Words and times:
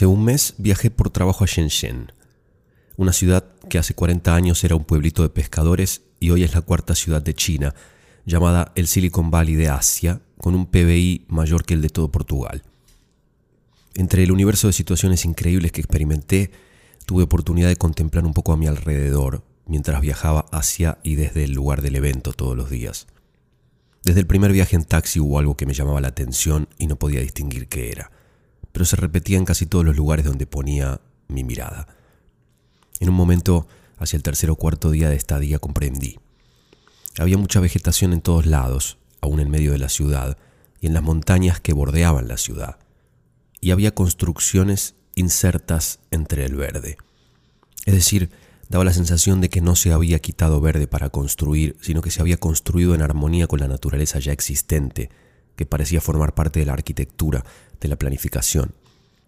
Hace 0.00 0.06
un 0.06 0.24
mes 0.24 0.54
viajé 0.56 0.90
por 0.90 1.10
trabajo 1.10 1.44
a 1.44 1.46
Shenzhen, 1.46 2.10
una 2.96 3.12
ciudad 3.12 3.44
que 3.68 3.76
hace 3.76 3.92
40 3.92 4.34
años 4.34 4.64
era 4.64 4.74
un 4.74 4.84
pueblito 4.84 5.22
de 5.22 5.28
pescadores 5.28 6.00
y 6.20 6.30
hoy 6.30 6.42
es 6.42 6.54
la 6.54 6.62
cuarta 6.62 6.94
ciudad 6.94 7.20
de 7.20 7.34
China, 7.34 7.74
llamada 8.24 8.72
el 8.76 8.86
Silicon 8.86 9.30
Valley 9.30 9.56
de 9.56 9.68
Asia, 9.68 10.22
con 10.38 10.54
un 10.54 10.64
PBI 10.64 11.26
mayor 11.28 11.66
que 11.66 11.74
el 11.74 11.82
de 11.82 11.90
todo 11.90 12.10
Portugal. 12.10 12.62
Entre 13.92 14.22
el 14.22 14.32
universo 14.32 14.68
de 14.68 14.72
situaciones 14.72 15.26
increíbles 15.26 15.70
que 15.70 15.82
experimenté, 15.82 16.50
tuve 17.04 17.24
oportunidad 17.24 17.68
de 17.68 17.76
contemplar 17.76 18.24
un 18.24 18.32
poco 18.32 18.54
a 18.54 18.56
mi 18.56 18.68
alrededor 18.68 19.44
mientras 19.66 20.00
viajaba 20.00 20.46
hacia 20.50 20.96
y 21.02 21.16
desde 21.16 21.44
el 21.44 21.52
lugar 21.52 21.82
del 21.82 21.96
evento 21.96 22.32
todos 22.32 22.56
los 22.56 22.70
días. 22.70 23.06
Desde 24.02 24.20
el 24.20 24.26
primer 24.26 24.52
viaje 24.52 24.76
en 24.76 24.84
taxi 24.84 25.20
hubo 25.20 25.38
algo 25.38 25.58
que 25.58 25.66
me 25.66 25.74
llamaba 25.74 26.00
la 26.00 26.08
atención 26.08 26.70
y 26.78 26.86
no 26.86 26.96
podía 26.96 27.20
distinguir 27.20 27.68
qué 27.68 27.90
era, 27.90 28.10
pero 28.72 28.84
se 28.84 28.96
repetía 28.96 29.38
en 29.38 29.44
casi 29.44 29.66
todos 29.66 29.84
los 29.84 29.96
lugares 29.96 30.24
donde 30.24 30.46
ponía 30.46 31.00
mi 31.28 31.44
mirada. 31.44 31.88
En 33.00 33.08
un 33.08 33.14
momento, 33.14 33.66
hacia 33.98 34.16
el 34.16 34.22
tercer 34.22 34.50
o 34.50 34.56
cuarto 34.56 34.90
día 34.90 35.08
de 35.08 35.16
estadía, 35.16 35.58
comprendí. 35.58 36.18
Había 37.18 37.38
mucha 37.38 37.60
vegetación 37.60 38.12
en 38.12 38.20
todos 38.20 38.46
lados, 38.46 38.98
aún 39.20 39.40
en 39.40 39.50
medio 39.50 39.72
de 39.72 39.78
la 39.78 39.88
ciudad, 39.88 40.36
y 40.80 40.86
en 40.86 40.94
las 40.94 41.02
montañas 41.02 41.60
que 41.60 41.72
bordeaban 41.72 42.28
la 42.28 42.36
ciudad. 42.36 42.78
Y 43.60 43.72
había 43.72 43.94
construcciones 43.94 44.94
insertas 45.14 46.00
entre 46.10 46.44
el 46.44 46.56
verde. 46.56 46.96
Es 47.84 47.94
decir, 47.94 48.30
daba 48.68 48.84
la 48.84 48.92
sensación 48.92 49.40
de 49.40 49.50
que 49.50 49.60
no 49.60 49.76
se 49.76 49.92
había 49.92 50.20
quitado 50.20 50.60
verde 50.60 50.86
para 50.86 51.10
construir, 51.10 51.76
sino 51.80 52.02
que 52.02 52.10
se 52.10 52.20
había 52.20 52.38
construido 52.38 52.94
en 52.94 53.02
armonía 53.02 53.46
con 53.46 53.60
la 53.60 53.68
naturaleza 53.68 54.18
ya 54.18 54.32
existente, 54.32 55.10
que 55.60 55.66
parecía 55.66 56.00
formar 56.00 56.32
parte 56.32 56.58
de 56.58 56.64
la 56.64 56.72
arquitectura, 56.72 57.44
de 57.82 57.88
la 57.88 57.96
planificación. 57.96 58.72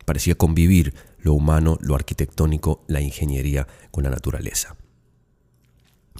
Parecía 0.06 0.34
convivir 0.34 0.94
lo 1.18 1.34
humano, 1.34 1.76
lo 1.82 1.94
arquitectónico, 1.94 2.82
la 2.88 3.02
ingeniería 3.02 3.68
con 3.90 4.04
la 4.04 4.08
naturaleza. 4.08 4.74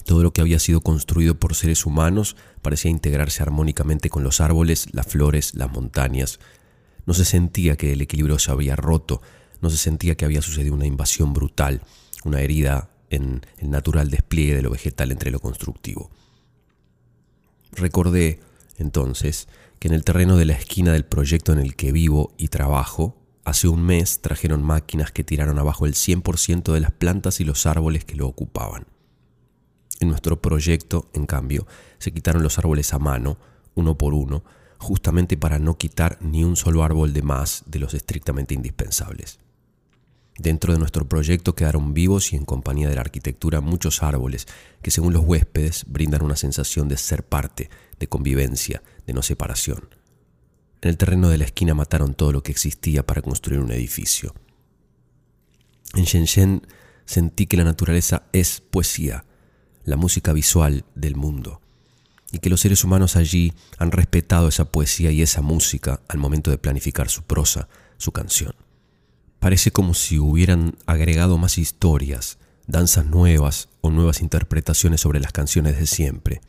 Todo 0.05 0.23
lo 0.23 0.35
que 0.35 0.43
había 0.43 0.59
sido 0.59 0.83
construido 0.83 1.41
por 1.41 1.55
seres 1.55 1.87
humanos 1.87 2.37
parecía 2.61 2.91
integrarse 2.91 3.43
armónicamente 3.43 4.11
con 4.11 4.23
los 4.23 4.43
árboles, 4.43 4.89
las 4.93 5.07
flores, 5.07 5.55
las 5.55 5.73
montañas. 5.73 6.41
No 7.07 7.15
se 7.15 7.25
sentía 7.25 7.79
que 7.79 7.95
el 7.95 8.03
equilibrio 8.03 8.39
se 8.39 8.51
había 8.51 8.77
roto, 8.77 9.23
no 9.63 9.71
se 9.71 9.79
sentía 9.79 10.15
que 10.15 10.27
había 10.27 10.43
sucedido 10.43 10.75
una 10.75 10.85
invasión 10.85 11.33
brutal, 11.33 11.81
una 12.23 12.43
herida 12.43 12.91
en 13.09 13.47
el 13.57 13.71
natural 13.71 14.11
despliegue 14.11 14.57
de 14.57 14.63
lo 14.63 14.73
vegetal 14.73 15.11
entre 15.11 15.31
lo 15.31 15.41
constructivo. 15.41 16.11
Recordé, 17.73 18.41
entonces, 18.77 19.49
que 19.83 19.89
en 19.89 19.95
el 19.95 20.05
terreno 20.05 20.37
de 20.37 20.45
la 20.45 20.53
esquina 20.53 20.93
del 20.93 21.05
proyecto 21.05 21.53
en 21.53 21.59
el 21.59 21.75
que 21.75 21.91
vivo 21.91 22.33
y 22.39 22.47
trabajo, 22.47 23.17
hace 23.43 23.67
un 23.67 23.83
mes 23.83 24.21
trajeron 24.21 24.63
máquinas 24.63 25.11
que 25.11 25.25
tiraron 25.25 25.59
abajo 25.59 25.87
el 25.87 25.95
100% 25.95 26.73
de 26.73 26.79
las 26.79 26.93
plantas 26.93 27.41
y 27.41 27.45
los 27.45 27.67
árboles 27.67 28.05
que 28.05 28.15
lo 28.15 28.29
ocupaban. 28.29 28.87
En 29.99 30.07
nuestro 30.07 30.41
proyecto, 30.41 31.11
en 31.15 31.27
cambio, 31.27 31.67
se 31.99 32.13
quitaron 32.13 32.45
los 32.45 32.61
árboles 32.61 32.95
a 32.95 33.01
mano, 33.01 33.39
uno 33.75 33.99
por 33.99 34.15
uno, 34.15 34.45
justamente 34.79 35.37
para 35.37 35.59
no 35.59 35.77
quitar 35.77 36.17
ni 36.21 36.45
un 36.45 36.55
solo 36.55 36.85
árbol 36.85 37.13
de 37.13 37.23
más 37.23 37.65
de 37.67 37.81
los 37.81 37.93
estrictamente 37.93 38.55
indispensables. 38.55 39.41
Dentro 40.39 40.73
de 40.73 40.79
nuestro 40.79 41.07
proyecto 41.07 41.55
quedaron 41.55 41.93
vivos 41.93 42.33
y 42.33 42.37
en 42.37 42.45
compañía 42.45 42.89
de 42.89 42.95
la 42.95 43.03
arquitectura 43.03 43.61
muchos 43.61 44.03
árboles 44.03 44.47
que 44.81 44.91
según 44.91 45.13
los 45.13 45.25
huéspedes 45.25 45.85
brindan 45.87 46.23
una 46.23 46.37
sensación 46.37 46.89
de 46.89 46.97
ser 46.97 47.23
parte, 47.25 47.69
de 47.99 48.09
convivencia, 48.09 48.83
de 49.07 49.13
no 49.13 49.23
separación. 49.23 49.89
En 50.81 50.89
el 50.89 50.97
terreno 50.97 51.29
de 51.29 51.39
la 51.39 51.45
esquina 51.45 51.75
mataron 51.75 52.15
todo 52.15 52.33
lo 52.33 52.43
que 52.43 52.51
existía 52.51 53.07
para 53.07 53.23
construir 53.23 53.61
un 53.61 53.71
edificio. 53.71 54.35
En 55.95 56.05
Shenzhen 56.05 56.67
sentí 57.05 57.47
que 57.47 57.57
la 57.57 57.65
naturaleza 57.65 58.25
es 58.33 58.61
poesía, 58.61 59.25
la 59.85 59.97
música 59.97 60.33
visual 60.33 60.85
del 60.95 61.15
mundo, 61.15 61.61
y 62.33 62.39
que 62.39 62.49
los 62.49 62.63
seres 62.63 62.83
humanos 62.83 63.17
allí 63.17 63.53
han 63.79 63.93
respetado 63.93 64.49
esa 64.49 64.65
poesía 64.65 65.11
y 65.11 65.23
esa 65.23 65.43
música 65.43 66.01
al 66.09 66.19
momento 66.19 66.51
de 66.51 66.59
planificar 66.59 67.11
su 67.11 67.23
prosa, 67.23 67.69
su 67.99 68.11
canción. 68.11 68.55
Parece 69.43 69.73
como 69.73 69.93
si 69.93 70.21
hubieran 70.21 70.77
agregado 70.87 71.37
más 71.37 71.59
historias, 71.59 72.39
danzas 72.69 73.07
nuevas 73.07 73.71
o 73.81 73.91
nuevas 73.91 74.21
interpretaciones 74.21 75.01
sobre 75.01 75.19
las 75.19 75.33
canciones 75.33 75.81
de 75.81 75.89
siempre. 75.89 76.41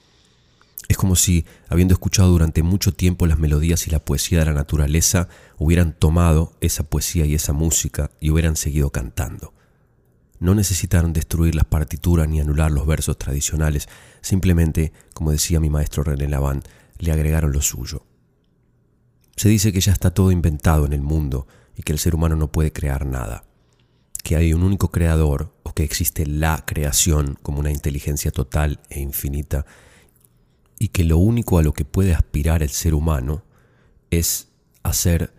Es 0.89 0.95
como 0.95 1.15
si, 1.15 1.43
habiendo 1.69 1.95
escuchado 1.95 2.29
durante 2.29 2.61
mucho 2.61 2.93
tiempo 2.93 3.25
las 3.25 3.39
melodías 3.39 3.87
y 3.87 3.89
la 3.89 3.97
poesía 3.97 4.37
de 4.37 4.45
la 4.45 4.53
naturaleza, 4.53 5.27
hubieran 5.57 5.93
tomado 5.93 6.53
esa 6.61 6.83
poesía 6.83 7.25
y 7.25 7.33
esa 7.33 7.51
música 7.51 8.11
y 8.19 8.29
hubieran 8.29 8.55
seguido 8.55 8.91
cantando. 8.91 9.55
No 10.37 10.53
necesitaron 10.53 11.13
destruir 11.13 11.55
las 11.55 11.65
partituras 11.65 12.29
ni 12.29 12.41
anular 12.41 12.69
los 12.69 12.85
versos 12.85 13.17
tradicionales, 13.17 13.89
simplemente, 14.21 14.93
como 15.15 15.31
decía 15.31 15.59
mi 15.59 15.71
maestro 15.71 16.03
René 16.03 16.27
Laván, 16.27 16.61
le 16.99 17.11
agregaron 17.11 17.53
lo 17.53 17.61
suyo. 17.63 18.05
Se 19.35 19.49
dice 19.49 19.73
que 19.73 19.81
ya 19.81 19.93
está 19.93 20.11
todo 20.11 20.31
inventado 20.31 20.85
en 20.85 20.93
el 20.93 21.01
mundo 21.01 21.47
y 21.75 21.83
que 21.83 21.93
el 21.93 21.99
ser 21.99 22.15
humano 22.15 22.35
no 22.35 22.51
puede 22.51 22.71
crear 22.71 23.05
nada, 23.05 23.45
que 24.23 24.35
hay 24.35 24.53
un 24.53 24.63
único 24.63 24.89
creador 24.91 25.53
o 25.63 25.73
que 25.73 25.83
existe 25.83 26.25
la 26.25 26.63
creación 26.65 27.37
como 27.41 27.59
una 27.59 27.71
inteligencia 27.71 28.31
total 28.31 28.79
e 28.89 28.99
infinita 28.99 29.65
y 30.79 30.89
que 30.89 31.03
lo 31.03 31.17
único 31.17 31.57
a 31.57 31.63
lo 31.63 31.73
que 31.73 31.85
puede 31.85 32.13
aspirar 32.13 32.63
el 32.63 32.69
ser 32.69 32.93
humano 32.93 33.43
es 34.11 34.49
a 34.83 34.93
ser 34.93 35.33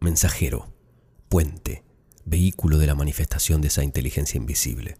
mensajero, 0.00 0.72
puente, 1.28 1.84
vehículo 2.24 2.78
de 2.78 2.86
la 2.86 2.94
manifestación 2.94 3.60
de 3.60 3.68
esa 3.68 3.84
inteligencia 3.84 4.38
invisible. 4.38 4.98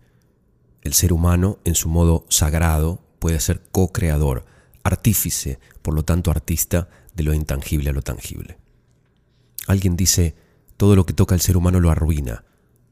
El 0.83 0.95
ser 0.95 1.13
humano, 1.13 1.59
en 1.65 1.75
su 1.75 1.89
modo 1.89 2.27
sagrado, 2.29 3.05
puede 3.19 3.39
ser 3.41 3.63
co-creador, 3.71 4.45
artífice, 4.83 5.61
por 5.83 5.95
lo 5.95 6.05
tanto 6.05 6.31
artista, 6.31 6.89
de 7.15 7.23
lo 7.23 7.35
intangible 7.35 7.91
a 7.91 7.93
lo 7.93 8.03
tangible. 8.03 8.59
Alguien 9.67 9.97
dice, 9.97 10.35
todo 10.77 10.97
lo 10.97 11.07
que 11.07 11.13
toca 11.13 11.35
el 11.35 11.41
ser 11.41 11.57
humano 11.57 11.81
lo 11.81 11.91
arruina. 11.91 12.45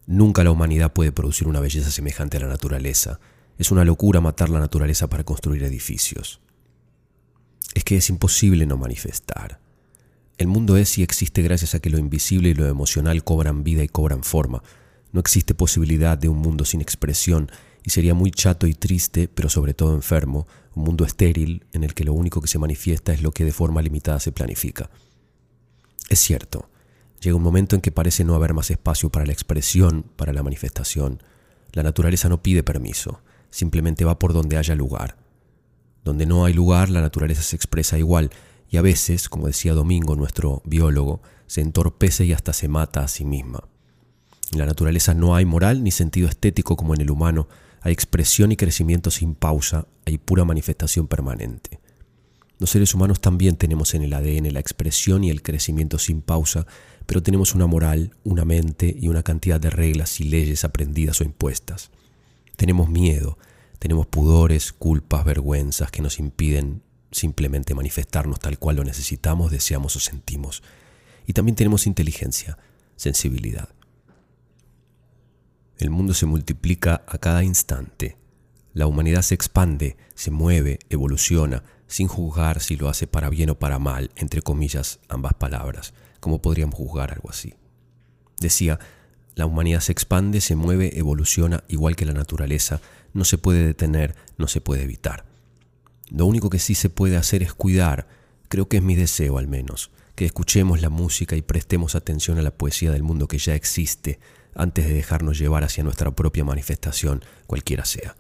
Nunca 0.07 0.45
la 0.45 0.51
humanidad 0.51 0.93
puede 0.93 1.13
producir 1.13 1.49
una 1.49 1.61
belleza 1.61 1.91
semejante 1.91 2.37
a 2.37 2.41
la 2.41 2.49
naturaleza. 2.49 3.21
Es 3.59 3.71
una 3.71 3.85
locura 3.85 4.21
matar 4.21 4.49
la 4.49 4.61
naturaleza 4.61 5.09
para 5.09 5.25
construir 5.25 5.63
edificios 5.63 6.41
es 7.75 7.85
que 7.85 7.97
es 7.97 8.11
imposible 8.11 8.67
no 8.67 8.77
manifestar. 8.77 9.61
El 10.39 10.47
mundo 10.47 10.77
es 10.77 10.97
y 10.99 11.03
existe 11.03 11.43
gracias 11.43 11.75
a 11.75 11.81
que 11.81 11.91
lo 11.91 11.99
invisible 11.99 12.51
y 12.51 12.55
lo 12.55 12.67
emocional 12.67 13.23
cobran 13.25 13.63
vida 13.63 13.83
y 13.83 13.89
cobran 13.89 14.23
forma. 14.23 14.63
No 15.13 15.21
existe 15.21 15.55
posibilidad 15.55 16.17
de 16.17 16.29
un 16.29 16.39
mundo 16.39 16.65
sin 16.65 16.81
expresión 16.81 17.51
y 17.85 17.91
sería 17.91 18.15
muy 18.15 18.31
chato 18.31 18.67
y 18.67 18.75
triste, 18.75 19.29
pero 19.29 19.49
sobre 19.49 19.75
todo 19.75 19.95
enfermo, 19.95 20.47
un 20.75 20.85
mundo 20.85 21.05
estéril 21.05 21.67
en 21.73 21.85
el 21.85 21.95
que 21.95 22.05
lo 22.05 22.15
único 22.15 22.41
que 22.41 22.49
se 22.49 22.59
manifiesta 22.59 23.13
es 23.13 23.23
lo 23.23 23.33
que 23.33 23.45
de 23.45 23.53
forma 23.53 23.83
limitada 23.83 24.21
se 24.21 24.33
planifica. 24.33 24.91
Es 26.09 26.21
cierto, 26.21 26.71
llega 27.21 27.37
un 27.37 27.43
momento 27.43 27.77
en 27.77 27.83
que 27.83 27.93
parece 27.93 28.25
no 28.25 28.35
haber 28.35 28.55
más 28.55 28.71
espacio 28.71 29.11
para 29.11 29.27
la 29.27 29.33
expresión, 29.33 30.07
para 30.17 30.33
la 30.33 30.43
manifestación. 30.43 31.23
La 31.73 31.83
naturaleza 31.83 32.29
no 32.29 32.43
pide 32.43 32.63
permiso, 32.63 33.21
simplemente 33.51 34.05
va 34.05 34.19
por 34.19 34.33
donde 34.33 34.57
haya 34.57 34.75
lugar. 34.75 35.17
Donde 36.05 36.27
no 36.27 36.45
hay 36.45 36.55
lugar, 36.55 36.89
la 36.89 37.01
naturaleza 37.01 37.43
se 37.43 37.57
expresa 37.57 37.99
igual, 37.99 38.31
y 38.69 38.77
a 38.77 38.83
veces, 38.83 39.29
como 39.29 39.47
decía 39.47 39.75
Domingo, 39.75 40.17
nuestro 40.17 40.63
biólogo, 40.65 41.21
se 41.47 41.61
entorpece 41.61 42.25
y 42.25 42.33
hasta 42.33 42.53
se 42.53 42.69
mata 42.69 43.03
a 43.03 43.09
sí 43.09 43.25
misma. 43.25 43.65
En 44.53 44.59
la 44.59 44.67
naturaleza 44.67 45.15
no 45.15 45.35
hay 45.35 45.45
moral 45.45 45.85
ni 45.85 45.91
sentido 45.91 46.29
estético 46.29 46.77
como 46.77 46.95
en 46.95 47.01
el 47.01 47.11
humano, 47.11 47.49
hay 47.83 47.93
expresión 47.93 48.53
y 48.53 48.57
crecimiento 48.57 49.11
sin 49.11 49.35
pausa, 49.35 49.87
hay 50.07 50.19
pura 50.19 50.45
manifestación 50.45 51.07
permanente. 51.07 51.81
Los 52.59 52.71
seres 52.71 52.95
humanos 52.95 53.21
también 53.21 53.57
tenemos 53.57 53.95
en 53.95 54.03
el 54.03 54.13
ADN 54.13 54.53
la 54.53 54.61
expresión 54.61 55.25
y 55.25 55.31
el 55.31 55.43
crecimiento 55.43 55.99
sin 55.99 56.21
pausa, 56.21 56.67
pero 57.11 57.25
tenemos 57.25 57.57
una 57.57 57.67
moral, 57.67 58.15
una 58.23 58.45
mente 58.45 58.97
y 58.97 59.09
una 59.09 59.25
cantidad 59.25 59.59
de 59.59 59.69
reglas 59.69 60.21
y 60.21 60.25
leyes 60.29 60.63
aprendidas 60.63 61.21
o 61.21 61.25
impuestas. 61.25 61.91
Tenemos 62.55 62.89
miedo, 62.89 63.37
tenemos 63.81 64.07
pudores, 64.07 64.73
culpas, 64.73 65.25
vergüenzas 65.25 65.91
que 65.91 66.03
nos 66.03 66.21
impiden 66.21 66.85
simplemente 67.11 67.75
manifestarnos 67.75 68.39
tal 68.39 68.61
cual 68.61 68.77
lo 68.77 68.85
necesitamos, 68.85 69.51
deseamos 69.51 69.97
o 69.97 69.99
sentimos. 69.99 70.63
Y 71.27 71.33
también 71.33 71.57
tenemos 71.57 71.89
inteligencia, 71.89 72.59
sensibilidad. 72.95 73.71
El 75.79 75.91
mundo 75.91 76.15
se 76.15 76.27
multiplica 76.27 77.03
a 77.09 77.19
cada 77.19 77.43
instante. 77.43 78.19
La 78.73 78.87
humanidad 78.87 79.23
se 79.23 79.35
expande, 79.35 79.97
se 80.15 80.31
mueve, 80.31 80.79
evoluciona, 80.91 81.65
sin 81.89 82.07
juzgar 82.07 82.61
si 82.61 82.77
lo 82.77 82.89
hace 82.89 83.09
para 83.09 83.31
bien 83.31 83.51
o 83.51 83.59
para 83.59 83.81
mal, 83.81 84.13
entre 84.15 84.43
comillas 84.43 85.01
ambas 85.09 85.35
palabras, 85.35 85.93
como 86.21 86.41
podríamos 86.41 86.77
juzgar 86.77 87.13
algo 87.13 87.31
así. 87.31 87.55
Decía, 88.39 88.79
la 89.35 89.47
humanidad 89.47 89.81
se 89.81 89.93
expande, 89.93 90.41
se 90.41 90.57
mueve, 90.57 90.99
evoluciona 90.99 91.65
igual 91.69 91.97
que 91.97 92.07
la 92.07 92.13
naturaleza, 92.13 92.81
no 93.13 93.25
se 93.25 93.39
puede 93.39 93.65
detener, 93.65 94.15
no 94.39 94.47
se 94.47 94.61
puede 94.61 94.83
evitar. 94.83 95.25
Lo 96.11 96.27
único 96.27 96.51
que 96.51 96.59
sí 96.59 96.75
se 96.75 96.91
puede 96.91 97.17
hacer 97.17 97.43
es 97.43 97.55
cuidar, 97.55 98.09
creo 98.49 98.69
que 98.69 98.79
es 98.79 98.83
mi 98.83 98.95
deseo 98.95 99.39
al 99.39 99.49
menos, 99.49 99.91
que 100.15 100.27
escuchemos 100.27 100.83
la 100.83 100.91
música 100.91 101.37
y 101.37 101.43
prestemos 101.43 101.95
atención 101.95 102.39
a 102.39 102.43
la 102.43 102.51
poesía 102.51 102.91
del 102.91 103.03
mundo 103.03 103.29
que 103.29 103.39
ya 103.39 103.55
existe 103.55 104.19
antes 104.55 104.87
de 104.87 104.95
dejarnos 104.95 105.39
llevar 105.39 105.65
hacia 105.65 105.85
nuestra 105.85 106.11
propia 106.11 106.45
manifestación, 106.45 107.25
cualquiera 107.47 107.85
sea. 107.85 108.17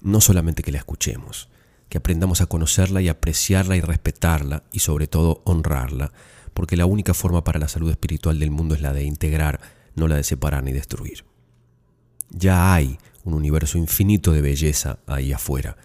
No 0.00 0.20
solamente 0.20 0.62
que 0.62 0.72
la 0.72 0.78
escuchemos, 0.78 1.50
que 1.88 1.98
aprendamos 1.98 2.40
a 2.40 2.46
conocerla 2.46 3.02
y 3.02 3.08
apreciarla 3.08 3.76
y 3.76 3.82
respetarla 3.82 4.64
y 4.72 4.78
sobre 4.78 5.06
todo 5.06 5.42
honrarla, 5.44 6.12
porque 6.54 6.76
la 6.76 6.86
única 6.86 7.14
forma 7.14 7.44
para 7.44 7.58
la 7.58 7.68
salud 7.68 7.90
espiritual 7.90 8.38
del 8.38 8.50
mundo 8.50 8.74
es 8.74 8.80
la 8.80 8.92
de 8.92 9.04
integrar, 9.04 9.60
no 9.94 10.08
la 10.08 10.16
de 10.16 10.24
separar 10.24 10.62
ni 10.62 10.72
destruir. 10.72 11.24
Ya 12.30 12.74
hay 12.74 12.98
un 13.24 13.34
universo 13.34 13.78
infinito 13.78 14.32
de 14.32 14.42
belleza 14.42 14.98
ahí 15.06 15.32
afuera. 15.32 15.76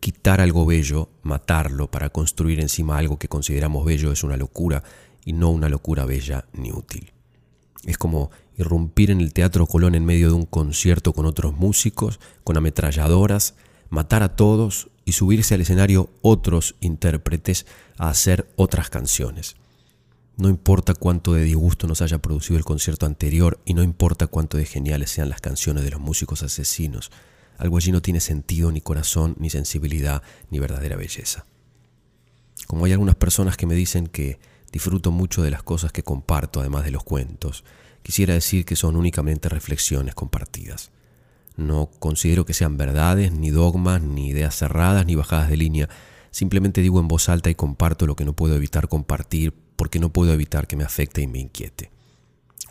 Quitar 0.00 0.40
algo 0.40 0.64
bello, 0.64 1.08
matarlo 1.22 1.90
para 1.90 2.10
construir 2.10 2.60
encima 2.60 2.98
algo 2.98 3.18
que 3.18 3.28
consideramos 3.28 3.84
bello 3.84 4.12
es 4.12 4.22
una 4.22 4.36
locura 4.36 4.82
y 5.24 5.32
no 5.32 5.50
una 5.50 5.68
locura 5.68 6.04
bella 6.04 6.46
ni 6.52 6.70
útil. 6.70 7.12
Es 7.84 7.98
como 7.98 8.30
irrumpir 8.56 9.10
en 9.10 9.20
el 9.20 9.32
Teatro 9.32 9.66
Colón 9.66 9.94
en 9.94 10.04
medio 10.04 10.28
de 10.28 10.34
un 10.34 10.46
concierto 10.46 11.12
con 11.12 11.26
otros 11.26 11.54
músicos, 11.56 12.20
con 12.44 12.56
ametralladoras, 12.56 13.54
matar 13.88 14.22
a 14.22 14.36
todos 14.36 14.90
y 15.04 15.12
subirse 15.12 15.54
al 15.54 15.62
escenario 15.62 16.10
otros 16.22 16.76
intérpretes 16.80 17.66
a 17.96 18.10
hacer 18.10 18.48
otras 18.56 18.90
canciones. 18.90 19.56
No 20.38 20.48
importa 20.48 20.94
cuánto 20.94 21.34
de 21.34 21.42
disgusto 21.42 21.88
nos 21.88 22.00
haya 22.00 22.22
producido 22.22 22.58
el 22.58 22.64
concierto 22.64 23.06
anterior 23.06 23.58
y 23.64 23.74
no 23.74 23.82
importa 23.82 24.28
cuánto 24.28 24.56
de 24.56 24.66
geniales 24.66 25.10
sean 25.10 25.28
las 25.30 25.40
canciones 25.40 25.82
de 25.82 25.90
los 25.90 26.00
músicos 26.00 26.44
asesinos, 26.44 27.10
algo 27.56 27.76
allí 27.76 27.90
no 27.90 28.02
tiene 28.02 28.20
sentido, 28.20 28.70
ni 28.70 28.80
corazón, 28.80 29.34
ni 29.40 29.50
sensibilidad, 29.50 30.22
ni 30.50 30.60
verdadera 30.60 30.94
belleza. 30.94 31.44
Como 32.68 32.84
hay 32.84 32.92
algunas 32.92 33.16
personas 33.16 33.56
que 33.56 33.66
me 33.66 33.74
dicen 33.74 34.06
que 34.06 34.38
disfruto 34.70 35.10
mucho 35.10 35.42
de 35.42 35.50
las 35.50 35.64
cosas 35.64 35.90
que 35.90 36.04
comparto, 36.04 36.60
además 36.60 36.84
de 36.84 36.92
los 36.92 37.02
cuentos, 37.02 37.64
quisiera 38.04 38.34
decir 38.34 38.64
que 38.64 38.76
son 38.76 38.94
únicamente 38.94 39.48
reflexiones 39.48 40.14
compartidas. 40.14 40.92
No 41.56 41.90
considero 41.98 42.46
que 42.46 42.54
sean 42.54 42.76
verdades, 42.76 43.32
ni 43.32 43.50
dogmas, 43.50 44.02
ni 44.02 44.28
ideas 44.28 44.54
cerradas, 44.54 45.04
ni 45.04 45.16
bajadas 45.16 45.48
de 45.48 45.56
línea. 45.56 45.88
Simplemente 46.30 46.80
digo 46.80 47.00
en 47.00 47.08
voz 47.08 47.28
alta 47.28 47.50
y 47.50 47.56
comparto 47.56 48.06
lo 48.06 48.14
que 48.14 48.24
no 48.24 48.34
puedo 48.34 48.54
evitar 48.54 48.86
compartir 48.86 49.66
porque 49.78 50.00
no 50.00 50.12
puedo 50.12 50.32
evitar 50.32 50.66
que 50.66 50.74
me 50.74 50.82
afecte 50.82 51.22
y 51.22 51.28
me 51.28 51.38
inquiete. 51.38 51.92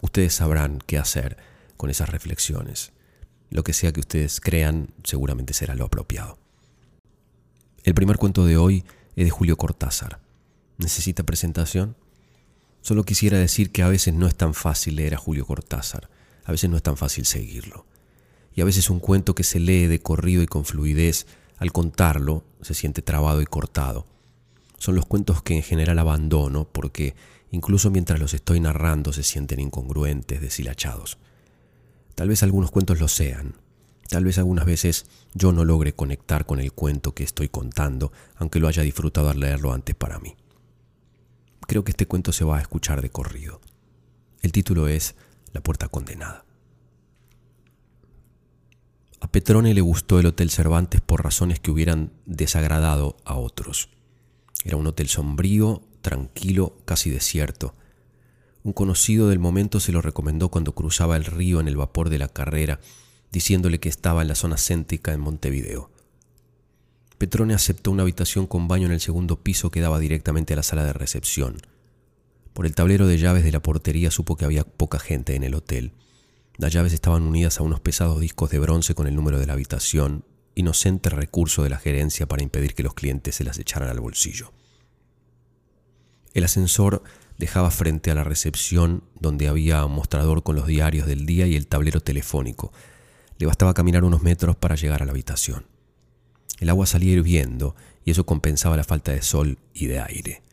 Ustedes 0.02 0.34
sabrán 0.34 0.84
qué 0.86 0.98
hacer 0.98 1.38
con 1.78 1.90
esas 1.90 2.10
reflexiones. 2.10 2.92
Lo 3.50 3.64
que 3.64 3.72
sea 3.72 3.94
que 3.94 4.02
ustedes 4.02 4.42
crean 4.42 4.90
seguramente 5.06 5.54
será 5.54 5.74
lo 5.74 5.86
apropiado. 5.86 6.38
El 7.86 7.94
primer 7.94 8.18
cuento 8.18 8.46
de 8.46 8.58
hoy 8.58 8.84
es 9.16 9.24
de 9.24 9.30
Julio 9.30 9.56
Cortázar. 9.56 10.20
¿Necesita 10.78 11.24
presentación? 11.24 11.96
Solo 12.82 13.06
quisiera 13.06 13.38
decir 13.38 13.72
que 13.72 13.84
a 13.84 13.88
veces 13.88 14.14
no 14.14 14.28
es 14.28 14.36
tan 14.36 14.54
fácil 14.54 14.98
leer 14.98 15.14
a 15.16 15.18
Julio 15.18 15.46
Cortázar, 15.46 16.10
a 16.44 16.52
veces 16.52 16.70
no 16.70 16.76
es 16.76 16.84
tan 16.84 16.98
fácil 16.98 17.26
seguirlo. 17.26 17.86
Y 18.54 18.60
a 18.60 18.66
veces 18.66 18.90
un 18.90 19.00
cuento 19.00 19.34
que 19.34 19.46
se 19.46 19.62
lee 19.62 19.88
de 19.88 20.02
corrido 20.02 20.44
y 20.44 20.48
con 20.48 20.66
fluidez, 20.66 21.26
al 21.58 21.72
contarlo, 21.72 22.44
se 22.62 22.74
siente 22.74 23.02
trabado 23.02 23.42
y 23.42 23.46
cortado 23.46 24.08
son 24.78 24.96
los 24.96 25.06
cuentos 25.06 25.42
que 25.42 25.56
en 25.56 25.64
general 25.64 26.00
abandono 26.00 26.68
porque 26.72 27.16
incluso 27.52 27.90
mientras 27.92 28.20
los 28.20 28.34
estoy 28.34 28.60
narrando 28.60 29.14
se 29.14 29.24
sienten 29.24 29.60
incongruentes, 29.60 30.42
deshilachados. 30.42 31.18
Tal 32.16 32.30
vez 32.30 32.44
algunos 32.44 32.72
cuentos 32.72 33.00
lo 33.00 33.08
sean, 33.08 33.56
tal 34.10 34.26
vez 34.26 34.38
algunas 34.38 34.66
veces 34.66 35.06
yo 35.34 35.52
no 35.52 35.66
logre 35.66 35.94
conectar 35.94 36.46
con 36.46 36.60
el 36.60 36.74
cuento 36.74 37.14
que 37.14 37.24
estoy 37.24 37.50
contando, 37.50 38.12
aunque 38.36 38.60
lo 38.60 38.68
haya 38.68 38.84
disfrutado 38.84 39.30
al 39.30 39.40
leerlo 39.40 39.74
antes 39.74 39.96
para 39.96 40.20
mí. 40.20 40.36
Creo 41.68 41.84
que 41.84 41.92
este 41.92 42.08
cuento 42.08 42.32
se 42.32 42.46
va 42.46 42.58
a 42.58 42.62
escuchar 42.62 43.02
de 43.02 43.10
corrido. 43.10 43.60
El 44.42 44.52
título 44.52 44.88
es 44.88 45.16
La 45.52 45.62
puerta 45.62 45.90
condenada. 45.90 46.46
A 49.20 49.28
Petrone 49.28 49.74
le 49.74 49.82
gustó 49.82 50.20
el 50.20 50.28
Hotel 50.28 50.50
Cervantes 50.50 51.02
por 51.02 51.24
razones 51.24 51.60
que 51.60 51.72
hubieran 51.72 52.14
desagradado 52.26 53.18
a 53.26 53.36
otros. 53.36 53.90
Era 54.68 54.76
un 54.76 54.86
hotel 54.86 55.08
sombrío, 55.08 55.82
tranquilo, 56.02 56.82
casi 56.84 57.10
desierto. 57.10 57.74
Un 58.64 58.74
conocido 58.74 59.30
del 59.30 59.40
momento 59.40 59.80
se 59.80 59.94
lo 59.94 60.02
recomendó 60.02 60.50
cuando 60.50 60.76
cruzaba 60.76 61.16
el 61.16 61.24
río 61.24 61.62
en 61.62 61.70
el 61.70 61.78
vapor 61.78 62.10
de 62.10 62.18
la 62.18 62.28
carrera, 62.28 62.82
diciéndole 63.32 63.80
que 63.80 63.88
estaba 63.88 64.24
en 64.24 64.28
la 64.28 64.36
zona 64.36 64.58
céntrica 64.58 65.14
en 65.14 65.22
Montevideo. 65.22 65.90
Petrone 67.18 67.54
aceptó 67.54 67.92
una 67.92 68.04
habitación 68.04 68.46
con 68.46 68.68
baño 68.68 68.88
en 68.88 68.92
el 68.92 69.00
segundo 69.00 69.42
piso 69.42 69.72
que 69.72 69.80
daba 69.80 70.00
directamente 70.00 70.52
a 70.52 70.58
la 70.58 70.64
sala 70.64 70.84
de 70.84 70.92
recepción. 70.92 71.62
Por 72.52 72.66
el 72.66 72.76
tablero 72.76 73.08
de 73.08 73.20
llaves 73.20 73.46
de 73.46 73.54
la 73.54 73.62
portería 73.62 74.12
supo 74.12 74.36
que 74.36 74.44
había 74.44 74.66
poca 74.66 75.00
gente 75.00 75.36
en 75.36 75.46
el 75.46 75.56
hotel. 75.56 75.94
Las 76.58 76.74
llaves 76.74 76.92
estaban 76.92 77.24
unidas 77.24 77.62
a 77.62 77.64
unos 77.64 77.80
pesados 77.80 78.20
discos 78.20 78.50
de 78.50 78.60
bronce 78.60 78.96
con 78.96 79.08
el 79.08 79.16
número 79.16 79.40
de 79.40 79.46
la 79.46 79.54
habitación, 79.54 80.26
inocente 80.56 81.10
recurso 81.10 81.64
de 81.64 81.70
la 81.70 81.80
gerencia 81.80 82.28
para 82.28 82.44
impedir 82.44 82.76
que 82.76 82.84
los 82.84 82.96
clientes 82.96 83.36
se 83.36 83.46
las 83.46 83.60
echaran 83.60 83.88
al 83.88 84.02
bolsillo. 84.02 84.52
El 86.38 86.44
ascensor 86.44 87.02
dejaba 87.40 87.72
frente 87.72 88.12
a 88.12 88.14
la 88.14 88.24
recepción 88.24 89.02
donde 89.20 89.48
había 89.48 89.84
un 89.84 89.94
mostrador 89.94 90.44
con 90.44 90.56
los 90.56 90.68
diarios 90.68 91.08
del 91.08 91.26
día 91.26 91.48
y 91.48 91.56
el 91.56 91.66
tablero 91.66 92.00
telefónico. 92.00 92.72
Le 93.40 93.48
bastaba 93.48 93.74
caminar 93.74 94.04
unos 94.04 94.22
metros 94.22 94.56
para 94.56 94.76
llegar 94.76 95.02
a 95.02 95.06
la 95.06 95.14
habitación. 95.14 95.66
El 96.60 96.70
agua 96.70 96.86
salía 96.86 97.14
hirviendo 97.14 97.76
y 98.06 98.12
eso 98.12 98.28
compensaba 98.28 98.78
la 98.78 98.84
falta 98.84 99.14
de 99.14 99.24
sol 99.24 99.58
y 99.74 99.88
de 99.88 100.00
aire. 100.00 100.44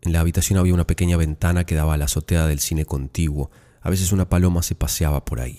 En 0.00 0.14
la 0.14 0.20
habitación 0.20 0.58
había 0.58 0.72
una 0.72 0.86
pequeña 0.86 1.18
ventana 1.18 1.64
que 1.64 1.74
daba 1.74 1.92
a 1.92 1.98
la 1.98 2.06
azotea 2.06 2.46
del 2.46 2.60
cine 2.60 2.86
contiguo. 2.86 3.50
A 3.82 3.90
veces 3.90 4.12
una 4.12 4.30
paloma 4.30 4.62
se 4.62 4.76
paseaba 4.76 5.26
por 5.26 5.40
ahí. 5.40 5.58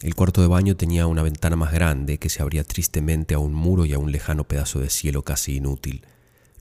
El 0.00 0.14
cuarto 0.14 0.40
de 0.40 0.48
baño 0.48 0.74
tenía 0.74 1.06
una 1.06 1.22
ventana 1.22 1.56
más 1.56 1.70
grande 1.70 2.16
que 2.16 2.30
se 2.30 2.40
abría 2.40 2.64
tristemente 2.64 3.34
a 3.34 3.40
un 3.40 3.52
muro 3.52 3.84
y 3.84 3.92
a 3.92 3.98
un 3.98 4.10
lejano 4.10 4.44
pedazo 4.44 4.80
de 4.80 4.88
cielo 4.88 5.20
casi 5.20 5.56
inútil. 5.56 6.06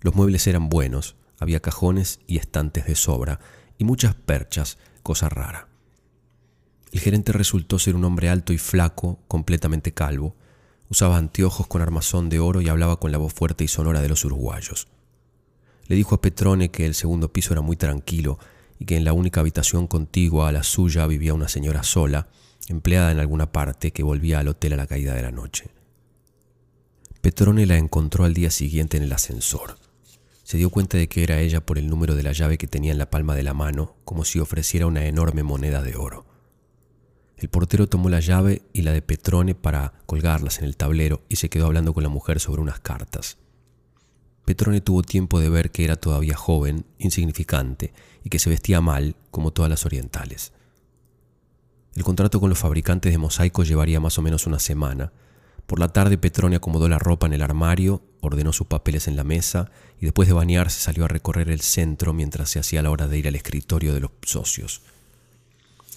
Los 0.01 0.15
muebles 0.15 0.45
eran 0.45 0.67
buenos, 0.67 1.15
había 1.39 1.61
cajones 1.61 2.19
y 2.27 2.37
estantes 2.37 2.85
de 2.85 2.95
sobra 2.95 3.39
y 3.77 3.83
muchas 3.83 4.15
perchas, 4.15 4.77
cosa 5.03 5.29
rara. 5.29 5.69
El 6.91 6.99
gerente 6.99 7.31
resultó 7.31 7.79
ser 7.79 7.95
un 7.95 8.03
hombre 8.05 8.29
alto 8.29 8.51
y 8.51 8.57
flaco, 8.57 9.19
completamente 9.27 9.93
calvo. 9.93 10.35
Usaba 10.89 11.17
anteojos 11.17 11.67
con 11.67 11.81
armazón 11.81 12.29
de 12.29 12.39
oro 12.39 12.61
y 12.61 12.69
hablaba 12.69 12.99
con 12.99 13.11
la 13.11 13.19
voz 13.19 13.33
fuerte 13.33 13.63
y 13.63 13.67
sonora 13.67 14.01
de 14.01 14.09
los 14.09 14.25
uruguayos. 14.25 14.87
Le 15.87 15.95
dijo 15.95 16.15
a 16.15 16.21
Petrone 16.21 16.71
que 16.71 16.85
el 16.85 16.95
segundo 16.95 17.31
piso 17.31 17.53
era 17.53 17.61
muy 17.61 17.75
tranquilo 17.75 18.39
y 18.79 18.85
que 18.85 18.97
en 18.97 19.05
la 19.05 19.13
única 19.13 19.41
habitación 19.41 19.87
contigua 19.87 20.49
a 20.49 20.51
la 20.51 20.63
suya 20.63 21.05
vivía 21.05 21.33
una 21.33 21.47
señora 21.47 21.83
sola, 21.83 22.27
empleada 22.67 23.11
en 23.11 23.19
alguna 23.19 23.51
parte, 23.51 23.91
que 23.91 24.03
volvía 24.03 24.39
al 24.39 24.47
hotel 24.47 24.73
a 24.73 24.77
la 24.77 24.87
caída 24.87 25.13
de 25.13 25.21
la 25.21 25.31
noche. 25.31 25.69
Petrone 27.21 27.65
la 27.65 27.77
encontró 27.77 28.23
al 28.23 28.33
día 28.33 28.49
siguiente 28.49 28.97
en 28.97 29.03
el 29.03 29.13
ascensor. 29.13 29.77
Se 30.49 30.57
dio 30.57 30.71
cuenta 30.71 30.97
de 30.97 31.07
que 31.07 31.21
era 31.21 31.39
ella 31.41 31.63
por 31.63 31.77
el 31.77 31.87
número 31.87 32.15
de 32.15 32.23
la 32.23 32.31
llave 32.31 32.57
que 32.57 32.65
tenía 32.65 32.91
en 32.91 32.97
la 32.97 33.11
palma 33.11 33.35
de 33.35 33.43
la 33.43 33.53
mano, 33.53 33.97
como 34.03 34.25
si 34.25 34.39
ofreciera 34.39 34.87
una 34.87 35.05
enorme 35.05 35.43
moneda 35.43 35.83
de 35.83 35.95
oro. 35.95 36.25
El 37.37 37.49
portero 37.49 37.85
tomó 37.85 38.09
la 38.09 38.19
llave 38.19 38.63
y 38.73 38.81
la 38.81 38.91
de 38.91 39.03
Petrone 39.03 39.53
para 39.53 39.93
colgarlas 40.07 40.57
en 40.57 40.65
el 40.65 40.75
tablero 40.75 41.21
y 41.29 41.35
se 41.35 41.49
quedó 41.49 41.67
hablando 41.67 41.93
con 41.93 42.01
la 42.01 42.09
mujer 42.09 42.39
sobre 42.39 42.63
unas 42.63 42.79
cartas. 42.79 43.37
Petrone 44.43 44.81
tuvo 44.81 45.03
tiempo 45.03 45.39
de 45.39 45.49
ver 45.49 45.69
que 45.69 45.83
era 45.83 45.97
todavía 45.97 46.35
joven, 46.35 46.83
insignificante 46.97 47.93
y 48.23 48.29
que 48.29 48.39
se 48.39 48.49
vestía 48.49 48.81
mal, 48.81 49.17
como 49.29 49.53
todas 49.53 49.69
las 49.69 49.85
orientales. 49.85 50.51
El 51.95 52.03
contrato 52.03 52.39
con 52.39 52.49
los 52.49 52.57
fabricantes 52.57 53.11
de 53.11 53.19
mosaicos 53.19 53.67
llevaría 53.67 53.99
más 53.99 54.17
o 54.17 54.23
menos 54.23 54.47
una 54.47 54.57
semana, 54.57 55.13
por 55.69 55.79
la 55.79 55.89
tarde 55.89 56.17
Petrone 56.17 56.55
acomodó 56.55 56.89
la 56.89 56.97
ropa 56.97 57.27
en 57.27 57.33
el 57.33 57.43
armario, 57.43 58.01
ordenó 58.21 58.51
sus 58.53 58.65
papeles 58.65 59.07
en 59.07 59.15
la 59.15 59.23
mesa 59.23 59.69
y 60.01 60.05
después 60.05 60.27
de 60.27 60.33
bañarse 60.33 60.81
salió 60.81 61.05
a 61.05 61.07
recorrer 61.07 61.51
el 61.51 61.61
centro 61.61 62.11
mientras 62.11 62.49
se 62.49 62.57
hacía 62.57 62.81
la 62.81 62.89
hora 62.89 63.07
de 63.07 63.19
ir 63.19 63.27
al 63.27 63.35
escritorio 63.35 63.93
de 63.93 63.99
los 63.99 64.09
socios. 64.23 64.81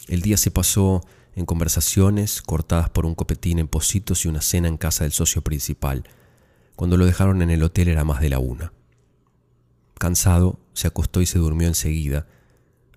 El 0.08 0.20
día 0.20 0.36
se 0.36 0.50
pasó 0.50 1.00
en 1.34 1.46
conversaciones 1.46 2.42
cortadas 2.42 2.90
por 2.90 3.06
un 3.06 3.14
copetín 3.14 3.58
en 3.60 3.66
Positos 3.66 4.26
y 4.26 4.28
una 4.28 4.42
cena 4.42 4.68
en 4.68 4.76
casa 4.76 5.04
del 5.04 5.12
socio 5.12 5.40
principal. 5.40 6.04
Cuando 6.76 6.98
lo 6.98 7.06
dejaron 7.06 7.40
en 7.40 7.48
el 7.48 7.62
hotel 7.62 7.88
era 7.88 8.04
más 8.04 8.20
de 8.20 8.28
la 8.28 8.40
una. 8.40 8.74
Cansado, 9.98 10.60
se 10.74 10.86
acostó 10.86 11.22
y 11.22 11.26
se 11.26 11.38
durmió 11.38 11.66
enseguida. 11.66 12.26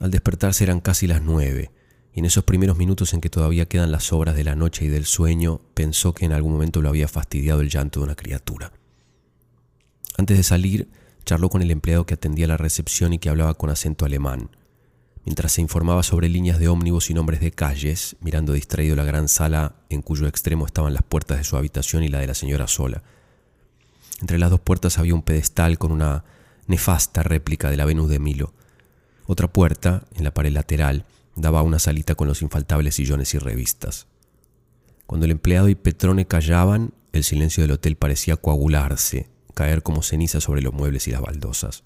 Al 0.01 0.12
despertarse 0.12 0.65
eran 0.65 0.82
casi 0.82 1.08
las 1.08 1.22
nueve 1.22 1.72
y 2.15 2.19
en 2.19 2.25
esos 2.25 2.45
primeros 2.45 2.77
minutos 2.77 3.13
en 3.13 3.19
que 3.19 3.29
todavía 3.29 3.65
quedan 3.65 3.91
las 3.91 4.13
obras 4.13 4.38
de 4.38 4.45
la 4.45 4.55
noche 4.55 4.86
y 4.86 4.88
del 4.88 5.05
sueño, 5.05 5.60
pensó 5.74 6.13
que 6.13 6.24
en 6.24 6.31
algún 6.31 6.53
momento 6.53 6.81
lo 6.81 6.88
había 6.88 7.10
fastidiado 7.10 7.60
el 7.60 7.69
llanto 7.69 8.00
de 8.00 8.05
una 8.05 8.15
criatura. 8.15 8.72
Antes 10.17 10.38
de 10.38 10.43
salir, 10.43 10.88
charló 11.25 11.50
con 11.50 11.62
el 11.62 11.72
empleado 11.72 12.05
que 12.05 12.13
atendía 12.13 12.48
la 12.48 12.55
recepción 12.55 13.12
y 13.12 13.19
que 13.19 13.27
hablaba 13.27 13.55
con 13.55 13.69
acento 13.69 14.05
alemán. 14.05 14.50
Mientras 15.25 15.51
se 15.51 15.62
informaba 15.62 16.03
sobre 16.03 16.29
líneas 16.29 16.57
de 16.57 16.69
ómnibus 16.69 17.10
y 17.10 17.13
nombres 17.13 17.41
de 17.41 17.51
calles, 17.51 18.15
mirando 18.22 18.53
distraído 18.53 18.95
la 18.95 19.03
gran 19.03 19.27
sala 19.27 19.75
en 19.89 20.01
cuyo 20.01 20.27
extremo 20.27 20.65
estaban 20.65 20.93
las 20.93 21.03
puertas 21.03 21.39
de 21.39 21.43
su 21.43 21.57
habitación 21.57 22.03
y 22.03 22.07
la 22.07 22.19
de 22.19 22.27
la 22.27 22.34
señora 22.34 22.69
sola. 22.69 23.03
Entre 24.22 24.39
las 24.39 24.51
dos 24.51 24.62
puertas 24.62 25.00
había 25.00 25.15
un 25.15 25.24
pedestal 25.24 25.77
con 25.77 25.91
una 25.91 26.24
nefasta 26.67 27.24
réplica 27.24 27.69
de 27.69 27.75
la 27.75 27.84
Venus 27.84 28.07
de 28.07 28.19
Milo. 28.19 28.53
Otra 29.25 29.51
puerta, 29.51 30.05
en 30.15 30.24
la 30.24 30.34
pared 30.34 30.53
lateral, 30.53 31.03
daba 31.36 31.62
una 31.62 31.80
salita 31.80 32.15
con 32.15 32.27
los 32.27 32.42
infaltables 32.42 32.96
sillones 32.96 33.34
y 33.34 33.38
revistas. 33.38 34.08
Cuando 35.06 35.25
el 35.25 35.32
empleado 35.32 35.70
y 35.70 35.75
Petrone 35.75 36.25
callaban, 36.25 36.94
el 37.13 37.24
silencio 37.24 37.63
del 37.63 37.72
hotel 37.72 37.96
parecía 37.96 38.36
coagularse, 38.36 39.30
caer 39.54 39.84
como 39.84 40.01
ceniza 40.01 40.42
sobre 40.42 40.62
los 40.62 40.74
muebles 40.74 41.08
y 41.08 41.12
las 41.12 41.22
baldosas. 41.22 41.84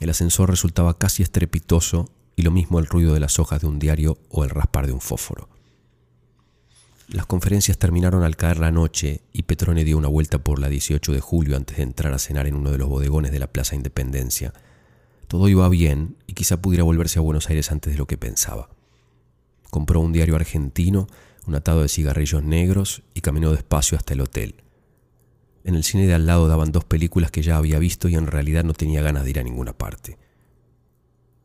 El 0.00 0.10
ascensor 0.10 0.48
resultaba 0.48 0.96
casi 0.96 1.22
estrepitoso 1.22 2.10
y 2.36 2.42
lo 2.42 2.50
mismo 2.50 2.78
el 2.78 2.86
ruido 2.86 3.12
de 3.12 3.20
las 3.20 3.38
hojas 3.38 3.60
de 3.60 3.66
un 3.66 3.78
diario 3.78 4.18
o 4.30 4.44
el 4.44 4.50
raspar 4.50 4.86
de 4.86 4.92
un 4.92 5.00
fósforo. 5.00 5.48
Las 7.08 7.26
conferencias 7.26 7.76
terminaron 7.76 8.22
al 8.22 8.36
caer 8.36 8.58
la 8.58 8.70
noche 8.70 9.22
y 9.32 9.42
Petrone 9.42 9.84
dio 9.84 9.98
una 9.98 10.08
vuelta 10.08 10.38
por 10.38 10.60
la 10.60 10.68
18 10.68 11.12
de 11.12 11.20
julio 11.20 11.56
antes 11.56 11.76
de 11.76 11.82
entrar 11.82 12.12
a 12.14 12.18
cenar 12.20 12.46
en 12.46 12.54
uno 12.54 12.70
de 12.70 12.78
los 12.78 12.88
bodegones 12.88 13.32
de 13.32 13.40
la 13.40 13.48
Plaza 13.48 13.74
Independencia. 13.74 14.54
Todo 15.30 15.48
iba 15.48 15.68
bien 15.68 16.16
y 16.26 16.32
quizá 16.32 16.60
pudiera 16.60 16.82
volverse 16.82 17.20
a 17.20 17.22
Buenos 17.22 17.48
Aires 17.48 17.70
antes 17.70 17.92
de 17.92 17.98
lo 18.00 18.06
que 18.06 18.18
pensaba. 18.18 18.68
Compró 19.70 20.00
un 20.00 20.12
diario 20.12 20.34
argentino, 20.34 21.06
un 21.46 21.54
atado 21.54 21.82
de 21.82 21.88
cigarrillos 21.88 22.42
negros 22.42 23.04
y 23.14 23.20
caminó 23.20 23.52
despacio 23.52 23.96
hasta 23.96 24.14
el 24.14 24.22
hotel. 24.22 24.56
En 25.62 25.76
el 25.76 25.84
cine 25.84 26.08
de 26.08 26.14
al 26.14 26.26
lado 26.26 26.48
daban 26.48 26.72
dos 26.72 26.84
películas 26.84 27.30
que 27.30 27.42
ya 27.42 27.58
había 27.58 27.78
visto 27.78 28.08
y 28.08 28.16
en 28.16 28.26
realidad 28.26 28.64
no 28.64 28.72
tenía 28.72 29.02
ganas 29.02 29.22
de 29.22 29.30
ir 29.30 29.38
a 29.38 29.44
ninguna 29.44 29.72
parte. 29.72 30.18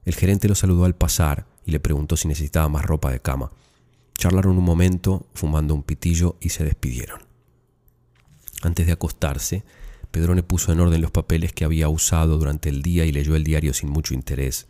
El 0.03 0.15
gerente 0.15 0.47
lo 0.47 0.55
saludó 0.55 0.85
al 0.85 0.95
pasar 0.95 1.45
y 1.63 1.69
le 1.69 1.79
preguntó 1.79 2.17
si 2.17 2.27
necesitaba 2.27 2.67
más 2.67 2.85
ropa 2.85 3.11
de 3.11 3.19
cama. 3.19 3.51
Charlaron 4.17 4.57
un 4.57 4.65
momento, 4.65 5.27
fumando 5.35 5.75
un 5.75 5.83
pitillo, 5.83 6.37
y 6.41 6.49
se 6.49 6.63
despidieron. 6.63 7.21
Antes 8.63 8.87
de 8.87 8.93
acostarse, 8.93 9.63
Pedrone 10.15 10.43
puso 10.43 10.71
en 10.71 10.79
orden 10.79 11.01
los 11.01 11.11
papeles 11.11 11.51
que 11.51 11.65
había 11.65 11.89
usado 11.89 12.37
durante 12.37 12.69
el 12.69 12.81
día 12.81 13.03
y 13.03 13.11
leyó 13.11 13.35
el 13.35 13.43
diario 13.43 13.73
sin 13.73 13.89
mucho 13.89 14.13
interés. 14.13 14.65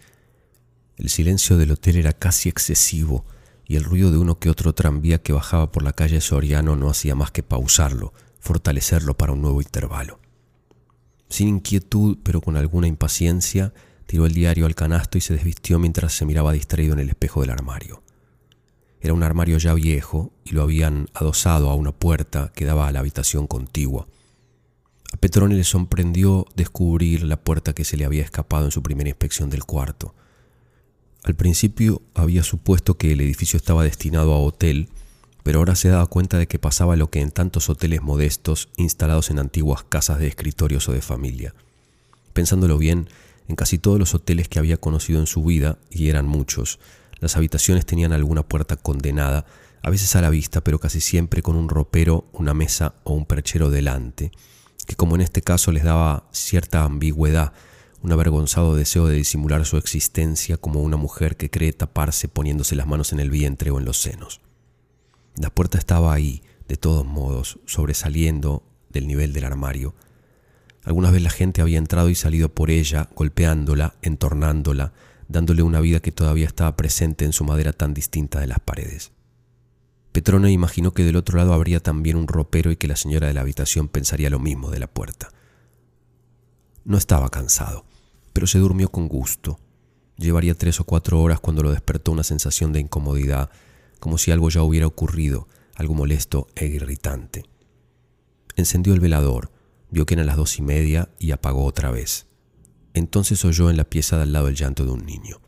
El 0.98 1.08
silencio 1.08 1.56
del 1.56 1.70
hotel 1.70 1.98
era 1.98 2.14
casi 2.14 2.50
excesivo 2.50 3.26
y 3.64 3.76
el 3.76 3.84
ruido 3.84 4.10
de 4.10 4.18
uno 4.18 4.40
que 4.40 4.50
otro 4.50 4.74
tranvía 4.74 5.22
que 5.22 5.34
bajaba 5.34 5.72
por 5.72 5.84
la 5.84 5.94
calle 5.94 6.20
Soriano 6.20 6.76
no 6.76 6.90
hacía 6.90 7.14
más 7.14 7.30
que 7.30 7.44
pausarlo, 7.44 8.12
fortalecerlo 8.40 9.16
para 9.18 9.34
un 9.34 9.44
nuevo 9.44 9.62
intervalo. 9.62 10.20
Sin 11.30 11.48
inquietud, 11.48 12.18
pero 12.24 12.42
con 12.42 12.58
alguna 12.58 12.88
impaciencia, 12.88 13.72
tiró 14.08 14.26
el 14.26 14.34
diario 14.34 14.66
al 14.66 14.74
canasto 14.74 15.20
y 15.20 15.22
se 15.22 15.36
desvistió 15.36 15.78
mientras 15.78 16.14
se 16.14 16.26
miraba 16.26 16.54
distraído 16.54 16.94
en 16.94 17.02
el 17.02 17.10
espejo 17.10 17.42
del 17.42 17.52
armario. 17.52 18.02
Era 19.00 19.14
un 19.14 19.22
armario 19.22 19.60
ya 19.60 19.76
viejo 19.76 20.34
y 20.44 20.54
lo 20.54 20.64
habían 20.64 21.08
adosado 21.14 21.70
a 21.70 21.76
una 21.76 21.92
puerta 21.92 22.52
que 22.56 22.66
daba 22.66 22.88
a 22.88 22.92
la 22.92 23.02
habitación 23.02 23.46
contigua. 23.46 24.08
A 25.16 25.18
Petrone 25.18 25.56
le 25.56 25.64
sorprendió 25.64 26.46
descubrir 26.58 27.24
la 27.24 27.42
puerta 27.42 27.72
que 27.72 27.86
se 27.86 27.96
le 27.96 28.04
había 28.04 28.22
escapado 28.22 28.66
en 28.66 28.72
su 28.72 28.84
primera 28.84 29.08
inspección 29.08 29.50
del 29.50 29.64
cuarto. 29.64 30.14
Al 31.24 31.36
principio 31.36 32.02
había 32.14 32.44
supuesto 32.44 32.98
que 32.98 33.14
el 33.14 33.22
edificio 33.22 33.56
estaba 33.56 33.86
destinado 33.86 34.34
a 34.34 34.42
hotel, 34.42 34.90
pero 35.42 35.60
ahora 35.60 35.76
se 35.76 35.88
daba 35.88 36.06
cuenta 36.08 36.38
de 36.38 36.50
que 36.50 36.60
pasaba 36.60 36.98
lo 36.98 37.12
que 37.12 37.22
en 37.22 37.32
tantos 37.32 37.70
hoteles 37.70 38.02
modestos 38.02 38.68
instalados 38.76 39.30
en 39.30 39.40
antiguas 39.40 39.86
casas 39.88 40.20
de 40.20 40.28
escritorios 40.28 40.90
o 40.90 40.92
de 40.92 41.02
familia. 41.02 41.56
Pensándolo 42.34 42.78
bien, 42.78 43.08
en 43.48 43.56
casi 43.56 43.78
todos 43.78 43.98
los 43.98 44.14
hoteles 44.16 44.50
que 44.50 44.60
había 44.60 44.76
conocido 44.76 45.22
en 45.22 45.28
su 45.28 45.46
vida, 45.46 45.78
y 45.90 46.10
eran 46.10 46.28
muchos, 46.28 46.78
las 47.22 47.38
habitaciones 47.38 47.86
tenían 47.86 48.12
alguna 48.12 48.44
puerta 48.44 48.76
condenada, 48.76 49.46
a 49.82 49.90
veces 49.90 50.14
a 50.18 50.22
la 50.22 50.30
vista, 50.30 50.60
pero 50.60 50.78
casi 50.78 51.00
siempre 51.00 51.42
con 51.42 51.56
un 51.56 51.70
ropero, 51.70 52.26
una 52.34 52.54
mesa 52.54 52.96
o 53.06 53.14
un 53.14 53.26
perchero 53.26 53.70
delante, 53.70 54.34
que 54.86 54.96
como 54.96 55.16
en 55.16 55.22
este 55.22 55.42
caso 55.42 55.72
les 55.72 55.84
daba 55.84 56.28
cierta 56.32 56.84
ambigüedad, 56.84 57.54
un 58.02 58.12
avergonzado 58.12 58.76
deseo 58.76 59.08
de 59.08 59.16
disimular 59.16 59.66
su 59.66 59.78
existencia 59.78 60.58
como 60.58 60.82
una 60.82 60.98
mujer 60.98 61.38
que 61.38 61.50
cree 61.50 61.74
taparse 61.74 62.28
poniéndose 62.28 62.76
las 62.76 62.86
manos 62.86 63.12
en 63.14 63.20
el 63.20 63.32
vientre 63.32 63.72
o 63.72 63.80
en 63.80 63.86
los 63.86 63.98
senos. 63.98 64.42
La 65.36 65.50
puerta 65.50 65.78
estaba 65.78 66.14
ahí, 66.14 66.44
de 66.68 66.78
todos 66.78 67.06
modos, 67.06 67.60
sobresaliendo 67.66 68.64
del 68.90 69.08
nivel 69.08 69.34
del 69.34 69.46
armario. 69.46 69.96
Algunas 70.84 71.12
veces 71.12 71.24
la 71.24 71.30
gente 71.32 71.62
había 71.62 71.80
entrado 71.80 72.10
y 72.10 72.16
salido 72.16 72.50
por 72.50 72.70
ella, 72.70 73.10
golpeándola, 73.16 73.96
entornándola, 74.04 74.94
dándole 75.28 75.64
una 75.64 75.80
vida 75.80 76.00
que 76.00 76.12
todavía 76.12 76.46
estaba 76.46 76.78
presente 76.78 77.26
en 77.26 77.34
su 77.34 77.44
madera 77.44 77.74
tan 77.74 77.94
distinta 77.94 78.40
de 78.40 78.48
las 78.48 78.60
paredes. 78.60 79.15
Petrone 80.16 80.50
imaginó 80.50 80.94
que 80.94 81.04
del 81.04 81.18
otro 81.18 81.38
lado 81.38 81.52
habría 81.52 81.82
también 81.82 82.16
un 82.16 82.30
ropero 82.30 82.72
y 82.72 82.78
que 82.78 82.88
la 82.88 82.96
señora 82.96 83.28
de 83.28 83.34
la 83.34 83.42
habitación 83.42 83.90
pensaría 83.90 84.30
lo 84.30 84.40
mismo 84.40 84.72
de 84.72 84.80
la 84.80 84.88
puerta. 84.88 85.28
No 86.86 86.98
estaba 86.98 87.28
cansado, 87.28 87.84
pero 88.32 88.48
se 88.48 88.58
durmió 88.58 88.88
con 88.88 89.10
gusto. 89.10 89.60
Llevaría 90.16 90.56
tres 90.56 90.80
o 90.80 90.86
cuatro 90.86 91.22
horas 91.22 91.42
cuando 91.42 91.64
lo 91.64 91.72
despertó 91.74 92.14
una 92.14 92.24
sensación 92.24 92.72
de 92.72 92.80
incomodidad, 92.80 93.50
como 94.00 94.18
si 94.18 94.32
algo 94.32 94.50
ya 94.50 94.64
hubiera 94.64 94.88
ocurrido, 94.88 95.50
algo 95.76 95.96
molesto 95.96 96.48
e 96.56 96.66
irritante. 96.66 97.44
Encendió 98.56 98.94
el 98.94 99.02
velador, 99.02 99.52
vio 99.92 100.06
que 100.06 100.14
eran 100.14 100.28
las 100.28 100.38
dos 100.38 100.58
y 100.60 100.62
media 100.62 101.10
y 101.20 101.32
apagó 101.32 101.66
otra 101.66 101.92
vez. 101.92 102.28
Entonces 102.94 103.44
oyó 103.44 103.70
en 103.70 103.76
la 103.76 103.84
pieza 103.84 104.16
de 104.16 104.24
al 104.24 104.32
lado 104.32 104.48
el 104.48 104.56
llanto 104.56 104.86
de 104.86 104.92
un 104.92 105.06
niño. 105.06 105.42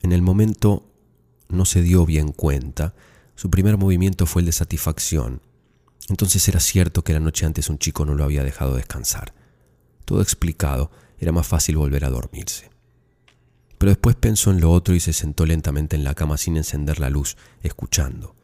En 0.00 0.12
el 0.12 0.22
momento 0.22 0.90
no 1.50 1.66
se 1.66 1.82
dio 1.82 2.06
bien 2.06 2.32
cuenta, 2.32 2.94
su 3.36 3.50
primer 3.50 3.76
movimiento 3.76 4.26
fue 4.26 4.42
el 4.42 4.46
de 4.46 4.52
satisfacción. 4.52 5.42
Entonces 6.08 6.48
era 6.48 6.58
cierto 6.58 7.04
que 7.04 7.12
la 7.12 7.20
noche 7.20 7.46
antes 7.46 7.68
un 7.68 7.78
chico 7.78 8.04
no 8.04 8.14
lo 8.14 8.24
había 8.24 8.42
dejado 8.42 8.74
descansar. 8.74 9.34
Todo 10.04 10.22
explicado, 10.22 10.90
era 11.18 11.32
más 11.32 11.46
fácil 11.46 11.76
volver 11.76 12.04
a 12.04 12.10
dormirse. 12.10 12.70
Pero 13.78 13.90
después 13.90 14.16
pensó 14.16 14.50
en 14.50 14.60
lo 14.60 14.72
otro 14.72 14.94
y 14.94 15.00
se 15.00 15.12
sentó 15.12 15.44
lentamente 15.44 15.96
en 15.96 16.04
la 16.04 16.14
cama 16.14 16.38
sin 16.38 16.56
encender 16.56 16.98
la 16.98 17.10
luz, 17.10 17.36
escuchando. 17.62 18.34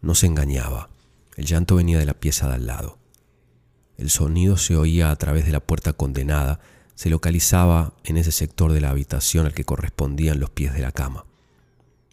No 0.00 0.14
se 0.14 0.26
engañaba, 0.26 0.90
el 1.36 1.46
llanto 1.46 1.76
venía 1.76 1.98
de 1.98 2.06
la 2.06 2.14
pieza 2.14 2.48
de 2.48 2.54
al 2.54 2.66
lado. 2.66 2.98
El 3.98 4.08
sonido 4.08 4.56
se 4.56 4.76
oía 4.76 5.10
a 5.10 5.16
través 5.16 5.44
de 5.44 5.52
la 5.52 5.60
puerta 5.60 5.92
condenada, 5.92 6.60
se 6.94 7.10
localizaba 7.10 7.94
en 8.04 8.16
ese 8.16 8.32
sector 8.32 8.72
de 8.72 8.80
la 8.80 8.90
habitación 8.90 9.46
al 9.46 9.54
que 9.54 9.64
correspondían 9.64 10.40
los 10.40 10.50
pies 10.50 10.72
de 10.72 10.80
la 10.80 10.92
cama. 10.92 11.26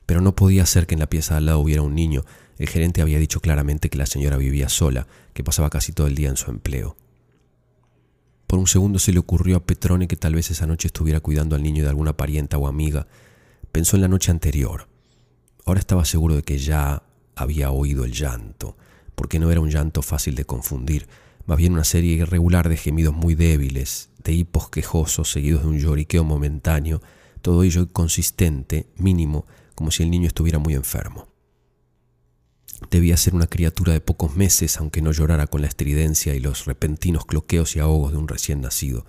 Pero 0.09 0.21
no 0.21 0.35
podía 0.35 0.65
ser 0.65 0.87
que 0.87 0.95
en 0.95 1.01
la 1.01 1.07
pieza 1.07 1.37
al 1.37 1.45
lado 1.45 1.59
hubiera 1.59 1.83
un 1.83 1.93
niño. 1.93 2.25
El 2.57 2.67
gerente 2.67 3.03
había 3.03 3.19
dicho 3.19 3.41
claramente 3.41 3.91
que 3.91 3.97
la 3.99 4.07
señora 4.07 4.37
vivía 4.37 4.67
sola, 4.67 5.05
que 5.35 5.43
pasaba 5.43 5.69
casi 5.69 5.91
todo 5.91 6.07
el 6.07 6.15
día 6.15 6.29
en 6.29 6.35
su 6.35 6.49
empleo. 6.49 6.97
Por 8.47 8.57
un 8.57 8.65
segundo 8.65 8.97
se 8.97 9.13
le 9.13 9.19
ocurrió 9.19 9.57
a 9.57 9.63
Petrone 9.67 10.07
que 10.07 10.15
tal 10.15 10.33
vez 10.33 10.49
esa 10.49 10.65
noche 10.65 10.87
estuviera 10.87 11.19
cuidando 11.19 11.55
al 11.55 11.61
niño 11.61 11.83
de 11.83 11.89
alguna 11.89 12.17
parienta 12.17 12.57
o 12.57 12.65
amiga. 12.65 13.05
Pensó 13.71 13.97
en 13.97 14.01
la 14.01 14.07
noche 14.07 14.31
anterior. 14.31 14.87
Ahora 15.67 15.79
estaba 15.79 16.03
seguro 16.05 16.35
de 16.35 16.41
que 16.41 16.57
ya 16.57 17.03
había 17.35 17.69
oído 17.69 18.03
el 18.03 18.13
llanto, 18.13 18.77
porque 19.13 19.37
no 19.37 19.51
era 19.51 19.61
un 19.61 19.69
llanto 19.69 20.01
fácil 20.01 20.33
de 20.33 20.43
confundir, 20.45 21.07
más 21.45 21.59
bien 21.59 21.73
una 21.73 21.83
serie 21.83 22.13
irregular 22.13 22.67
de 22.67 22.77
gemidos 22.77 23.13
muy 23.13 23.35
débiles, 23.35 24.09
de 24.23 24.33
hipos 24.33 24.71
quejosos 24.71 25.31
seguidos 25.31 25.61
de 25.61 25.67
un 25.67 25.77
lloriqueo 25.77 26.23
momentáneo, 26.23 26.99
todo 27.43 27.61
ello 27.61 27.83
inconsistente, 27.83 28.87
mínimo, 28.97 29.45
como 29.79 29.91
si 29.91 30.03
el 30.03 30.11
niño 30.11 30.27
estuviera 30.27 30.59
muy 30.59 30.73
enfermo. 30.73 31.29
Debía 32.91 33.15
ser 33.15 33.33
una 33.33 33.47
criatura 33.47 33.93
de 33.93 34.01
pocos 34.01 34.35
meses, 34.35 34.75
aunque 34.75 35.01
no 35.01 35.13
llorara 35.13 35.47
con 35.47 35.61
la 35.61 35.67
estridencia 35.67 36.35
y 36.35 36.41
los 36.41 36.65
repentinos 36.65 37.25
cloqueos 37.25 37.77
y 37.77 37.79
ahogos 37.79 38.11
de 38.11 38.17
un 38.17 38.27
recién 38.27 38.59
nacido. 38.59 39.05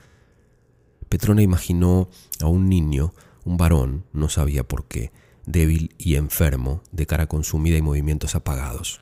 Petrona 1.09 1.43
imaginó 1.43 2.09
a 2.41 2.47
un 2.47 2.69
niño, 2.69 3.13
un 3.45 3.57
varón, 3.57 4.05
no 4.13 4.29
sabía 4.29 4.63
por 4.63 4.87
qué, 4.87 5.11
débil 5.45 5.93
y 5.99 6.15
enfermo, 6.15 6.85
de 6.93 7.05
cara 7.05 7.27
consumida 7.27 7.77
y 7.77 7.83
movimientos 7.83 8.37
apagados. 8.37 9.01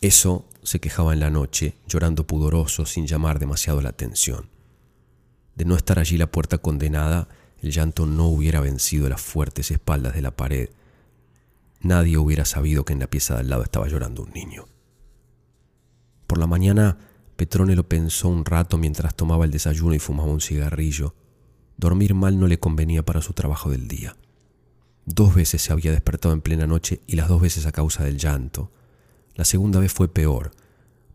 Eso 0.00 0.46
se 0.62 0.78
quejaba 0.78 1.12
en 1.12 1.18
la 1.18 1.30
noche, 1.30 1.74
llorando 1.88 2.24
pudoroso 2.24 2.86
sin 2.86 3.08
llamar 3.08 3.40
demasiado 3.40 3.80
la 3.80 3.88
atención. 3.88 4.48
De 5.56 5.64
no 5.64 5.74
estar 5.74 5.98
allí 5.98 6.18
la 6.18 6.30
puerta 6.30 6.58
condenada, 6.58 7.26
el 7.62 7.72
llanto 7.72 8.06
no 8.06 8.28
hubiera 8.28 8.60
vencido 8.60 9.08
las 9.08 9.20
fuertes 9.20 9.72
espaldas 9.72 10.14
de 10.14 10.22
la 10.22 10.36
pared. 10.36 10.68
Nadie 11.84 12.16
hubiera 12.16 12.46
sabido 12.46 12.86
que 12.86 12.94
en 12.94 12.98
la 12.98 13.06
pieza 13.06 13.34
de 13.34 13.40
al 13.40 13.50
lado 13.50 13.62
estaba 13.62 13.86
llorando 13.86 14.22
un 14.22 14.30
niño. 14.30 14.66
Por 16.26 16.38
la 16.38 16.46
mañana, 16.46 16.96
Petrone 17.36 17.76
lo 17.76 17.86
pensó 17.86 18.28
un 18.28 18.46
rato 18.46 18.78
mientras 18.78 19.14
tomaba 19.14 19.44
el 19.44 19.50
desayuno 19.50 19.94
y 19.94 19.98
fumaba 19.98 20.32
un 20.32 20.40
cigarrillo. 20.40 21.14
Dormir 21.76 22.14
mal 22.14 22.40
no 22.40 22.46
le 22.46 22.58
convenía 22.58 23.04
para 23.04 23.20
su 23.20 23.34
trabajo 23.34 23.70
del 23.70 23.86
día. 23.86 24.16
Dos 25.04 25.34
veces 25.34 25.60
se 25.60 25.74
había 25.74 25.92
despertado 25.92 26.32
en 26.32 26.40
plena 26.40 26.66
noche 26.66 27.02
y 27.06 27.16
las 27.16 27.28
dos 27.28 27.42
veces 27.42 27.66
a 27.66 27.72
causa 27.72 28.02
del 28.02 28.16
llanto. 28.16 28.72
La 29.34 29.44
segunda 29.44 29.78
vez 29.78 29.92
fue 29.92 30.08
peor, 30.08 30.52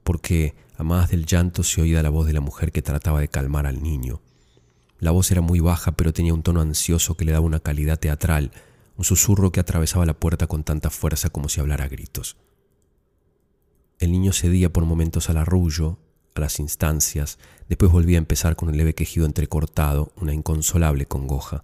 porque 0.04 0.54
a 0.78 0.84
más 0.84 1.10
del 1.10 1.26
llanto 1.26 1.64
se 1.64 1.82
oía 1.82 2.04
la 2.04 2.10
voz 2.10 2.28
de 2.28 2.34
la 2.34 2.42
mujer 2.42 2.72
que 2.72 2.84
trataba 2.84 3.22
de 3.22 3.28
calmar 3.28 3.66
al 3.66 3.82
niño. 3.82 4.22
La 5.00 5.10
voz 5.10 5.32
era 5.32 5.42
muy 5.42 5.62
baja, 5.62 5.94
pero 5.94 6.14
tenía 6.14 6.36
un 6.36 6.44
tono 6.44 6.62
ansioso 6.62 7.18
que 7.18 7.26
le 7.26 7.32
daba 7.32 7.46
una 7.46 7.60
calidad 7.60 7.98
teatral, 7.98 8.52
un 9.00 9.06
susurro 9.06 9.54
que 9.54 9.62
atravesaba 9.62 10.06
la 10.06 10.20
puerta 10.20 10.46
con 10.46 10.66
tanta 10.66 10.90
fuerza 10.90 11.30
como 11.30 11.48
si 11.48 11.62
hablara 11.62 11.86
a 11.86 11.88
gritos. 11.88 12.36
El 13.98 14.12
niño 14.12 14.34
cedía 14.34 14.74
por 14.74 14.84
momentos 14.84 15.30
al 15.30 15.38
arrullo, 15.38 15.98
a 16.36 16.42
las 16.42 16.60
instancias, 16.60 17.40
después 17.70 17.94
volvía 17.94 18.18
a 18.18 18.20
empezar 18.20 18.58
con 18.58 18.68
un 18.68 18.76
leve 18.76 18.96
quejido 18.96 19.26
entrecortado, 19.26 20.12
una 20.18 20.34
inconsolable 20.34 21.06
congoja, 21.06 21.64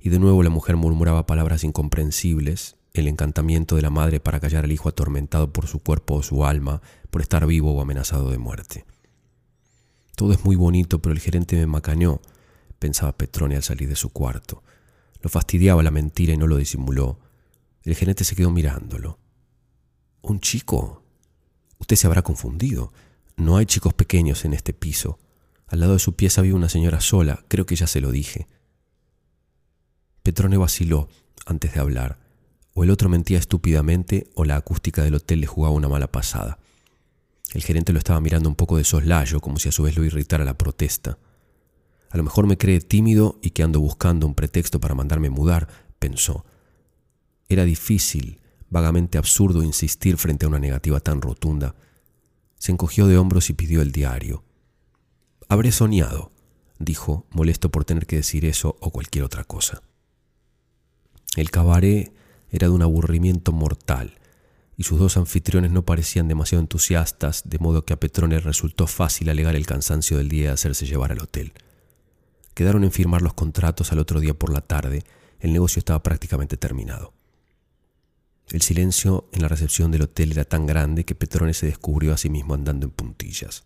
y 0.00 0.08
de 0.08 0.18
nuevo 0.18 0.42
la 0.42 0.50
mujer 0.50 0.74
murmuraba 0.74 1.26
palabras 1.26 1.62
incomprensibles, 1.62 2.74
el 2.92 3.06
encantamiento 3.06 3.76
de 3.76 3.82
la 3.82 3.90
madre 3.90 4.18
para 4.18 4.40
callar 4.40 4.64
al 4.64 4.72
hijo 4.72 4.88
atormentado 4.88 5.52
por 5.52 5.68
su 5.68 5.78
cuerpo 5.78 6.14
o 6.14 6.22
su 6.24 6.44
alma, 6.44 6.82
por 7.10 7.22
estar 7.22 7.46
vivo 7.46 7.72
o 7.72 7.80
amenazado 7.80 8.32
de 8.32 8.38
muerte. 8.38 8.84
Todo 10.16 10.32
es 10.32 10.44
muy 10.44 10.56
bonito, 10.56 11.00
pero 11.00 11.12
el 11.12 11.20
gerente 11.20 11.54
me 11.54 11.66
macañó, 11.66 12.20
pensaba 12.80 13.16
Petrone 13.16 13.54
al 13.54 13.62
salir 13.62 13.88
de 13.88 13.94
su 13.94 14.10
cuarto. 14.10 14.64
Lo 15.24 15.30
fastidiaba 15.30 15.82
la 15.82 15.90
mentira 15.90 16.34
y 16.34 16.36
no 16.36 16.46
lo 16.46 16.58
disimuló. 16.58 17.18
El 17.82 17.96
gerente 17.96 18.24
se 18.24 18.36
quedó 18.36 18.50
mirándolo. 18.50 19.18
¿Un 20.20 20.38
chico? 20.38 21.02
Usted 21.78 21.96
se 21.96 22.06
habrá 22.06 22.20
confundido. 22.20 22.92
No 23.38 23.56
hay 23.56 23.64
chicos 23.64 23.94
pequeños 23.94 24.44
en 24.44 24.52
este 24.52 24.74
piso. 24.74 25.18
Al 25.66 25.80
lado 25.80 25.94
de 25.94 25.98
su 25.98 26.14
pieza 26.14 26.42
había 26.42 26.54
una 26.54 26.68
señora 26.68 27.00
sola, 27.00 27.42
creo 27.48 27.64
que 27.64 27.74
ya 27.74 27.86
se 27.86 28.02
lo 28.02 28.10
dije. 28.10 28.48
Petrone 30.22 30.58
vaciló 30.58 31.08
antes 31.46 31.72
de 31.72 31.80
hablar. 31.80 32.18
O 32.74 32.84
el 32.84 32.90
otro 32.90 33.08
mentía 33.08 33.38
estúpidamente 33.38 34.28
o 34.34 34.44
la 34.44 34.56
acústica 34.56 35.02
del 35.02 35.14
hotel 35.14 35.40
le 35.40 35.46
jugaba 35.46 35.74
una 35.74 35.88
mala 35.88 36.12
pasada. 36.12 36.58
El 37.54 37.62
gerente 37.62 37.94
lo 37.94 37.98
estaba 37.98 38.20
mirando 38.20 38.50
un 38.50 38.56
poco 38.56 38.76
de 38.76 38.84
soslayo, 38.84 39.40
como 39.40 39.58
si 39.58 39.70
a 39.70 39.72
su 39.72 39.84
vez 39.84 39.96
lo 39.96 40.04
irritara 40.04 40.44
la 40.44 40.58
protesta. 40.58 41.16
A 42.14 42.16
lo 42.16 42.22
mejor 42.22 42.46
me 42.46 42.56
cree 42.56 42.80
tímido 42.80 43.40
y 43.42 43.50
que 43.50 43.64
ando 43.64 43.80
buscando 43.80 44.24
un 44.28 44.36
pretexto 44.36 44.78
para 44.78 44.94
mandarme 44.94 45.30
mudar, 45.30 45.66
pensó. 45.98 46.44
Era 47.48 47.64
difícil, 47.64 48.40
vagamente 48.70 49.18
absurdo 49.18 49.64
insistir 49.64 50.16
frente 50.16 50.46
a 50.46 50.48
una 50.48 50.60
negativa 50.60 51.00
tan 51.00 51.20
rotunda. 51.20 51.74
Se 52.54 52.70
encogió 52.70 53.08
de 53.08 53.18
hombros 53.18 53.50
y 53.50 53.54
pidió 53.54 53.82
el 53.82 53.90
diario. 53.90 54.44
Habré 55.48 55.72
soñado, 55.72 56.30
dijo, 56.78 57.26
molesto 57.30 57.72
por 57.72 57.84
tener 57.84 58.06
que 58.06 58.14
decir 58.14 58.44
eso 58.44 58.76
o 58.80 58.92
cualquier 58.92 59.24
otra 59.24 59.42
cosa. 59.42 59.82
El 61.34 61.50
cabaret 61.50 62.14
era 62.48 62.68
de 62.68 62.74
un 62.74 62.82
aburrimiento 62.82 63.50
mortal, 63.50 64.20
y 64.76 64.84
sus 64.84 65.00
dos 65.00 65.16
anfitriones 65.16 65.72
no 65.72 65.84
parecían 65.84 66.28
demasiado 66.28 66.62
entusiastas, 66.62 67.42
de 67.44 67.58
modo 67.58 67.84
que 67.84 67.92
a 67.92 67.98
Petrone 67.98 68.38
resultó 68.38 68.86
fácil 68.86 69.30
alegar 69.30 69.56
el 69.56 69.66
cansancio 69.66 70.16
del 70.16 70.28
día 70.28 70.46
de 70.46 70.54
hacerse 70.54 70.86
llevar 70.86 71.10
al 71.10 71.20
hotel. 71.20 71.52
Quedaron 72.54 72.84
en 72.84 72.92
firmar 72.92 73.20
los 73.20 73.34
contratos 73.34 73.92
al 73.92 73.98
otro 73.98 74.20
día 74.20 74.34
por 74.34 74.52
la 74.52 74.60
tarde. 74.60 75.02
El 75.40 75.52
negocio 75.52 75.80
estaba 75.80 76.02
prácticamente 76.02 76.56
terminado. 76.56 77.12
El 78.50 78.62
silencio 78.62 79.28
en 79.32 79.42
la 79.42 79.48
recepción 79.48 79.90
del 79.90 80.02
hotel 80.02 80.32
era 80.32 80.44
tan 80.44 80.66
grande 80.66 81.04
que 81.04 81.14
Petrone 81.14 81.54
se 81.54 81.66
descubrió 81.66 82.12
a 82.14 82.18
sí 82.18 82.30
mismo 82.30 82.54
andando 82.54 82.86
en 82.86 82.92
puntillas. 82.92 83.64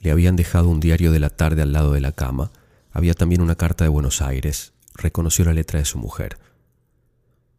Le 0.00 0.10
habían 0.10 0.36
dejado 0.36 0.68
un 0.68 0.80
diario 0.80 1.12
de 1.12 1.20
la 1.20 1.30
tarde 1.30 1.62
al 1.62 1.72
lado 1.72 1.92
de 1.92 2.00
la 2.00 2.12
cama. 2.12 2.50
Había 2.90 3.14
también 3.14 3.40
una 3.40 3.54
carta 3.54 3.84
de 3.84 3.90
Buenos 3.90 4.20
Aires. 4.20 4.72
Reconoció 4.94 5.44
la 5.44 5.54
letra 5.54 5.78
de 5.78 5.84
su 5.84 5.98
mujer. 5.98 6.38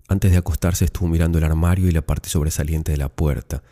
Antes 0.09 0.31
de 0.31 0.37
acostarse 0.37 0.83
estuvo 0.83 1.07
mirando 1.07 1.37
el 1.37 1.45
armario 1.45 1.87
y 1.87 1.91
la 1.91 2.01
parte 2.01 2.29
sobresaliente 2.29 2.91
de 2.91 2.97
la 2.97 3.07
puerta. 3.07 3.63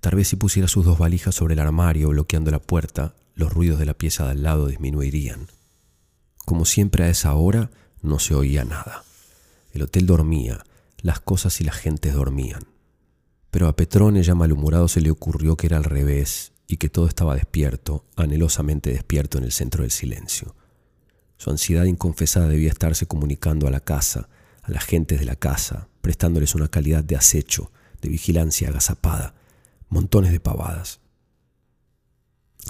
Tal 0.00 0.14
vez 0.14 0.28
si 0.28 0.36
pusiera 0.36 0.68
sus 0.68 0.86
dos 0.86 0.98
valijas 0.98 1.34
sobre 1.34 1.54
el 1.54 1.60
armario 1.60 2.08
bloqueando 2.08 2.50
la 2.50 2.60
puerta, 2.60 3.14
los 3.34 3.52
ruidos 3.52 3.78
de 3.78 3.84
la 3.86 3.94
pieza 3.94 4.24
de 4.24 4.30
al 4.30 4.42
lado 4.42 4.68
disminuirían. 4.68 5.48
Como 6.46 6.64
siempre 6.64 7.02
a 7.02 7.08
esa 7.08 7.34
hora 7.34 7.72
no 8.02 8.20
se 8.20 8.36
oía 8.36 8.64
nada. 8.64 9.02
El 9.72 9.82
hotel 9.82 10.06
dormía, 10.06 10.64
las 11.02 11.18
cosas 11.18 11.60
y 11.60 11.64
las 11.64 11.74
gentes 11.74 12.14
dormían. 12.14 12.62
Pero 13.50 13.66
a 13.66 13.74
Petrone 13.74 14.22
ya 14.22 14.36
malhumorado 14.36 14.86
se 14.86 15.00
le 15.00 15.10
ocurrió 15.10 15.56
que 15.56 15.66
era 15.66 15.76
al 15.76 15.82
revés 15.82 16.52
y 16.68 16.76
que 16.76 16.88
todo 16.88 17.08
estaba 17.08 17.34
despierto, 17.34 18.04
anhelosamente 18.14 18.90
despierto 18.90 19.38
en 19.38 19.44
el 19.44 19.50
centro 19.50 19.82
del 19.82 19.90
silencio. 19.90 20.54
Su 21.36 21.50
ansiedad 21.50 21.82
inconfesada 21.84 22.46
debía 22.46 22.70
estarse 22.70 23.06
comunicando 23.06 23.66
a 23.66 23.72
la 23.72 23.80
casa, 23.80 24.28
a 24.62 24.70
las 24.70 24.84
gentes 24.84 25.18
de 25.18 25.26
la 25.26 25.34
casa, 25.34 25.88
prestándoles 26.00 26.54
una 26.54 26.68
calidad 26.68 27.02
de 27.02 27.16
acecho, 27.16 27.72
de 28.00 28.08
vigilancia 28.08 28.68
agazapada, 28.68 29.34
montones 29.88 30.30
de 30.30 30.38
pavadas. 30.38 31.00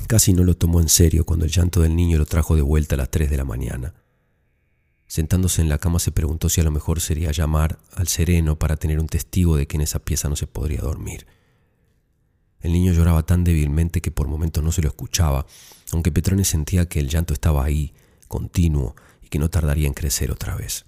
Casi 0.07 0.33
no 0.33 0.45
lo 0.45 0.57
tomó 0.57 0.81
en 0.81 0.89
serio 0.89 1.25
cuando 1.25 1.45
el 1.45 1.51
llanto 1.51 1.81
del 1.81 1.97
niño 1.97 2.19
lo 2.19 2.27
trajo 2.27 2.55
de 2.55 2.63
vuelta 2.63 2.95
a 2.95 2.99
las 2.99 3.11
tres 3.11 3.31
de 3.31 3.37
la 3.37 3.45
mañana. 3.45 3.95
Sentándose 5.07 5.63
en 5.63 5.69
la 5.69 5.79
cama 5.79 5.99
se 5.99 6.13
preguntó 6.13 6.49
si 6.49 6.61
a 6.61 6.65
lo 6.65 6.71
mejor 6.71 7.01
sería 7.01 7.31
llamar 7.31 7.79
al 7.95 8.09
sereno 8.09 8.59
para 8.59 8.77
tener 8.77 9.01
un 9.01 9.07
testigo 9.07 9.57
de 9.57 9.67
que 9.67 9.77
en 9.77 9.83
esa 9.83 10.01
pieza 10.01 10.29
no 10.29 10.37
se 10.37 10.47
podría 10.47 10.81
dormir. 10.81 11.27
El 12.61 12.73
niño 12.73 12.93
lloraba 12.93 13.25
tan 13.25 13.45
débilmente 13.45 14.01
que 14.01 14.11
por 14.11 14.29
momentos 14.29 14.63
no 14.63 14.73
se 14.73 14.83
lo 14.83 14.89
escuchaba, 14.89 15.47
aunque 15.93 16.11
Petrone 16.11 16.45
sentía 16.45 16.89
que 16.89 16.99
el 16.99 17.09
llanto 17.09 17.33
estaba 17.33 17.65
ahí, 17.65 17.95
continuo, 18.29 18.97
y 19.23 19.29
que 19.29 19.39
no 19.39 19.51
tardaría 19.51 19.87
en 19.87 19.95
crecer 19.95 20.31
otra 20.31 20.57
vez. 20.57 20.85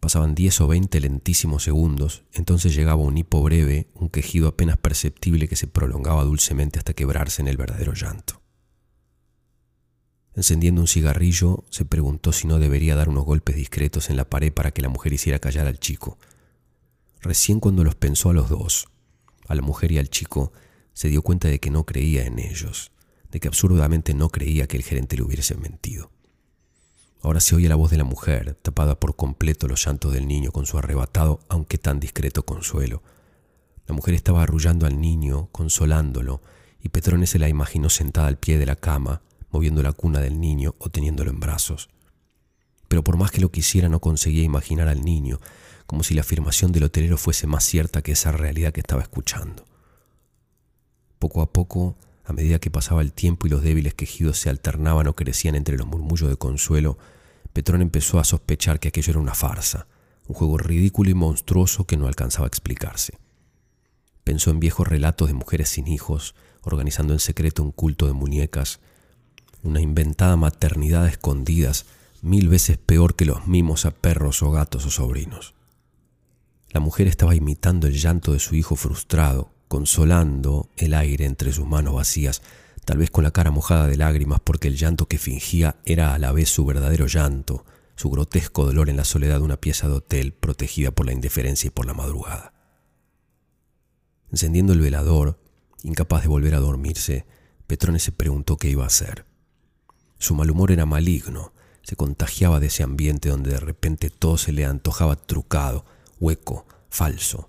Pasaban 0.00 0.34
diez 0.34 0.60
o 0.60 0.68
veinte 0.68 1.00
lentísimos 1.00 1.64
segundos, 1.64 2.22
entonces 2.32 2.74
llegaba 2.74 3.02
un 3.02 3.18
hipo 3.18 3.42
breve, 3.42 3.88
un 3.94 4.08
quejido 4.08 4.48
apenas 4.48 4.76
perceptible 4.76 5.48
que 5.48 5.56
se 5.56 5.66
prolongaba 5.66 6.24
dulcemente 6.24 6.78
hasta 6.78 6.94
quebrarse 6.94 7.42
en 7.42 7.48
el 7.48 7.56
verdadero 7.56 7.94
llanto. 7.94 8.40
Encendiendo 10.34 10.80
un 10.80 10.86
cigarrillo, 10.86 11.64
se 11.68 11.84
preguntó 11.84 12.30
si 12.32 12.46
no 12.46 12.60
debería 12.60 12.94
dar 12.94 13.08
unos 13.08 13.24
golpes 13.24 13.56
discretos 13.56 14.08
en 14.08 14.16
la 14.16 14.30
pared 14.30 14.52
para 14.52 14.70
que 14.70 14.82
la 14.82 14.88
mujer 14.88 15.12
hiciera 15.12 15.40
callar 15.40 15.66
al 15.66 15.80
chico. 15.80 16.16
Recién 17.20 17.58
cuando 17.58 17.82
los 17.82 17.96
pensó 17.96 18.30
a 18.30 18.34
los 18.34 18.48
dos, 18.48 18.86
a 19.48 19.56
la 19.56 19.62
mujer 19.62 19.90
y 19.90 19.98
al 19.98 20.10
chico, 20.10 20.52
se 20.92 21.08
dio 21.08 21.22
cuenta 21.22 21.48
de 21.48 21.58
que 21.58 21.70
no 21.70 21.84
creía 21.84 22.24
en 22.24 22.38
ellos, 22.38 22.92
de 23.32 23.40
que 23.40 23.48
absurdamente 23.48 24.14
no 24.14 24.28
creía 24.28 24.68
que 24.68 24.76
el 24.76 24.84
gerente 24.84 25.16
le 25.16 25.24
hubiese 25.24 25.56
mentido. 25.56 26.12
Ahora 27.22 27.40
se 27.40 27.56
oye 27.56 27.68
la 27.68 27.74
voz 27.74 27.90
de 27.90 27.96
la 27.96 28.04
mujer, 28.04 28.56
tapada 28.62 28.98
por 28.98 29.16
completo 29.16 29.66
los 29.66 29.84
llantos 29.84 30.12
del 30.12 30.28
niño 30.28 30.52
con 30.52 30.66
su 30.66 30.78
arrebatado, 30.78 31.40
aunque 31.48 31.76
tan 31.76 31.98
discreto 31.98 32.44
consuelo. 32.44 33.02
La 33.86 33.94
mujer 33.94 34.14
estaba 34.14 34.42
arrullando 34.42 34.86
al 34.86 35.00
niño, 35.00 35.48
consolándolo, 35.50 36.42
y 36.80 36.90
Petrone 36.90 37.26
se 37.26 37.38
la 37.38 37.48
imaginó 37.48 37.90
sentada 37.90 38.28
al 38.28 38.38
pie 38.38 38.58
de 38.58 38.66
la 38.66 38.76
cama, 38.76 39.22
moviendo 39.50 39.82
la 39.82 39.92
cuna 39.92 40.20
del 40.20 40.40
niño 40.40 40.76
o 40.78 40.90
teniéndolo 40.90 41.30
en 41.30 41.40
brazos. 41.40 41.88
Pero 42.86 43.02
por 43.02 43.16
más 43.16 43.30
que 43.30 43.40
lo 43.40 43.50
quisiera 43.50 43.88
no 43.88 44.00
conseguía 44.00 44.44
imaginar 44.44 44.88
al 44.88 45.04
niño, 45.04 45.40
como 45.86 46.04
si 46.04 46.14
la 46.14 46.20
afirmación 46.20 46.70
del 46.70 46.84
hotelero 46.84 47.16
fuese 47.16 47.46
más 47.46 47.64
cierta 47.64 48.02
que 48.02 48.12
esa 48.12 48.30
realidad 48.30 48.72
que 48.72 48.80
estaba 48.80 49.02
escuchando. 49.02 49.64
Poco 51.18 51.42
a 51.42 51.52
poco, 51.52 51.96
a 52.28 52.34
medida 52.34 52.58
que 52.58 52.70
pasaba 52.70 53.00
el 53.00 53.14
tiempo 53.14 53.46
y 53.46 53.50
los 53.50 53.62
débiles 53.62 53.94
quejidos 53.94 54.38
se 54.38 54.50
alternaban 54.50 55.06
o 55.06 55.16
crecían 55.16 55.54
entre 55.54 55.78
los 55.78 55.86
murmullos 55.86 56.28
de 56.28 56.36
consuelo, 56.36 56.98
Petrón 57.54 57.80
empezó 57.80 58.18
a 58.18 58.24
sospechar 58.24 58.80
que 58.80 58.88
aquello 58.88 59.12
era 59.12 59.20
una 59.20 59.34
farsa, 59.34 59.86
un 60.26 60.34
juego 60.34 60.58
ridículo 60.58 61.08
y 61.08 61.14
monstruoso 61.14 61.86
que 61.86 61.96
no 61.96 62.06
alcanzaba 62.06 62.44
a 62.44 62.48
explicarse. 62.48 63.14
Pensó 64.24 64.50
en 64.50 64.60
viejos 64.60 64.86
relatos 64.86 65.28
de 65.28 65.34
mujeres 65.34 65.70
sin 65.70 65.88
hijos, 65.88 66.34
organizando 66.60 67.14
en 67.14 67.18
secreto 67.18 67.62
un 67.62 67.72
culto 67.72 68.06
de 68.06 68.12
muñecas, 68.12 68.80
una 69.62 69.80
inventada 69.80 70.36
maternidad 70.36 71.04
a 71.04 71.08
escondidas, 71.08 71.86
mil 72.20 72.50
veces 72.50 72.76
peor 72.76 73.16
que 73.16 73.24
los 73.24 73.46
mimos 73.46 73.86
a 73.86 73.90
perros 73.90 74.42
o 74.42 74.50
gatos 74.50 74.84
o 74.84 74.90
sobrinos. 74.90 75.54
La 76.72 76.80
mujer 76.80 77.06
estaba 77.06 77.34
imitando 77.34 77.86
el 77.86 77.94
llanto 77.94 78.34
de 78.34 78.38
su 78.38 78.54
hijo 78.54 78.76
frustrado, 78.76 79.50
consolando 79.68 80.70
el 80.76 80.94
aire 80.94 81.26
entre 81.26 81.52
sus 81.52 81.66
manos 81.66 81.94
vacías, 81.94 82.42
tal 82.84 82.98
vez 82.98 83.10
con 83.10 83.22
la 83.22 83.30
cara 83.30 83.50
mojada 83.50 83.86
de 83.86 83.96
lágrimas 83.96 84.40
porque 84.42 84.68
el 84.68 84.76
llanto 84.76 85.06
que 85.06 85.18
fingía 85.18 85.76
era 85.84 86.14
a 86.14 86.18
la 86.18 86.32
vez 86.32 86.48
su 86.48 86.64
verdadero 86.64 87.06
llanto, 87.06 87.64
su 87.96 88.10
grotesco 88.10 88.64
dolor 88.64 88.88
en 88.88 88.96
la 88.96 89.04
soledad 89.04 89.38
de 89.38 89.44
una 89.44 89.60
pieza 89.60 89.88
de 89.88 89.94
hotel 89.94 90.32
protegida 90.32 90.90
por 90.90 91.06
la 91.06 91.12
indiferencia 91.12 91.68
y 91.68 91.70
por 91.70 91.86
la 91.86 91.94
madrugada. 91.94 92.54
Encendiendo 94.30 94.72
el 94.72 94.80
velador, 94.80 95.38
incapaz 95.82 96.22
de 96.22 96.28
volver 96.28 96.54
a 96.54 96.60
dormirse, 96.60 97.26
Petrone 97.66 97.98
se 97.98 98.12
preguntó 98.12 98.56
qué 98.56 98.70
iba 98.70 98.84
a 98.84 98.88
hacer. 98.88 99.26
Su 100.18 100.34
mal 100.34 100.50
humor 100.50 100.72
era 100.72 100.86
maligno, 100.86 101.52
se 101.82 101.96
contagiaba 101.96 102.60
de 102.60 102.66
ese 102.66 102.82
ambiente 102.82 103.28
donde 103.28 103.50
de 103.50 103.60
repente 103.60 104.10
todo 104.10 104.38
se 104.38 104.52
le 104.52 104.64
antojaba 104.64 105.16
trucado, 105.16 105.84
hueco, 106.20 106.66
falso. 106.90 107.48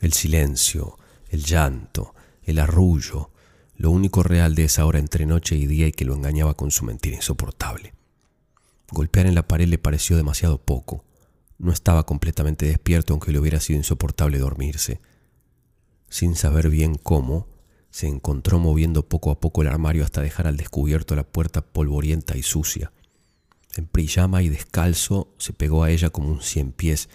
El 0.00 0.12
silencio, 0.12 0.96
el 1.30 1.44
llanto, 1.44 2.14
el 2.42 2.58
arrullo, 2.58 3.30
lo 3.76 3.90
único 3.90 4.22
real 4.22 4.54
de 4.54 4.64
esa 4.64 4.84
hora 4.84 4.98
entre 4.98 5.24
noche 5.24 5.56
y 5.56 5.66
día 5.66 5.86
y 5.86 5.92
que 5.92 6.04
lo 6.04 6.14
engañaba 6.14 6.54
con 6.54 6.70
su 6.70 6.84
mentira 6.84 7.16
insoportable. 7.16 7.94
Golpear 8.90 9.26
en 9.26 9.34
la 9.34 9.46
pared 9.46 9.68
le 9.68 9.78
pareció 9.78 10.16
demasiado 10.16 10.58
poco. 10.58 11.04
No 11.58 11.72
estaba 11.72 12.04
completamente 12.04 12.66
despierto 12.66 13.14
aunque 13.14 13.32
le 13.32 13.38
hubiera 13.38 13.60
sido 13.60 13.78
insoportable 13.78 14.38
dormirse. 14.38 15.00
Sin 16.08 16.34
saber 16.34 16.68
bien 16.68 16.96
cómo, 16.96 17.48
se 17.90 18.06
encontró 18.06 18.58
moviendo 18.58 19.08
poco 19.08 19.30
a 19.30 19.40
poco 19.40 19.62
el 19.62 19.68
armario 19.68 20.04
hasta 20.04 20.20
dejar 20.20 20.46
al 20.46 20.56
descubierto 20.56 21.16
la 21.16 21.24
puerta 21.24 21.62
polvorienta 21.62 22.36
y 22.36 22.42
sucia. 22.42 22.92
En 23.76 23.86
pijama 23.86 24.42
y 24.42 24.48
descalzo 24.48 25.32
se 25.38 25.52
pegó 25.52 25.84
a 25.84 25.90
ella 25.90 26.10
como 26.10 26.28
un 26.28 26.42
cien 26.42 26.72
pies 26.72 27.08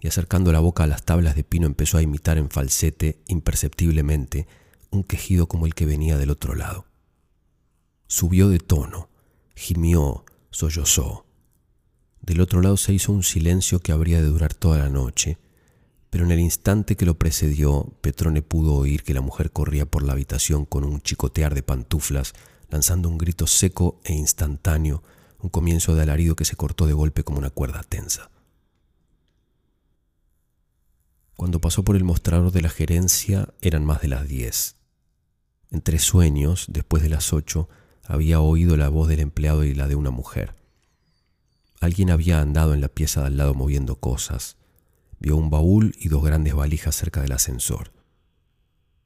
y 0.00 0.08
acercando 0.08 0.52
la 0.52 0.60
boca 0.60 0.84
a 0.84 0.86
las 0.86 1.04
tablas 1.04 1.34
de 1.36 1.44
pino 1.44 1.66
empezó 1.66 1.98
a 1.98 2.02
imitar 2.02 2.38
en 2.38 2.50
falsete, 2.50 3.20
imperceptiblemente, 3.28 4.46
un 4.90 5.04
quejido 5.04 5.46
como 5.46 5.66
el 5.66 5.74
que 5.74 5.86
venía 5.86 6.16
del 6.16 6.30
otro 6.30 6.54
lado. 6.54 6.86
Subió 8.06 8.48
de 8.48 8.58
tono, 8.58 9.08
gimió, 9.54 10.24
sollozó. 10.50 11.26
Del 12.22 12.40
otro 12.40 12.60
lado 12.60 12.76
se 12.76 12.92
hizo 12.92 13.12
un 13.12 13.22
silencio 13.22 13.80
que 13.80 13.92
habría 13.92 14.20
de 14.20 14.28
durar 14.28 14.54
toda 14.54 14.78
la 14.78 14.88
noche, 14.88 15.38
pero 16.10 16.24
en 16.24 16.32
el 16.32 16.40
instante 16.40 16.96
que 16.96 17.06
lo 17.06 17.18
precedió, 17.18 17.92
Petrone 18.00 18.42
pudo 18.42 18.74
oír 18.74 19.04
que 19.04 19.14
la 19.14 19.20
mujer 19.20 19.52
corría 19.52 19.86
por 19.86 20.02
la 20.02 20.12
habitación 20.12 20.64
con 20.64 20.84
un 20.84 21.00
chicotear 21.00 21.54
de 21.54 21.62
pantuflas, 21.62 22.34
lanzando 22.68 23.08
un 23.08 23.16
grito 23.16 23.46
seco 23.46 24.00
e 24.02 24.12
instantáneo, 24.12 25.04
un 25.38 25.50
comienzo 25.50 25.94
de 25.94 26.02
alarido 26.02 26.34
que 26.34 26.44
se 26.44 26.56
cortó 26.56 26.86
de 26.86 26.92
golpe 26.94 27.22
como 27.22 27.38
una 27.38 27.50
cuerda 27.50 27.82
tensa. 27.82 28.30
Cuando 31.40 31.58
pasó 31.58 31.82
por 31.84 31.96
el 31.96 32.04
mostrador 32.04 32.52
de 32.52 32.60
la 32.60 32.68
gerencia 32.68 33.48
eran 33.62 33.82
más 33.82 34.02
de 34.02 34.08
las 34.08 34.28
diez. 34.28 34.76
Entre 35.70 35.98
sueños, 35.98 36.66
después 36.68 37.02
de 37.02 37.08
las 37.08 37.32
ocho, 37.32 37.66
había 38.04 38.42
oído 38.42 38.76
la 38.76 38.90
voz 38.90 39.08
del 39.08 39.20
empleado 39.20 39.64
y 39.64 39.72
la 39.72 39.88
de 39.88 39.94
una 39.94 40.10
mujer. 40.10 40.54
Alguien 41.80 42.10
había 42.10 42.42
andado 42.42 42.74
en 42.74 42.82
la 42.82 42.88
pieza 42.88 43.22
de 43.22 43.28
al 43.28 43.38
lado 43.38 43.54
moviendo 43.54 43.96
cosas. 43.96 44.58
Vio 45.18 45.34
un 45.34 45.48
baúl 45.48 45.94
y 45.98 46.08
dos 46.08 46.22
grandes 46.22 46.52
valijas 46.52 46.94
cerca 46.94 47.22
del 47.22 47.32
ascensor. 47.32 47.90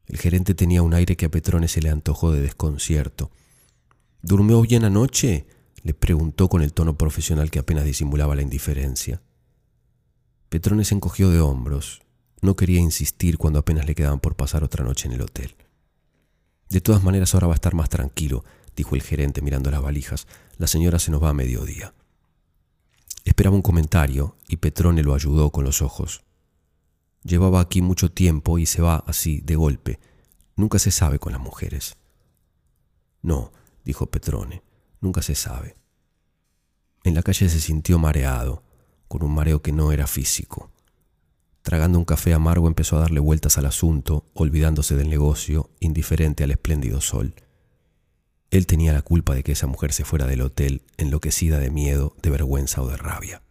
El 0.09 0.18
gerente 0.18 0.57
tenía 0.57 0.83
un 0.83 0.92
aire 0.92 1.16
que 1.16 1.27
a 1.27 1.31
Petrone 1.31 1.68
se 1.68 1.83
le 1.83 1.90
antojó 1.90 2.33
de 2.33 2.40
desconcierto. 2.40 3.31
¿Durmió 4.23 4.61
bien 4.61 4.85
anoche? 4.85 5.47
le 5.85 5.94
preguntó 5.94 6.49
con 6.49 6.62
el 6.62 6.73
tono 6.73 6.99
profesional 6.99 7.53
que 7.53 7.61
apenas 7.61 7.85
disimulaba 7.85 8.35
la 8.35 8.42
indiferencia. 8.42 9.23
Petrone 10.49 10.85
se 10.85 10.97
encogió 10.97 11.31
de 11.31 11.38
hombros. 11.38 12.04
No 12.44 12.57
quería 12.57 12.78
insistir 12.78 13.38
cuando 13.38 13.59
apenas 13.59 13.87
le 13.87 13.94
quedaban 13.94 14.20
por 14.20 14.37
pasar 14.37 14.64
otra 14.64 14.85
noche 14.85 15.09
en 15.09 15.14
el 15.14 15.22
hotel. 15.22 15.57
De 16.68 16.83
todas 16.83 17.02
maneras 17.02 17.33
ahora 17.33 17.46
va 17.46 17.54
a 17.54 17.61
estar 17.61 17.72
más 17.72 17.88
tranquilo, 17.88 18.44
dijo 18.76 18.94
el 18.94 19.00
gerente 19.00 19.40
mirando 19.40 19.70
las 19.70 19.80
valijas. 19.80 20.26
La 20.59 20.66
señora 20.66 20.98
se 20.98 21.11
nos 21.11 21.22
va 21.22 21.30
a 21.30 21.33
mediodía. 21.33 21.94
Esperaba 23.24 23.57
un 23.57 23.62
comentario 23.62 24.37
y 24.46 24.59
Petrone 24.59 25.02
lo 25.02 25.14
ayudó 25.14 25.48
con 25.52 25.64
los 25.64 25.80
ojos. 25.80 26.22
Llevaba 27.22 27.61
aquí 27.61 27.80
mucho 27.80 28.12
tiempo 28.12 28.59
y 28.59 28.66
se 28.66 28.83
va 28.83 29.02
así, 29.07 29.40
de 29.40 29.57
golpe. 29.57 29.98
Nunca 30.54 30.78
se 30.78 30.90
sabe 30.90 31.18
con 31.18 31.33
las 31.33 31.40
mujeres. 31.40 31.96
No, 33.22 33.52
dijo 33.87 34.11
Petrone. 34.11 34.62
Nunca 35.00 35.22
se 35.22 35.35
sabe. 35.35 35.76
En 37.04 37.14
la 37.14 37.22
calle 37.22 37.48
se 37.48 37.61
sintió 37.62 37.98
mareado, 37.98 38.62
con 39.09 39.22
un 39.22 39.35
mareo 39.35 39.62
que 39.62 39.72
no 39.72 39.92
era 39.92 40.07
físico. 40.07 40.73
Tragando 41.64 41.98
un 41.98 42.05
café 42.05 42.35
amargo 42.35 42.68
empezó 42.68 42.98
a 42.98 43.00
darle 43.00 43.20
vueltas 43.20 43.57
al 43.57 43.64
asunto, 43.64 44.27
olvidándose 44.35 44.96
del 44.96 45.09
negocio, 45.09 45.70
indiferente 45.81 46.44
al 46.44 46.50
espléndido 46.50 47.00
sol. 47.00 47.35
Él 48.50 48.66
tenía 48.66 48.92
la 48.92 49.00
culpa 49.00 49.35
de 49.35 49.42
que 49.42 49.53
esa 49.53 49.66
mujer 49.66 49.94
se 49.94 50.05
fuera 50.05 50.27
del 50.27 50.42
hotel, 50.42 50.83
enloquecida 50.98 51.59
de 51.59 51.70
miedo, 51.70 52.14
de 52.20 52.29
vergüenza 52.29 52.83
o 52.83 52.88
de 52.88 52.98
rabia. 52.98 53.42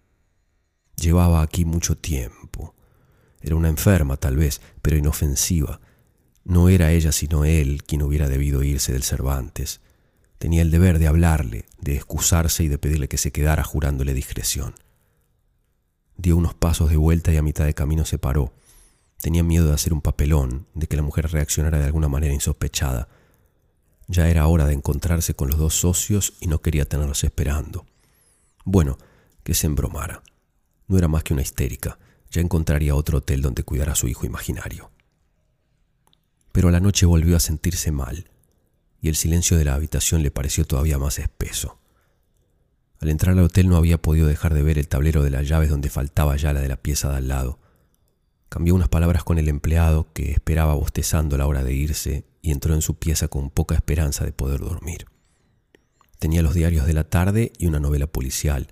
Llevaba 0.95 1.41
aquí 1.41 1.65
mucho 1.65 1.97
tiempo. 1.97 2.75
Era 3.41 3.55
una 3.55 3.69
enferma, 3.69 4.15
tal 4.17 4.37
vez, 4.37 4.61
pero 4.83 4.95
inofensiva. 4.95 5.81
No 6.43 6.69
era 6.69 6.91
ella 6.91 7.11
sino 7.11 7.45
él 7.45 7.81
quien 7.81 8.03
hubiera 8.03 8.29
debido 8.29 8.61
irse 8.61 8.93
del 8.93 9.01
Cervantes. 9.01 9.81
Tenía 10.37 10.61
el 10.61 10.69
deber 10.69 10.99
de 10.99 11.07
hablarle, 11.07 11.65
de 11.81 11.95
excusarse 11.95 12.63
y 12.63 12.67
de 12.67 12.77
pedirle 12.77 13.07
que 13.07 13.17
se 13.17 13.31
quedara 13.31 13.63
jurándole 13.63 14.13
discreción. 14.13 14.75
Dio 16.17 16.37
unos 16.37 16.53
pasos 16.53 16.89
de 16.89 16.97
vuelta 16.97 17.31
y 17.31 17.37
a 17.37 17.41
mitad 17.41 17.65
de 17.65 17.73
camino 17.73 18.05
se 18.05 18.17
paró. 18.17 18.53
Tenía 19.19 19.43
miedo 19.43 19.67
de 19.67 19.73
hacer 19.73 19.93
un 19.93 20.01
papelón, 20.01 20.67
de 20.73 20.87
que 20.87 20.95
la 20.95 21.01
mujer 21.01 21.31
reaccionara 21.31 21.79
de 21.79 21.85
alguna 21.85 22.09
manera 22.09 22.33
insospechada. 22.33 23.07
Ya 24.07 24.27
era 24.27 24.47
hora 24.47 24.65
de 24.65 24.73
encontrarse 24.73 25.33
con 25.33 25.49
los 25.49 25.57
dos 25.57 25.75
socios 25.75 26.33
y 26.39 26.47
no 26.47 26.61
quería 26.61 26.85
tenerlos 26.85 27.23
esperando. 27.23 27.85
Bueno, 28.65 28.97
que 29.43 29.53
se 29.53 29.67
embromara. 29.67 30.23
No 30.87 30.97
era 30.97 31.07
más 31.07 31.23
que 31.23 31.33
una 31.33 31.41
histérica. 31.41 31.97
Ya 32.31 32.41
encontraría 32.41 32.95
otro 32.95 33.19
hotel 33.19 33.41
donde 33.41 33.63
cuidar 33.63 33.89
a 33.89 33.95
su 33.95 34.07
hijo 34.07 34.25
imaginario. 34.25 34.91
Pero 36.51 36.69
a 36.69 36.71
la 36.71 36.79
noche 36.79 37.05
volvió 37.05 37.35
a 37.35 37.39
sentirse 37.39 37.91
mal 37.91 38.29
y 39.03 39.09
el 39.09 39.15
silencio 39.15 39.57
de 39.57 39.65
la 39.65 39.75
habitación 39.75 40.23
le 40.23 40.31
pareció 40.31 40.65
todavía 40.65 40.97
más 40.97 41.19
espeso. 41.19 41.77
Al 43.03 43.09
entrar 43.09 43.37
al 43.37 43.43
hotel 43.43 43.67
no 43.67 43.75
había 43.75 44.01
podido 44.01 44.27
dejar 44.27 44.53
de 44.53 44.63
ver 44.63 44.79
el 44.79 44.87
tablero 44.87 45.23
de 45.23 45.29
las 45.29 45.45
llaves 45.45 45.69
donde 45.69 45.89
faltaba 45.89 46.37
ya 46.37 46.53
la 46.53 46.61
de 46.61 46.69
la 46.69 46.77
pieza 46.77 47.09
de 47.09 47.17
al 47.17 47.27
lado. 47.27 47.59
Cambió 48.47 48.73
unas 48.73 48.87
palabras 48.87 49.25
con 49.25 49.37
el 49.37 49.49
empleado 49.49 50.07
que 50.13 50.31
esperaba 50.31 50.73
bostezando 50.75 51.37
la 51.37 51.45
hora 51.45 51.65
de 51.65 51.73
irse 51.73 52.23
y 52.41 52.51
entró 52.51 52.73
en 52.73 52.81
su 52.81 52.95
pieza 52.95 53.27
con 53.27 53.49
poca 53.49 53.75
esperanza 53.75 54.23
de 54.23 54.31
poder 54.31 54.61
dormir. 54.61 55.07
Tenía 56.17 56.41
los 56.43 56.53
diarios 56.53 56.87
de 56.87 56.93
la 56.93 57.03
tarde 57.03 57.51
y 57.57 57.65
una 57.65 57.81
novela 57.81 58.07
policial. 58.07 58.69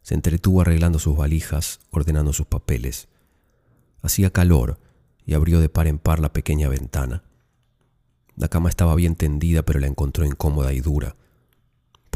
Se 0.00 0.14
entretuvo 0.14 0.60
arreglando 0.60 1.00
sus 1.00 1.16
valijas, 1.16 1.80
ordenando 1.90 2.32
sus 2.32 2.46
papeles. 2.46 3.08
Hacía 4.00 4.30
calor 4.30 4.78
y 5.24 5.34
abrió 5.34 5.58
de 5.58 5.70
par 5.70 5.88
en 5.88 5.98
par 5.98 6.20
la 6.20 6.32
pequeña 6.32 6.68
ventana. 6.68 7.24
La 8.36 8.46
cama 8.46 8.68
estaba 8.68 8.94
bien 8.94 9.16
tendida, 9.16 9.64
pero 9.64 9.80
la 9.80 9.88
encontró 9.88 10.24
incómoda 10.24 10.72
y 10.72 10.78
dura. 10.78 11.16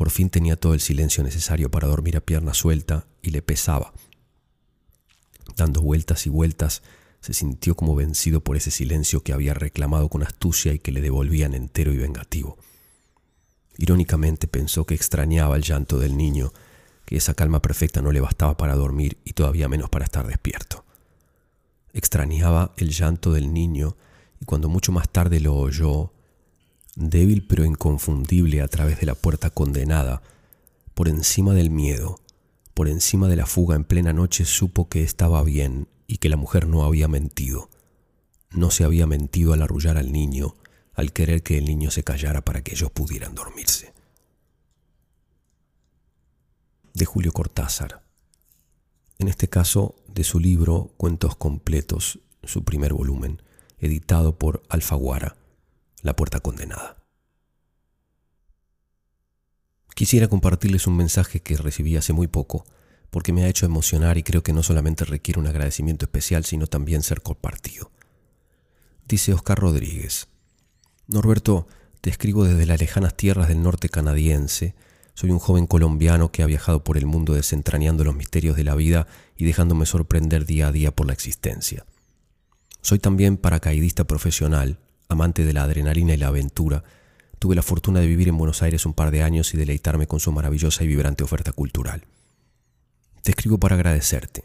Por 0.01 0.09
fin 0.09 0.31
tenía 0.31 0.57
todo 0.57 0.73
el 0.73 0.81
silencio 0.81 1.23
necesario 1.23 1.71
para 1.71 1.87
dormir 1.87 2.17
a 2.17 2.23
pierna 2.23 2.55
suelta 2.55 3.07
y 3.21 3.33
le 3.33 3.43
pesaba. 3.43 3.93
Dando 5.59 5.83
vueltas 5.83 6.25
y 6.25 6.31
vueltas, 6.31 6.81
se 7.21 7.35
sintió 7.35 7.75
como 7.77 7.95
vencido 7.95 8.41
por 8.41 8.57
ese 8.57 8.71
silencio 8.71 9.23
que 9.23 9.35
había 9.35 9.53
reclamado 9.53 10.09
con 10.09 10.23
astucia 10.23 10.73
y 10.73 10.79
que 10.79 10.91
le 10.91 11.03
devolvían 11.03 11.53
entero 11.53 11.93
y 11.93 11.99
vengativo. 11.99 12.57
Irónicamente 13.77 14.49
pensó 14.49 14.87
que 14.87 14.95
extrañaba 14.95 15.55
el 15.55 15.65
llanto 15.65 15.99
del 15.99 16.17
niño, 16.17 16.55
que 17.05 17.19
esa 17.19 17.35
calma 17.35 17.61
perfecta 17.61 18.01
no 18.01 18.11
le 18.11 18.23
bastaba 18.23 18.57
para 18.57 18.77
dormir 18.77 19.19
y 19.27 19.35
todavía 19.35 19.69
menos 19.69 19.91
para 19.91 20.07
estar 20.07 20.27
despierto. 20.27 20.83
Extrañaba 21.93 22.73
el 22.79 22.89
llanto 22.89 23.35
del 23.35 23.53
niño 23.53 23.99
y 24.41 24.47
cuando 24.47 24.71
mucho 24.71 24.93
más 24.93 25.11
tarde 25.11 25.41
lo 25.41 25.57
oyó, 25.57 26.11
débil 26.96 27.46
pero 27.46 27.64
inconfundible 27.64 28.62
a 28.62 28.68
través 28.68 29.00
de 29.00 29.07
la 29.07 29.14
puerta 29.14 29.50
condenada, 29.50 30.22
por 30.94 31.09
encima 31.09 31.55
del 31.55 31.70
miedo, 31.70 32.18
por 32.74 32.88
encima 32.88 33.29
de 33.29 33.37
la 33.37 33.46
fuga 33.46 33.76
en 33.76 33.85
plena 33.85 34.12
noche, 34.12 34.44
supo 34.44 34.88
que 34.88 35.03
estaba 35.03 35.42
bien 35.42 35.88
y 36.07 36.18
que 36.18 36.29
la 36.29 36.37
mujer 36.37 36.66
no 36.66 36.85
había 36.85 37.09
mentido. 37.09 37.70
No 38.50 38.70
se 38.70 38.85
había 38.85 39.07
mentido 39.07 39.53
al 39.53 39.62
arrullar 39.62 39.96
al 39.96 40.12
niño, 40.12 40.57
al 40.94 41.12
querer 41.12 41.42
que 41.42 41.59
el 41.59 41.66
niño 41.66 41.90
se 41.90 42.03
callara 42.03 42.44
para 42.44 42.62
que 42.62 42.72
ellos 42.72 42.90
pudieran 42.90 43.35
dormirse. 43.35 43.92
De 46.94 47.05
Julio 47.05 47.33
Cortázar. 47.33 48.03
En 49.18 49.29
este 49.29 49.48
caso, 49.48 49.94
de 50.09 50.24
su 50.24 50.40
libro 50.40 50.92
Cuentos 50.96 51.37
Completos, 51.37 52.18
su 52.42 52.64
primer 52.64 52.92
volumen, 52.92 53.42
editado 53.79 54.37
por 54.37 54.62
Alfaguara, 54.68 55.37
La 56.03 56.17
Puerta 56.17 56.41
Condenada. 56.41 56.97
Quisiera 59.95 60.29
compartirles 60.29 60.87
un 60.87 60.97
mensaje 60.97 61.41
que 61.41 61.59
recibí 61.59 61.97
hace 61.97 62.15
muy 62.15 62.27
poco, 62.27 62.65
porque 63.11 63.33
me 63.33 63.45
ha 63.45 63.49
hecho 63.49 63.67
emocionar 63.67 64.17
y 64.17 64.23
creo 64.23 64.43
que 64.43 64.55
no 64.55 64.63
solamente 64.63 65.05
requiere 65.05 65.41
un 65.41 65.47
agradecimiento 65.47 66.07
especial, 66.07 66.45
sino 66.45 66.67
también 66.67 67.03
ser 67.03 67.21
compartido. 67.21 67.91
Dice 69.07 69.35
Oscar 69.35 69.59
Rodríguez, 69.59 70.29
Norberto, 71.07 71.67
te 72.01 72.09
escribo 72.09 72.45
desde 72.45 72.65
las 72.65 72.81
lejanas 72.81 73.15
tierras 73.17 73.49
del 73.49 73.63
norte 73.63 73.89
canadiense, 73.91 74.75
soy 75.13 75.31
un 75.31 75.39
joven 75.39 75.67
colombiano 75.67 76.33
que 76.33 76.43
ha 76.43 76.47
viajado 76.47 76.83
por 76.83 76.97
el 76.97 77.05
mundo 77.05 77.35
desentrañando 77.35 78.05
los 78.05 78.15
misterios 78.15 78.57
de 78.57 78.65
la 78.65 78.75
vida 78.75 79.07
y 79.37 79.45
dejándome 79.45 79.85
sorprender 79.85 80.47
día 80.47 80.69
a 80.69 80.73
día 80.73 80.93
por 80.93 81.07
la 81.07 81.13
existencia. 81.13 81.85
Soy 82.81 83.01
también 83.01 83.37
paracaidista 83.37 84.05
profesional, 84.05 84.79
amante 85.11 85.44
de 85.44 85.53
la 85.53 85.64
adrenalina 85.64 86.14
y 86.14 86.16
la 86.16 86.29
aventura. 86.29 86.83
Tuve 87.38 87.55
la 87.55 87.62
fortuna 87.62 88.01
de 88.01 88.07
vivir 88.07 88.29
en 88.29 88.38
Buenos 88.38 88.62
Aires 88.62 88.87
un 88.87 88.94
par 88.94 89.11
de 89.11 89.23
años 89.23 89.53
y 89.53 89.59
deleitarme 89.59 90.07
con 90.07 90.20
su 90.20 90.33
maravillosa 90.33 90.85
y 90.85 90.87
vibrante 90.87 91.25
oferta 91.25 91.53
cultural. 91.53 92.07
Te 93.23 93.33
escribo 93.33 93.59
para 93.59 93.75
agradecerte. 93.75 94.44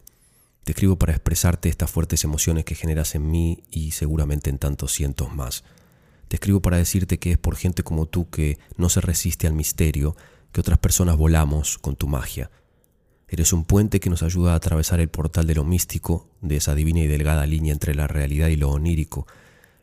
Te 0.63 0.73
escribo 0.73 0.97
para 0.97 1.13
expresarte 1.13 1.69
estas 1.69 1.89
fuertes 1.89 2.23
emociones 2.23 2.65
que 2.65 2.75
generas 2.75 3.15
en 3.15 3.29
mí 3.29 3.63
y 3.71 3.91
seguramente 3.91 4.49
en 4.49 4.57
tantos 4.57 4.91
cientos 4.91 5.33
más. 5.33 5.63
Te 6.27 6.35
escribo 6.35 6.61
para 6.61 6.77
decirte 6.77 7.19
que 7.19 7.31
es 7.31 7.37
por 7.37 7.55
gente 7.55 7.83
como 7.83 8.07
tú 8.07 8.29
que 8.29 8.57
no 8.75 8.89
se 8.89 8.99
resiste 8.99 9.47
al 9.47 9.53
misterio 9.53 10.17
que 10.51 10.61
otras 10.61 10.79
personas 10.79 11.15
volamos 11.15 11.77
con 11.77 11.95
tu 11.95 12.07
magia 12.07 12.49
Eres 13.27 13.53
un 13.53 13.65
puente 13.65 13.99
que 13.99 14.09
nos 14.09 14.21
ayuda 14.21 14.53
a 14.53 14.55
atravesar 14.55 14.99
el 14.99 15.09
portal 15.09 15.47
de 15.47 15.55
lo 15.55 15.63
místico, 15.63 16.29
de 16.41 16.57
esa 16.57 16.75
divina 16.75 16.99
y 16.99 17.07
delgada 17.07 17.45
línea 17.45 17.73
entre 17.73 17.95
la 17.95 18.07
realidad 18.07 18.49
y 18.49 18.55
lo 18.55 18.69
onírico. 18.69 19.25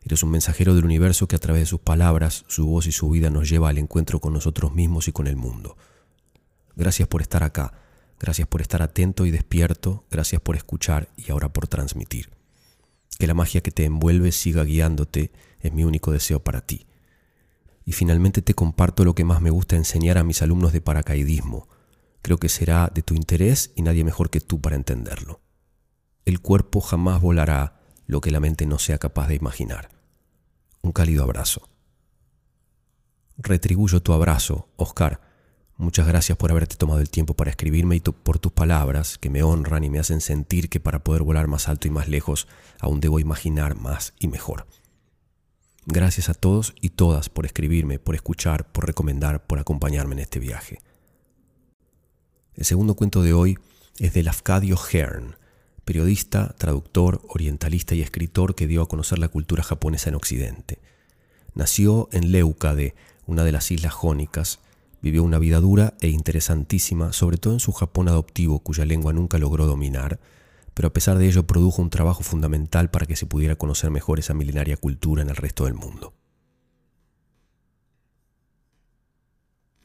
Eres 0.05 0.23
un 0.23 0.31
mensajero 0.31 0.75
del 0.75 0.85
universo 0.85 1.29
que 1.29 1.37
a 1.37 1.39
través 1.39 1.63
de 1.63 1.67
sus 1.67 1.81
palabras, 1.81 2.45
su 2.49 2.67
voz 2.67 2.87
y 2.87 2.93
su 2.93 3.11
vida 3.11 3.31
nos 3.31 3.49
lleva 3.49 3.69
al 3.69 3.79
encuentro 3.79 4.21
con 4.21 4.33
nosotros 4.33 4.75
mismos 4.75 5.07
y 5.09 5.13
con 5.13 5.27
el 5.27 5.37
mundo. 5.37 5.77
Gracias 6.75 7.07
por 7.07 7.23
estar 7.23 7.45
acá, 7.45 7.75
gracias 8.19 8.49
por 8.49 8.63
estar 8.63 8.83
atento 8.83 9.27
y 9.27 9.31
despierto, 9.31 10.05
gracias 10.11 10.41
por 10.41 10.57
escuchar 10.57 11.09
y 11.17 11.31
ahora 11.31 11.53
por 11.53 11.69
transmitir. 11.69 12.31
Que 13.19 13.27
la 13.27 13.35
magia 13.35 13.61
que 13.61 13.71
te 13.71 13.85
envuelve 13.85 14.33
siga 14.33 14.65
guiándote 14.65 15.31
es 15.61 15.73
mi 15.73 15.85
único 15.85 16.11
deseo 16.11 16.43
para 16.43 16.63
ti. 16.63 16.87
Y 17.85 17.93
finalmente 17.93 18.43
te 18.43 18.55
comparto 18.55 19.05
lo 19.05 19.15
que 19.15 19.25
más 19.25 19.41
me 19.41 19.51
gusta 19.51 19.77
enseñar 19.77 20.19
a 20.19 20.25
mis 20.25 20.43
alumnos 20.43 20.73
de 20.73 20.81
paracaidismo. 20.81 21.69
Creo 22.23 22.39
que 22.39 22.49
será 22.49 22.91
de 22.93 23.03
tu 23.03 23.15
interés 23.15 23.73
y 23.77 23.83
nadie 23.83 24.03
mejor 24.03 24.31
que 24.31 24.41
tú 24.41 24.61
para 24.61 24.77
entenderlo. 24.77 25.41
El 26.25 26.41
cuerpo 26.41 26.81
jamás 26.81 27.21
volará 27.21 27.81
lo 28.07 28.21
que 28.21 28.31
la 28.31 28.41
mente 28.41 28.67
no 28.67 28.79
sea 28.79 28.99
capaz 28.99 29.29
de 29.29 29.35
imaginar. 29.35 29.92
Un 30.83 30.93
cálido 30.93 31.23
abrazo. 31.23 31.69
Retribuyo 33.39 34.03
tu 34.03 34.13
abrazo, 34.13 34.69
Oscar. 34.77 35.21
Muchas 35.77 36.07
gracias 36.07 36.37
por 36.37 36.51
haberte 36.51 36.77
tomado 36.77 37.01
el 37.01 37.11
tiempo 37.11 37.35
para 37.35 37.51
escribirme 37.51 37.97
y 37.97 38.01
por 38.01 38.39
tus 38.39 38.53
palabras 38.53 39.19
que 39.19 39.31
me 39.31 39.43
honran 39.43 39.85
y 39.85 39.91
me 39.91 39.99
hacen 39.99 40.21
sentir 40.21 40.69
que 40.69 40.81
para 40.81 41.03
poder 41.03 41.23
volar 41.23 41.49
más 41.49 41.69
alto 41.69 41.89
y 41.89 41.91
más 41.91 42.09
lejos 42.09 42.47
aún 42.79 43.01
debo 43.01 43.19
imaginar 43.19 43.75
más 43.75 44.13
y 44.19 44.29
mejor. 44.29 44.67
Gracias 45.87 46.29
a 46.29 46.35
todos 46.35 46.75
y 46.81 46.91
todas 46.91 47.29
por 47.29 47.47
escribirme, 47.47 47.99
por 47.99 48.15
escuchar, 48.15 48.71
por 48.71 48.87
recomendar, 48.87 49.45
por 49.47 49.59
acompañarme 49.59 50.15
en 50.15 50.21
este 50.21 50.39
viaje. 50.39 50.79
El 52.55 52.65
segundo 52.65 52.95
cuento 52.95 53.23
de 53.23 53.33
hoy 53.33 53.59
es 53.99 54.13
de 54.13 54.23
Lafcadio 54.23 54.77
Hearn, 54.77 55.37
periodista, 55.85 56.55
traductor, 56.59 57.23
orientalista 57.29 57.95
y 57.95 58.03
escritor 58.03 58.55
que 58.55 58.67
dio 58.67 58.83
a 58.83 58.89
conocer 58.89 59.19
la 59.19 59.29
cultura 59.29 59.63
japonesa 59.63 60.09
en 60.09 60.15
Occidente. 60.15 60.79
Nació 61.55 62.09
en 62.13 62.33
Leucade, 62.33 62.95
una 63.27 63.45
de 63.45 63.53
las 63.53 63.71
islas 63.71 63.93
jónicas, 63.93 64.61
vivió 65.03 65.25
una 65.25 65.39
vida 65.39 65.61
dura 65.61 65.95
e 66.01 66.09
interesantísima, 66.09 67.13
sobre 67.13 67.37
todo 67.37 67.55
en 67.55 67.61
su 67.61 67.73
Japón 67.73 68.09
adoptivo, 68.09 68.61
cuya 68.61 68.85
lengua 68.85 69.13
nunca 69.13 69.39
logró 69.39 69.67
dominar, 69.67 70.21
pero 70.75 70.89
a 70.89 70.93
pesar 70.93 71.19
de 71.19 71.27
ello 71.27 71.47
produjo 71.47 71.83
un 71.83 71.91
trabajo 71.91 72.23
fundamental 72.23 72.91
para 72.91 73.07
que 73.07 73.17
se 73.17 73.27
pudiera 73.27 73.57
conocer 73.57 73.91
mejor 73.91 74.19
esa 74.19 74.33
milenaria 74.33 74.77
cultura 74.77 75.23
en 75.23 75.29
el 75.29 75.37
resto 75.37 75.65
del 75.65 75.75
mundo. 75.75 76.15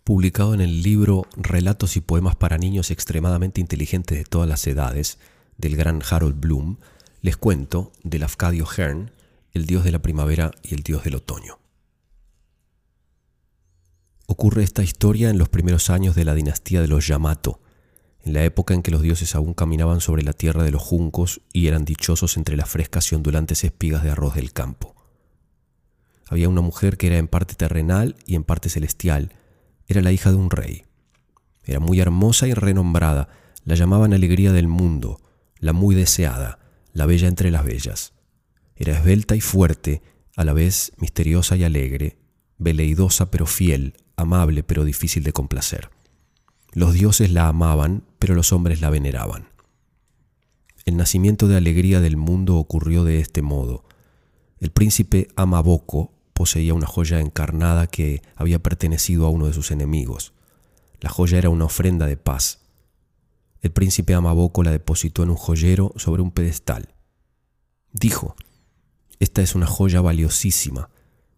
Publicado 0.03 0.53
en 0.53 0.61
el 0.61 0.83
libro 0.83 1.25
Relatos 1.35 1.97
y 1.97 2.01
Poemas 2.01 2.37
para 2.37 2.57
Niños 2.57 2.91
Extremadamente 2.91 3.59
Inteligentes 3.59 4.17
de 4.17 4.23
todas 4.23 4.47
las 4.47 4.65
Edades, 4.65 5.17
del 5.57 5.75
gran 5.75 6.01
Harold 6.09 6.39
Bloom, 6.39 6.77
les 7.21 7.37
cuento 7.37 7.91
del 8.03 8.23
Afcadio 8.23 8.65
Hearn, 8.65 9.11
el 9.53 9.65
dios 9.65 9.83
de 9.83 9.91
la 9.91 10.01
primavera 10.01 10.51
y 10.63 10.73
el 10.75 10.83
dios 10.83 11.03
del 11.03 11.15
otoño. 11.15 11.59
Ocurre 14.27 14.63
esta 14.63 14.83
historia 14.83 15.29
en 15.29 15.37
los 15.37 15.49
primeros 15.49 15.89
años 15.89 16.15
de 16.15 16.25
la 16.25 16.35
dinastía 16.35 16.81
de 16.81 16.87
los 16.87 17.07
Yamato, 17.07 17.61
en 18.21 18.33
la 18.33 18.43
época 18.43 18.73
en 18.73 18.83
que 18.83 18.91
los 18.91 19.01
dioses 19.01 19.35
aún 19.35 19.53
caminaban 19.53 20.01
sobre 20.01 20.21
la 20.21 20.33
tierra 20.33 20.63
de 20.63 20.71
los 20.71 20.81
juncos 20.81 21.41
y 21.53 21.67
eran 21.67 21.85
dichosos 21.85 22.35
entre 22.35 22.57
las 22.57 22.69
frescas 22.69 23.11
y 23.11 23.15
ondulantes 23.15 23.63
espigas 23.63 24.03
de 24.03 24.11
arroz 24.11 24.35
del 24.35 24.51
campo. 24.51 24.95
Había 26.29 26.49
una 26.49 26.61
mujer 26.61 26.97
que 26.97 27.07
era 27.07 27.17
en 27.17 27.29
parte 27.29 27.55
terrenal 27.55 28.17
y 28.25 28.35
en 28.35 28.43
parte 28.43 28.69
celestial, 28.69 29.31
era 29.87 30.01
la 30.01 30.11
hija 30.11 30.29
de 30.29 30.35
un 30.35 30.49
rey. 30.49 30.83
Era 31.63 31.79
muy 31.79 32.01
hermosa 32.01 32.47
y 32.47 32.53
renombrada, 32.53 33.29
la 33.63 33.75
llamaban 33.75 34.13
alegría 34.13 34.51
del 34.51 34.67
mundo, 34.67 35.21
la 35.59 35.73
muy 35.73 35.95
deseada, 35.95 36.59
la 36.93 37.05
bella 37.05 37.27
entre 37.27 37.51
las 37.51 37.63
bellas. 37.63 38.13
Era 38.75 38.93
esbelta 38.93 39.35
y 39.35 39.41
fuerte, 39.41 40.01
a 40.35 40.43
la 40.43 40.53
vez 40.53 40.93
misteriosa 40.97 41.55
y 41.55 41.63
alegre, 41.63 42.17
veleidosa 42.57 43.31
pero 43.31 43.45
fiel, 43.45 43.95
amable 44.15 44.63
pero 44.63 44.85
difícil 44.85 45.23
de 45.23 45.33
complacer. 45.33 45.89
Los 46.73 46.93
dioses 46.93 47.31
la 47.31 47.47
amaban, 47.47 48.03
pero 48.19 48.35
los 48.35 48.53
hombres 48.53 48.81
la 48.81 48.89
veneraban. 48.89 49.47
El 50.85 50.95
nacimiento 50.95 51.47
de 51.47 51.57
alegría 51.57 52.01
del 52.01 52.17
mundo 52.17 52.55
ocurrió 52.55 53.03
de 53.03 53.19
este 53.19 53.41
modo. 53.41 53.83
El 54.59 54.71
príncipe 54.71 55.27
Amaboko 55.35 56.13
poseía 56.33 56.73
una 56.73 56.87
joya 56.87 57.19
encarnada 57.19 57.87
que 57.87 58.21
había 58.35 58.59
pertenecido 58.59 59.25
a 59.25 59.29
uno 59.29 59.47
de 59.47 59.53
sus 59.53 59.71
enemigos. 59.71 60.33
La 61.01 61.09
joya 61.09 61.39
era 61.39 61.49
una 61.49 61.65
ofrenda 61.65 62.05
de 62.05 62.15
paz. 62.15 62.61
El 63.67 63.73
príncipe 63.73 64.13
Amaboko 64.13 64.63
la 64.63 64.71
depositó 64.71 65.23
en 65.23 65.29
un 65.29 65.35
joyero 65.35 65.91
sobre 65.97 66.21
un 66.21 66.31
pedestal. 66.31 66.95
Dijo, 67.91 68.37
esta 69.19 69.41
es 69.41 69.55
una 69.55 69.67
joya 69.67 69.99
valiosísima, 69.99 70.89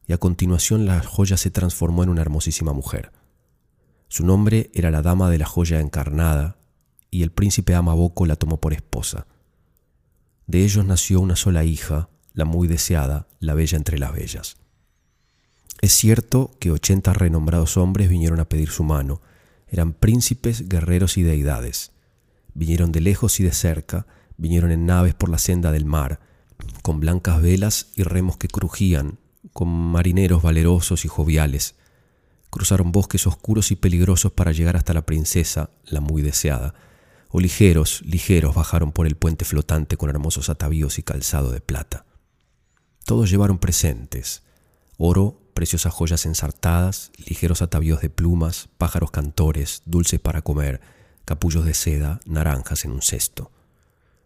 y 0.06 0.14
a 0.14 0.20
continuación 0.20 0.86
la 0.86 1.02
joya 1.02 1.38
se 1.38 1.50
transformó 1.50 2.04
en 2.04 2.10
una 2.10 2.22
hermosísima 2.22 2.72
mujer. 2.72 3.12
Su 4.10 4.28
nombre 4.28 4.70
era 4.76 4.92
la 4.92 5.02
dama 5.02 5.32
de 5.32 5.40
la 5.40 5.48
joya 5.48 5.80
encarnada, 5.80 6.60
y 7.10 7.24
el 7.24 7.32
príncipe 7.32 7.74
Amaboko 7.74 8.28
la 8.28 8.36
tomó 8.36 8.62
por 8.62 8.74
esposa. 8.74 9.26
De 10.46 10.64
ellos 10.64 10.86
nació 10.86 11.22
una 11.22 11.36
sola 11.36 11.64
hija, 11.64 12.10
la 12.34 12.46
muy 12.46 12.68
deseada, 12.68 13.28
la 13.40 13.56
bella 13.56 13.76
entre 13.76 13.98
las 13.98 14.14
bellas. 14.14 14.58
Es 15.82 15.94
cierto 15.94 16.52
que 16.60 16.70
ochenta 16.70 17.12
renombrados 17.12 17.76
hombres 17.76 18.08
vinieron 18.08 18.40
a 18.40 18.48
pedir 18.48 18.70
su 18.70 18.84
mano, 18.84 19.20
eran 19.68 19.94
príncipes, 19.94 20.70
guerreros 20.70 21.18
y 21.18 21.24
deidades. 21.24 21.92
Vinieron 22.60 22.92
de 22.92 23.00
lejos 23.00 23.40
y 23.40 23.44
de 23.44 23.54
cerca, 23.54 24.06
vinieron 24.36 24.72
en 24.72 24.86
naves 24.86 25.14
por 25.14 25.30
la 25.30 25.38
senda 25.38 25.72
del 25.72 25.86
mar, 25.86 26.20
con 26.82 27.00
blancas 27.00 27.42
velas 27.42 27.88
y 27.96 28.04
remos 28.04 28.36
que 28.36 28.50
crujían, 28.50 29.18
con 29.54 29.70
marineros 29.70 30.42
valerosos 30.42 31.06
y 31.06 31.08
joviales. 31.08 31.76
Cruzaron 32.50 32.92
bosques 32.92 33.26
oscuros 33.28 33.72
y 33.72 33.78
peligrosos 33.78 34.34
para 34.34 34.52
llegar 34.52 34.76
hasta 34.76 34.94
la 34.94 35.06
princesa, 35.06 35.70
la 35.86 36.02
muy 36.02 36.22
deseada, 36.22 36.74
o 37.30 37.40
ligeros, 37.40 38.02
ligeros 38.02 38.56
bajaron 38.56 38.92
por 38.92 39.08
el 39.08 39.16
puente 39.16 39.46
flotante 39.46 39.96
con 39.96 40.10
hermosos 40.10 40.50
atavíos 40.50 41.00
y 41.00 41.04
calzado 41.04 41.52
de 41.52 41.62
plata. 41.62 42.08
Todos 43.06 43.30
llevaron 43.30 43.58
presentes, 43.58 44.44
oro, 44.98 45.40
preciosas 45.54 45.94
joyas 45.94 46.26
ensartadas, 46.26 47.14
ligeros 47.26 47.62
atavíos 47.62 48.02
de 48.02 48.10
plumas, 48.10 48.68
pájaros 48.78 49.12
cantores, 49.12 49.82
dulces 49.86 50.20
para 50.20 50.42
comer, 50.42 50.82
capullos 51.30 51.64
de 51.64 51.76
seda, 51.76 52.20
naranjas 52.26 52.86
en 52.86 52.92
un 52.92 53.04
cesto. 53.04 53.52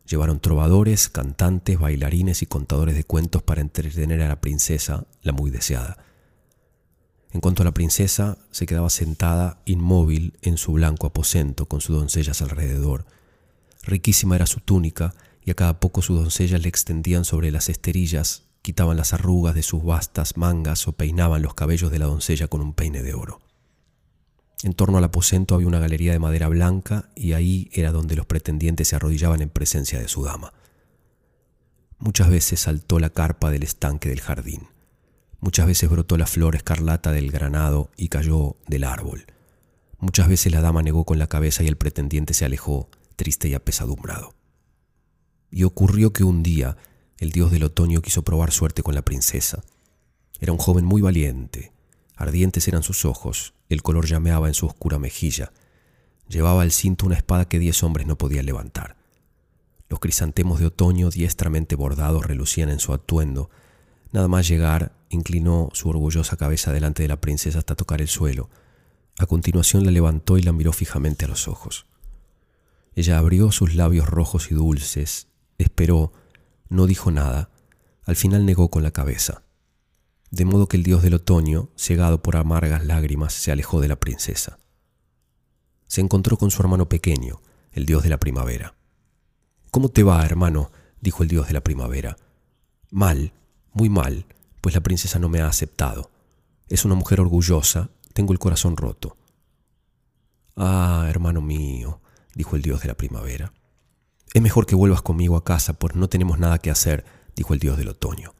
Llevaron 0.07 0.39
trovadores, 0.39 1.09
cantantes, 1.09 1.77
bailarines 1.77 2.41
y 2.41 2.45
contadores 2.45 2.95
de 2.95 3.03
cuentos 3.03 3.43
para 3.43 3.59
entretener 3.59 4.21
a 4.21 4.29
la 4.29 4.39
princesa, 4.39 5.05
la 5.21 5.33
muy 5.33 5.51
deseada. 5.51 5.97
En 7.33 7.41
cuanto 7.41 7.61
a 7.61 7.65
la 7.65 7.73
princesa, 7.73 8.37
se 8.51 8.65
quedaba 8.65 8.89
sentada 8.89 9.61
inmóvil 9.65 10.37
en 10.41 10.55
su 10.55 10.71
blanco 10.71 11.05
aposento 11.05 11.65
con 11.65 11.81
sus 11.81 11.97
doncellas 11.97 12.41
alrededor. 12.41 13.05
Riquísima 13.81 14.37
era 14.37 14.45
su 14.45 14.61
túnica 14.61 15.13
y 15.43 15.51
a 15.51 15.55
cada 15.55 15.81
poco 15.81 16.01
sus 16.01 16.17
doncellas 16.17 16.61
le 16.61 16.69
extendían 16.69 17.25
sobre 17.25 17.51
las 17.51 17.67
esterillas, 17.67 18.43
quitaban 18.61 18.95
las 18.95 19.11
arrugas 19.11 19.55
de 19.55 19.63
sus 19.63 19.83
vastas 19.83 20.37
mangas 20.37 20.87
o 20.87 20.93
peinaban 20.93 21.41
los 21.41 21.53
cabellos 21.53 21.91
de 21.91 21.99
la 21.99 22.05
doncella 22.05 22.47
con 22.47 22.61
un 22.61 22.73
peine 22.73 23.03
de 23.03 23.13
oro. 23.13 23.41
En 24.63 24.73
torno 24.73 24.97
al 24.97 25.03
aposento 25.03 25.55
había 25.55 25.67
una 25.67 25.79
galería 25.79 26.13
de 26.13 26.19
madera 26.19 26.47
blanca 26.47 27.09
y 27.15 27.33
ahí 27.33 27.69
era 27.73 27.91
donde 27.91 28.15
los 28.15 28.25
pretendientes 28.25 28.87
se 28.87 28.95
arrodillaban 28.95 29.41
en 29.41 29.49
presencia 29.49 29.99
de 29.99 30.07
su 30.07 30.23
dama. 30.23 30.53
Muchas 31.99 32.29
veces 32.29 32.61
saltó 32.61 32.97
la 32.97 33.09
carpa 33.09 33.51
del 33.51 33.63
estanque 33.63 34.07
del 34.07 34.21
jardín. 34.21 34.69
Muchas 35.41 35.67
veces 35.67 35.89
brotó 35.89 36.17
la 36.17 36.27
flor 36.27 36.55
escarlata 36.55 37.11
del 37.11 37.29
granado 37.29 37.91
y 37.97 38.07
cayó 38.07 38.55
del 38.65 38.85
árbol. 38.85 39.25
Muchas 39.99 40.29
veces 40.29 40.53
la 40.53 40.61
dama 40.61 40.81
negó 40.81 41.03
con 41.03 41.19
la 41.19 41.27
cabeza 41.27 41.61
y 41.63 41.67
el 41.67 41.75
pretendiente 41.75 42.33
se 42.33 42.45
alejó, 42.45 42.89
triste 43.17 43.49
y 43.49 43.55
apesadumbrado. 43.55 44.33
Y 45.51 45.63
ocurrió 45.63 46.13
que 46.13 46.23
un 46.23 46.41
día 46.41 46.77
el 47.17 47.31
dios 47.31 47.51
del 47.51 47.63
otoño 47.63 48.01
quiso 48.01 48.23
probar 48.23 48.51
suerte 48.51 48.81
con 48.81 48.95
la 48.95 49.01
princesa. 49.01 49.61
Era 50.39 50.53
un 50.53 50.57
joven 50.57 50.85
muy 50.85 51.01
valiente, 51.01 51.72
ardientes 52.15 52.67
eran 52.67 52.83
sus 52.83 53.05
ojos, 53.05 53.53
el 53.69 53.81
color 53.81 54.05
llameaba 54.05 54.47
en 54.47 54.53
su 54.53 54.65
oscura 54.65 54.99
mejilla. 54.99 55.51
Llevaba 56.27 56.61
al 56.61 56.71
cinto 56.71 57.05
una 57.05 57.15
espada 57.15 57.45
que 57.45 57.59
diez 57.59 57.83
hombres 57.83 58.07
no 58.07 58.17
podían 58.17 58.45
levantar. 58.45 58.95
Los 59.89 59.99
crisantemos 59.99 60.59
de 60.59 60.67
otoño 60.67 61.09
diestramente 61.09 61.75
bordados 61.75 62.25
relucían 62.25 62.69
en 62.69 62.79
su 62.79 62.93
atuendo. 62.93 63.49
Nada 64.11 64.27
más 64.27 64.47
llegar, 64.47 64.93
inclinó 65.09 65.69
su 65.73 65.89
orgullosa 65.89 66.37
cabeza 66.37 66.71
delante 66.71 67.03
de 67.03 67.09
la 67.09 67.21
princesa 67.21 67.59
hasta 67.59 67.75
tocar 67.75 68.01
el 68.01 68.07
suelo. 68.07 68.49
A 69.19 69.25
continuación 69.25 69.85
la 69.85 69.91
levantó 69.91 70.37
y 70.37 70.41
la 70.41 70.51
miró 70.51 70.73
fijamente 70.73 71.25
a 71.25 71.27
los 71.27 71.47
ojos. 71.47 71.85
Ella 72.95 73.17
abrió 73.17 73.51
sus 73.51 73.75
labios 73.75 74.07
rojos 74.07 74.51
y 74.51 74.55
dulces, 74.55 75.27
esperó, 75.57 76.13
no 76.69 76.87
dijo 76.87 77.11
nada, 77.11 77.49
al 78.05 78.15
final 78.15 78.45
negó 78.45 78.69
con 78.69 78.83
la 78.83 78.91
cabeza. 78.91 79.43
De 80.33 80.45
modo 80.45 80.67
que 80.67 80.77
el 80.77 80.81
dios 80.81 81.03
del 81.03 81.13
otoño, 81.13 81.69
cegado 81.77 82.23
por 82.23 82.37
amargas 82.37 82.83
lágrimas, 82.83 83.33
se 83.33 83.51
alejó 83.51 83.81
de 83.81 83.87
la 83.87 83.97
princesa. 83.97 84.57
Se 85.85 86.01
encontró 86.01 86.37
con 86.37 86.49
su 86.49 86.59
hermano 86.63 86.89
pequeño, 86.89 87.39
el 87.71 87.85
dios 87.85 88.01
de 88.01 88.09
la 88.09 88.17
primavera. 88.19 88.73
¿Cómo 89.69 89.89
te 89.89 90.01
va, 90.01 90.25
hermano? 90.25 90.71
dijo 91.01 91.21
el 91.21 91.29
dios 91.29 91.45
de 91.45 91.53
la 91.53 91.61
primavera. 91.61 92.17
Mal, 92.89 93.31
muy 93.73 93.89
mal, 93.89 94.25
pues 94.59 94.73
la 94.73 94.81
princesa 94.81 95.19
no 95.19 95.29
me 95.29 95.39
ha 95.39 95.45
aceptado. 95.45 96.09
Es 96.67 96.83
una 96.83 96.95
mujer 96.95 97.21
orgullosa, 97.21 97.91
tengo 98.13 98.33
el 98.33 98.39
corazón 98.39 98.75
roto. 98.75 99.15
Ah, 100.55 101.05
hermano 101.07 101.41
mío, 101.41 102.01
dijo 102.33 102.55
el 102.55 102.63
dios 102.63 102.81
de 102.81 102.87
la 102.87 102.97
primavera. 102.97 103.53
Es 104.33 104.41
mejor 104.41 104.65
que 104.65 104.73
vuelvas 104.73 105.03
conmigo 105.03 105.37
a 105.37 105.43
casa, 105.43 105.73
pues 105.73 105.93
no 105.93 106.09
tenemos 106.09 106.39
nada 106.39 106.57
que 106.57 106.71
hacer. 106.71 107.05
dijo 107.35 107.53
el 107.53 107.59
dios 107.59 107.77
del 107.77 107.89
otoño. 107.89 108.33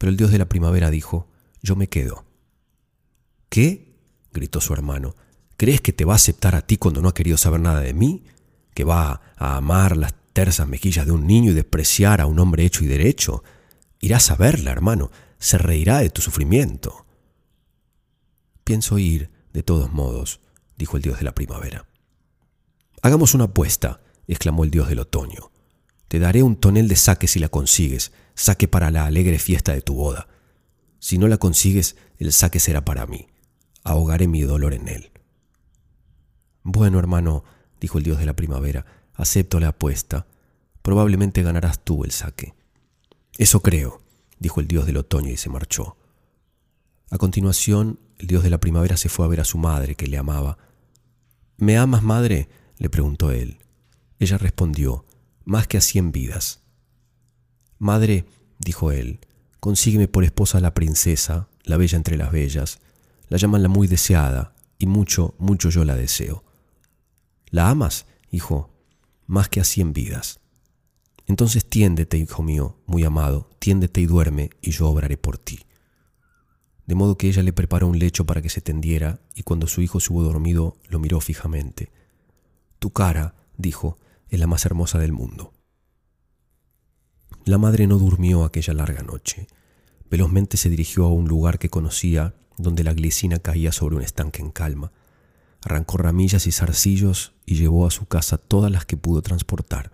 Pero 0.00 0.12
el 0.12 0.16
dios 0.16 0.30
de 0.30 0.38
la 0.38 0.48
primavera 0.48 0.88
dijo, 0.88 1.28
yo 1.60 1.76
me 1.76 1.90
quedo. 1.90 2.24
¿Qué? 3.50 3.98
gritó 4.32 4.62
su 4.62 4.72
hermano. 4.72 5.14
¿Crees 5.58 5.82
que 5.82 5.92
te 5.92 6.06
va 6.06 6.14
a 6.14 6.16
aceptar 6.16 6.54
a 6.54 6.62
ti 6.62 6.78
cuando 6.78 7.02
no 7.02 7.08
ha 7.08 7.12
querido 7.12 7.36
saber 7.36 7.60
nada 7.60 7.80
de 7.80 7.92
mí? 7.92 8.24
¿Que 8.72 8.84
va 8.84 9.20
a 9.36 9.56
amar 9.58 9.98
las 9.98 10.14
tersas 10.32 10.66
mejillas 10.66 11.04
de 11.04 11.12
un 11.12 11.26
niño 11.26 11.50
y 11.50 11.54
despreciar 11.54 12.22
a 12.22 12.26
un 12.26 12.38
hombre 12.38 12.64
hecho 12.64 12.82
y 12.82 12.86
derecho? 12.86 13.44
Irás 14.00 14.30
a 14.30 14.36
verla, 14.36 14.70
hermano. 14.70 15.10
Se 15.38 15.58
reirá 15.58 15.98
de 15.98 16.08
tu 16.08 16.22
sufrimiento. 16.22 17.04
Pienso 18.64 18.98
ir, 18.98 19.28
de 19.52 19.62
todos 19.62 19.92
modos, 19.92 20.40
dijo 20.78 20.96
el 20.96 21.02
dios 21.02 21.18
de 21.18 21.26
la 21.26 21.34
primavera. 21.34 21.84
Hagamos 23.02 23.34
una 23.34 23.44
apuesta, 23.44 24.00
exclamó 24.26 24.64
el 24.64 24.70
dios 24.70 24.88
del 24.88 25.00
otoño. 25.00 25.50
Te 26.08 26.18
daré 26.18 26.42
un 26.42 26.56
tonel 26.56 26.88
de 26.88 26.96
saque 26.96 27.28
si 27.28 27.38
la 27.38 27.50
consigues, 27.50 28.12
saque 28.40 28.68
para 28.68 28.90
la 28.90 29.04
alegre 29.04 29.38
fiesta 29.38 29.74
de 29.74 29.82
tu 29.82 29.94
boda. 29.94 30.26
Si 30.98 31.18
no 31.18 31.28
la 31.28 31.36
consigues, 31.36 31.96
el 32.16 32.32
saque 32.32 32.58
será 32.58 32.86
para 32.86 33.04
mí. 33.04 33.26
Ahogaré 33.84 34.28
mi 34.28 34.40
dolor 34.40 34.72
en 34.72 34.88
él. 34.88 35.10
Bueno, 36.62 36.98
hermano, 36.98 37.44
dijo 37.82 37.98
el 37.98 38.04
dios 38.04 38.18
de 38.18 38.24
la 38.24 38.36
primavera, 38.36 38.86
acepto 39.12 39.60
la 39.60 39.68
apuesta. 39.68 40.26
Probablemente 40.80 41.42
ganarás 41.42 41.84
tú 41.84 42.02
el 42.04 42.12
saque. 42.12 42.54
Eso 43.36 43.60
creo, 43.60 44.00
dijo 44.38 44.60
el 44.60 44.68
dios 44.68 44.86
del 44.86 44.96
otoño 44.96 45.28
y 45.28 45.36
se 45.36 45.50
marchó. 45.50 45.98
A 47.10 47.18
continuación, 47.18 48.00
el 48.16 48.26
dios 48.26 48.42
de 48.42 48.48
la 48.48 48.58
primavera 48.58 48.96
se 48.96 49.10
fue 49.10 49.26
a 49.26 49.28
ver 49.28 49.40
a 49.40 49.44
su 49.44 49.58
madre, 49.58 49.96
que 49.96 50.06
le 50.06 50.16
amaba. 50.16 50.56
¿Me 51.58 51.76
amas, 51.76 52.02
madre? 52.02 52.48
le 52.78 52.88
preguntó 52.88 53.32
él. 53.32 53.58
Ella 54.18 54.38
respondió, 54.38 55.04
más 55.44 55.66
que 55.66 55.76
a 55.76 55.82
cien 55.82 56.10
vidas. 56.10 56.60
Madre, 57.80 58.26
dijo 58.58 58.92
él, 58.92 59.20
consígueme 59.58 60.06
por 60.06 60.22
esposa 60.22 60.58
a 60.58 60.60
la 60.60 60.74
princesa, 60.74 61.48
la 61.64 61.78
bella 61.78 61.96
entre 61.96 62.18
las 62.18 62.30
bellas. 62.30 62.78
La 63.30 63.38
llaman 63.38 63.62
la 63.62 63.70
muy 63.70 63.88
deseada, 63.88 64.52
y 64.78 64.84
mucho, 64.84 65.34
mucho 65.38 65.70
yo 65.70 65.86
la 65.86 65.96
deseo. 65.96 66.44
¿La 67.48 67.70
amas, 67.70 68.04
hijo? 68.30 68.68
Más 69.26 69.48
que 69.48 69.60
a 69.60 69.64
cien 69.64 69.94
vidas. 69.94 70.40
Entonces 71.26 71.64
tiéndete, 71.64 72.18
hijo 72.18 72.42
mío, 72.42 72.76
muy 72.84 73.02
amado, 73.04 73.48
tiéndete 73.58 74.02
y 74.02 74.06
duerme, 74.06 74.50
y 74.60 74.72
yo 74.72 74.86
obraré 74.86 75.16
por 75.16 75.38
ti. 75.38 75.60
De 76.84 76.94
modo 76.94 77.16
que 77.16 77.28
ella 77.28 77.42
le 77.42 77.54
preparó 77.54 77.88
un 77.88 77.98
lecho 77.98 78.26
para 78.26 78.42
que 78.42 78.50
se 78.50 78.60
tendiera, 78.60 79.20
y 79.34 79.42
cuando 79.42 79.66
su 79.66 79.80
hijo 79.80 80.00
se 80.00 80.12
hubo 80.12 80.22
dormido, 80.22 80.76
lo 80.86 80.98
miró 80.98 81.18
fijamente. 81.20 81.90
Tu 82.78 82.90
cara, 82.90 83.36
dijo, 83.56 83.96
es 84.28 84.38
la 84.38 84.46
más 84.46 84.66
hermosa 84.66 84.98
del 84.98 85.12
mundo. 85.12 85.54
La 87.44 87.56
madre 87.56 87.86
no 87.86 87.98
durmió 87.98 88.44
aquella 88.44 88.74
larga 88.74 89.02
noche. 89.02 89.46
Velozmente 90.10 90.56
se 90.56 90.68
dirigió 90.68 91.06
a 91.06 91.12
un 91.12 91.26
lugar 91.26 91.58
que 91.58 91.70
conocía, 91.70 92.34
donde 92.58 92.84
la 92.84 92.92
glicina 92.92 93.38
caía 93.38 93.72
sobre 93.72 93.96
un 93.96 94.02
estanque 94.02 94.42
en 94.42 94.50
calma. 94.50 94.92
Arrancó 95.62 95.96
ramillas 95.96 96.46
y 96.46 96.52
zarcillos 96.52 97.32
y 97.46 97.54
llevó 97.54 97.86
a 97.86 97.90
su 97.90 98.06
casa 98.06 98.36
todas 98.36 98.70
las 98.70 98.84
que 98.84 98.96
pudo 98.98 99.22
transportar. 99.22 99.90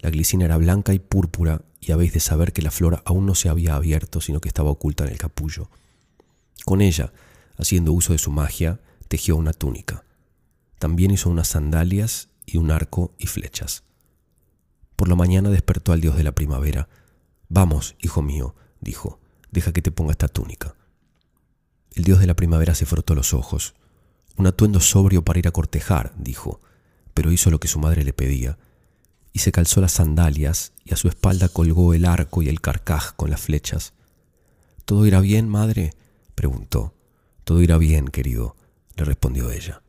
La 0.00 0.10
glicina 0.10 0.46
era 0.46 0.56
blanca 0.56 0.94
y 0.94 0.98
púrpura, 0.98 1.62
y 1.80 1.92
habéis 1.92 2.14
de 2.14 2.20
saber 2.20 2.54
que 2.54 2.62
la 2.62 2.70
flor 2.70 3.02
aún 3.04 3.26
no 3.26 3.34
se 3.34 3.50
había 3.50 3.74
abierto, 3.74 4.22
sino 4.22 4.40
que 4.40 4.48
estaba 4.48 4.70
oculta 4.70 5.04
en 5.04 5.10
el 5.10 5.18
capullo. 5.18 5.68
Con 6.64 6.80
ella, 6.80 7.12
haciendo 7.58 7.92
uso 7.92 8.12
de 8.14 8.18
su 8.18 8.30
magia, 8.30 8.80
tejió 9.08 9.36
una 9.36 9.52
túnica. 9.52 10.04
También 10.78 11.10
hizo 11.10 11.28
unas 11.28 11.48
sandalias 11.48 12.30
y 12.46 12.56
un 12.56 12.70
arco 12.70 13.12
y 13.18 13.26
flechas. 13.26 13.84
Por 14.96 15.08
la 15.08 15.14
mañana 15.16 15.50
despertó 15.50 15.92
al 15.92 16.00
dios 16.00 16.16
de 16.16 16.24
la 16.24 16.32
primavera. 16.32 16.88
Vamos, 17.48 17.96
hijo 18.00 18.22
mío, 18.22 18.54
dijo, 18.80 19.20
deja 19.50 19.72
que 19.72 19.82
te 19.82 19.90
ponga 19.90 20.12
esta 20.12 20.28
túnica. 20.28 20.74
El 21.92 22.04
dios 22.04 22.20
de 22.20 22.26
la 22.26 22.34
primavera 22.34 22.74
se 22.74 22.86
frotó 22.86 23.14
los 23.14 23.34
ojos. 23.34 23.74
Un 24.36 24.46
atuendo 24.46 24.80
sobrio 24.80 25.24
para 25.24 25.38
ir 25.38 25.48
a 25.48 25.52
cortejar, 25.52 26.12
dijo, 26.16 26.60
pero 27.14 27.30
hizo 27.30 27.50
lo 27.50 27.60
que 27.60 27.68
su 27.68 27.78
madre 27.78 28.04
le 28.04 28.12
pedía, 28.12 28.58
y 29.32 29.40
se 29.40 29.52
calzó 29.52 29.80
las 29.80 29.92
sandalias 29.92 30.72
y 30.84 30.92
a 30.92 30.96
su 30.96 31.08
espalda 31.08 31.48
colgó 31.48 31.94
el 31.94 32.04
arco 32.04 32.42
y 32.42 32.48
el 32.48 32.60
carcaj 32.60 33.14
con 33.14 33.30
las 33.30 33.40
flechas. 33.40 33.94
¿Todo 34.84 35.06
irá 35.06 35.20
bien, 35.20 35.48
madre? 35.48 35.92
preguntó. 36.34 36.94
Todo 37.44 37.62
irá 37.62 37.78
bien, 37.78 38.08
querido, 38.08 38.56
le 38.96 39.04
respondió 39.04 39.50
ella. 39.50 39.82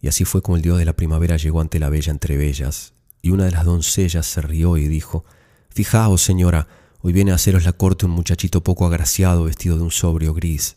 Y 0.00 0.08
así 0.08 0.24
fue 0.24 0.42
como 0.42 0.56
el 0.56 0.62
dios 0.62 0.78
de 0.78 0.84
la 0.84 0.94
primavera 0.94 1.36
llegó 1.36 1.60
ante 1.60 1.78
la 1.78 1.88
bella 1.88 2.12
entre 2.12 2.36
bellas, 2.36 2.92
y 3.26 3.30
una 3.32 3.46
de 3.46 3.50
las 3.50 3.64
doncellas 3.64 4.24
se 4.24 4.40
rió 4.40 4.76
y 4.76 4.86
dijo, 4.86 5.24
Fijaos, 5.68 6.22
señora, 6.22 6.68
hoy 7.00 7.12
viene 7.12 7.32
a 7.32 7.34
haceros 7.34 7.64
la 7.64 7.72
corte 7.72 8.06
un 8.06 8.12
muchachito 8.12 8.62
poco 8.62 8.86
agraciado 8.86 9.42
vestido 9.42 9.76
de 9.76 9.82
un 9.82 9.90
sobrio 9.90 10.32
gris. 10.32 10.76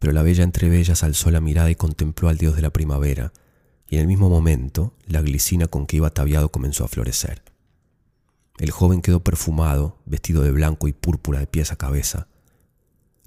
Pero 0.00 0.12
la 0.12 0.24
bella 0.24 0.42
entre 0.42 0.68
bellas 0.68 1.04
alzó 1.04 1.30
la 1.30 1.40
mirada 1.40 1.70
y 1.70 1.76
contempló 1.76 2.28
al 2.28 2.38
dios 2.38 2.56
de 2.56 2.62
la 2.62 2.72
primavera, 2.72 3.32
y 3.88 3.94
en 3.94 4.00
el 4.00 4.08
mismo 4.08 4.28
momento 4.28 4.94
la 5.06 5.20
glicina 5.20 5.68
con 5.68 5.86
que 5.86 5.98
iba 5.98 6.08
ataviado 6.08 6.48
comenzó 6.48 6.84
a 6.84 6.88
florecer. 6.88 7.44
El 8.58 8.72
joven 8.72 9.00
quedó 9.00 9.22
perfumado, 9.22 10.00
vestido 10.06 10.42
de 10.42 10.50
blanco 10.50 10.88
y 10.88 10.92
púrpura 10.92 11.38
de 11.38 11.46
pies 11.46 11.70
a 11.70 11.76
cabeza, 11.76 12.26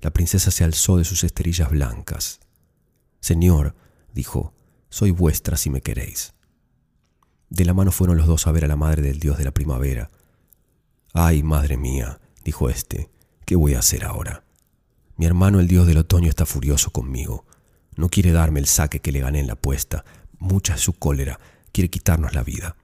la 0.02 0.12
princesa 0.12 0.52
se 0.52 0.66
alzó 0.66 0.98
de 0.98 1.06
sus 1.06 1.24
esterillas 1.24 1.72
blancas. 1.72 2.42
Señor, 3.22 3.74
dijo, 4.14 4.54
soy 4.90 5.12
vuestra 5.12 5.56
si 5.56 5.70
me 5.70 5.80
queréis. 5.80 6.34
De 7.50 7.66
la 7.66 7.74
mano 7.74 7.92
fueron 7.92 8.18
los 8.18 8.28
dos 8.28 8.48
a 8.48 8.52
ver 8.52 8.66
a 8.66 8.68
la 8.68 8.76
madre 8.76 9.02
del 9.02 9.20
dios 9.20 9.38
de 9.38 9.44
la 9.44 9.52
primavera. 9.52 10.12
Ay, 11.14 11.44
madre 11.44 11.78
mía, 11.78 12.20
dijo 12.44 12.70
éste, 12.70 13.10
¿qué 13.46 13.56
voy 13.56 13.74
a 13.74 13.80
hacer 13.80 14.04
ahora? 14.04 14.44
Mi 15.16 15.26
hermano 15.26 15.60
el 15.60 15.68
dios 15.68 15.88
del 15.88 15.98
otoño 15.98 16.30
está 16.30 16.46
furioso 16.46 16.92
conmigo. 16.92 17.46
No 17.96 18.10
quiere 18.10 18.32
darme 18.32 18.60
el 18.60 18.68
saque 18.68 19.00
que 19.00 19.12
le 19.12 19.22
gané 19.22 19.40
en 19.40 19.48
la 19.48 19.54
apuesta. 19.54 20.06
Mucha 20.38 20.76
es 20.76 20.82
su 20.82 20.94
cólera. 20.94 21.40
Quiere 21.72 21.90
quitarnos 21.90 22.34
la 22.34 22.44
vida. 22.44 22.76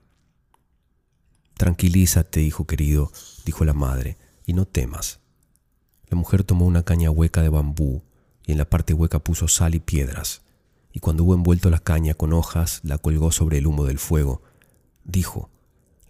Tranquilízate, 1.56 2.42
hijo 2.42 2.66
querido, 2.66 3.12
dijo 3.44 3.64
la 3.64 3.74
madre, 3.74 4.18
y 4.44 4.54
no 4.54 4.66
temas. 4.66 5.20
La 6.08 6.16
mujer 6.16 6.42
tomó 6.42 6.66
una 6.66 6.82
caña 6.82 7.10
hueca 7.10 7.42
de 7.42 7.48
bambú 7.48 8.02
y 8.46 8.52
en 8.52 8.58
la 8.58 8.64
parte 8.64 8.92
hueca 8.92 9.20
puso 9.20 9.48
sal 9.48 9.74
y 9.74 9.80
piedras, 9.80 10.42
y 10.92 11.00
cuando 11.00 11.24
hubo 11.24 11.34
envuelto 11.34 11.70
la 11.70 11.78
caña 11.78 12.14
con 12.14 12.32
hojas, 12.32 12.80
la 12.82 12.98
colgó 12.98 13.32
sobre 13.32 13.58
el 13.58 13.66
humo 13.66 13.84
del 13.84 13.98
fuego. 13.98 14.42
Dijo, 15.04 15.50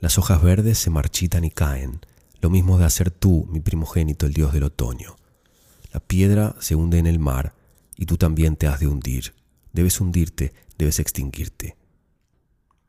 las 0.00 0.18
hojas 0.18 0.42
verdes 0.42 0.78
se 0.78 0.90
marchitan 0.90 1.44
y 1.44 1.50
caen, 1.50 2.00
lo 2.40 2.50
mismo 2.50 2.78
de 2.78 2.84
hacer 2.84 3.10
tú, 3.10 3.46
mi 3.50 3.60
primogénito, 3.60 4.26
el 4.26 4.32
dios 4.32 4.52
del 4.52 4.64
otoño. 4.64 5.16
La 5.92 6.00
piedra 6.00 6.56
se 6.60 6.74
hunde 6.74 6.98
en 6.98 7.06
el 7.06 7.18
mar, 7.18 7.54
y 7.96 8.06
tú 8.06 8.16
también 8.16 8.56
te 8.56 8.66
has 8.66 8.80
de 8.80 8.86
hundir. 8.86 9.34
Debes 9.72 10.00
hundirte, 10.00 10.52
debes 10.76 10.98
extinguirte. 10.98 11.76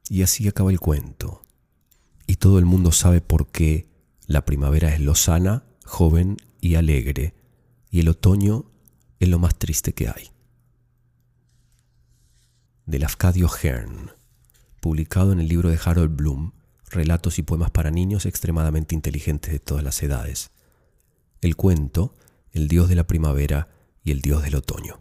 Y 0.09 0.23
así 0.23 0.47
acaba 0.47 0.71
el 0.71 0.79
cuento. 0.79 1.41
Y 2.27 2.35
todo 2.35 2.59
el 2.59 2.65
mundo 2.65 2.91
sabe 2.91 3.21
por 3.21 3.47
qué 3.47 3.87
la 4.27 4.45
primavera 4.45 4.93
es 4.93 4.99
lozana, 4.99 5.63
joven 5.85 6.37
y 6.61 6.75
alegre, 6.75 7.33
y 7.91 7.99
el 7.99 8.09
otoño 8.09 8.65
es 9.19 9.29
lo 9.29 9.39
más 9.39 9.55
triste 9.55 9.93
que 9.93 10.09
hay. 10.09 10.31
Del 12.85 13.03
Afcadio 13.03 13.47
Hearn, 13.47 14.11
publicado 14.85 15.31
en 15.31 15.39
el 15.39 15.47
libro 15.47 15.71
de 15.71 15.79
Harold 15.83 16.15
Bloom, 16.15 16.51
Relatos 16.91 17.39
y 17.39 17.41
poemas 17.41 17.71
para 17.71 17.89
niños 17.89 18.27
extremadamente 18.27 18.93
inteligentes 18.93 19.51
de 19.51 19.57
todas 19.57 19.83
las 19.83 20.03
edades. 20.03 20.51
El 21.41 21.55
cuento, 21.55 22.13
El 22.53 22.67
dios 22.67 22.87
de 22.87 22.93
la 22.93 23.07
primavera 23.07 23.67
y 24.03 24.11
el 24.11 24.21
dios 24.21 24.43
del 24.43 24.53
otoño. 24.53 24.99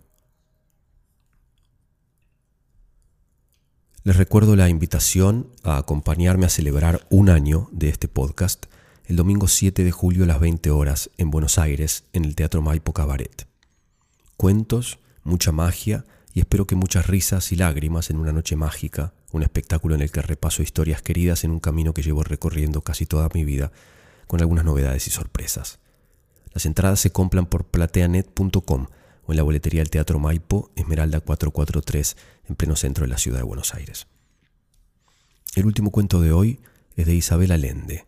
Les 4.05 4.17
recuerdo 4.17 4.57
la 4.57 4.71
invitación 4.71 5.51
a 5.63 5.77
acompañarme 5.77 6.47
a 6.47 6.49
celebrar 6.49 7.07
un 7.11 7.29
año 7.29 7.69
de 7.71 7.91
este 7.91 8.09
podcast 8.09 8.65
el 9.05 9.17
domingo 9.17 9.49
7 9.49 9.85
de 9.85 9.93
julio 9.93 10.25
a 10.25 10.29
las 10.29 10.41
20 10.41 10.71
horas 10.71 11.11
en 11.19 11.31
Buenos 11.31 11.59
Aires, 11.59 12.05
en 12.15 12.25
el 12.25 12.37
Teatro 12.37 12.63
Maipo 12.63 12.95
Cabaret. 12.95 13.47
Cuentos, 14.39 14.99
mucha 15.25 15.53
magia 15.53 16.07
y 16.35 16.41
espero 16.41 16.67
que 16.67 16.75
muchas 16.75 17.07
risas 17.07 17.53
y 17.53 17.57
lágrimas 17.57 18.11
en 18.11 18.19
una 18.19 18.33
noche 18.33 18.57
mágica, 18.57 19.15
un 19.31 19.45
espectáculo 19.45 19.95
en 19.95 20.03
el 20.03 20.11
que 20.11 20.21
repaso 20.21 20.65
historias 20.65 21.01
queridas 21.01 21.45
en 21.45 21.53
un 21.53 21.61
camino 21.61 21.95
que 21.95 22.03
llevo 22.03 22.25
recorriendo 22.25 22.83
casi 22.83 23.07
toda 23.07 23.29
mi 23.33 23.45
vida, 23.45 23.71
con 24.27 24.41
algunas 24.41 24.65
novedades 24.65 25.07
y 25.07 25.11
sorpresas. 25.11 25.79
Las 26.53 26.67
entradas 26.67 26.99
se 26.99 27.13
compran 27.13 27.47
por 27.47 27.67
plateanet.com 27.67 28.87
o 29.27 29.33
en 29.33 29.37
la 29.37 29.43
boletería 29.45 29.81
del 29.81 29.91
Teatro 29.91 30.19
Maipo, 30.19 30.73
Esmeralda 30.75 31.21
443, 31.21 32.17
en 32.49 32.57
pleno 32.57 32.75
centro 32.75 33.05
de 33.05 33.11
la 33.11 33.19
ciudad 33.19 33.39
de 33.39 33.45
Buenos 33.45 33.73
Aires. 33.75 34.09
El 35.55 35.67
último 35.67 35.93
cuento 35.93 36.21
de 36.21 36.33
hoy 36.33 36.61
es 36.97 37.07
de 37.07 37.15
Isabel 37.15 37.53
Allende, 37.53 38.07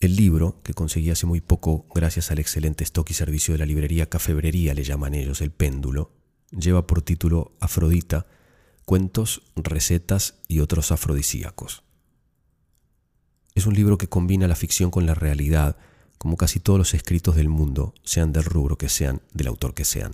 el 0.00 0.16
libro, 0.16 0.60
que 0.64 0.74
conseguí 0.74 1.10
hace 1.10 1.26
muy 1.26 1.40
poco 1.40 1.86
gracias 1.94 2.32
al 2.32 2.40
excelente 2.40 2.82
stock 2.82 3.08
y 3.10 3.14
servicio 3.14 3.54
de 3.54 3.58
la 3.58 3.66
librería 3.66 4.08
Cafebrería, 4.08 4.74
le 4.74 4.82
llaman 4.82 5.14
ellos 5.14 5.40
el 5.42 5.52
péndulo, 5.52 6.21
lleva 6.52 6.86
por 6.86 7.02
título 7.02 7.52
Afrodita, 7.60 8.26
cuentos, 8.84 9.42
recetas 9.56 10.36
y 10.48 10.60
otros 10.60 10.92
afrodisíacos. 10.92 11.82
Es 13.54 13.66
un 13.66 13.74
libro 13.74 13.98
que 13.98 14.08
combina 14.08 14.48
la 14.48 14.56
ficción 14.56 14.90
con 14.90 15.06
la 15.06 15.14
realidad, 15.14 15.76
como 16.18 16.36
casi 16.36 16.60
todos 16.60 16.78
los 16.78 16.94
escritos 16.94 17.36
del 17.36 17.48
mundo, 17.48 17.94
sean 18.02 18.32
del 18.32 18.44
rubro 18.44 18.78
que 18.78 18.88
sean, 18.88 19.22
del 19.32 19.48
autor 19.48 19.74
que 19.74 19.84
sean. 19.84 20.12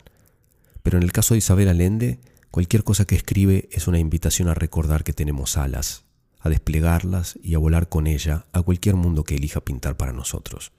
Pero 0.82 0.96
en 0.96 1.04
el 1.04 1.12
caso 1.12 1.34
de 1.34 1.38
Isabel 1.38 1.68
Allende, 1.68 2.20
cualquier 2.50 2.82
cosa 2.82 3.04
que 3.04 3.14
escribe 3.14 3.68
es 3.72 3.86
una 3.86 3.98
invitación 3.98 4.48
a 4.48 4.54
recordar 4.54 5.04
que 5.04 5.12
tenemos 5.12 5.56
alas, 5.56 6.04
a 6.40 6.48
desplegarlas 6.48 7.38
y 7.42 7.54
a 7.54 7.58
volar 7.58 7.88
con 7.88 8.06
ella 8.06 8.46
a 8.52 8.62
cualquier 8.62 8.96
mundo 8.96 9.24
que 9.24 9.36
elija 9.36 9.60
pintar 9.60 9.96
para 9.96 10.12
nosotros. 10.12 10.72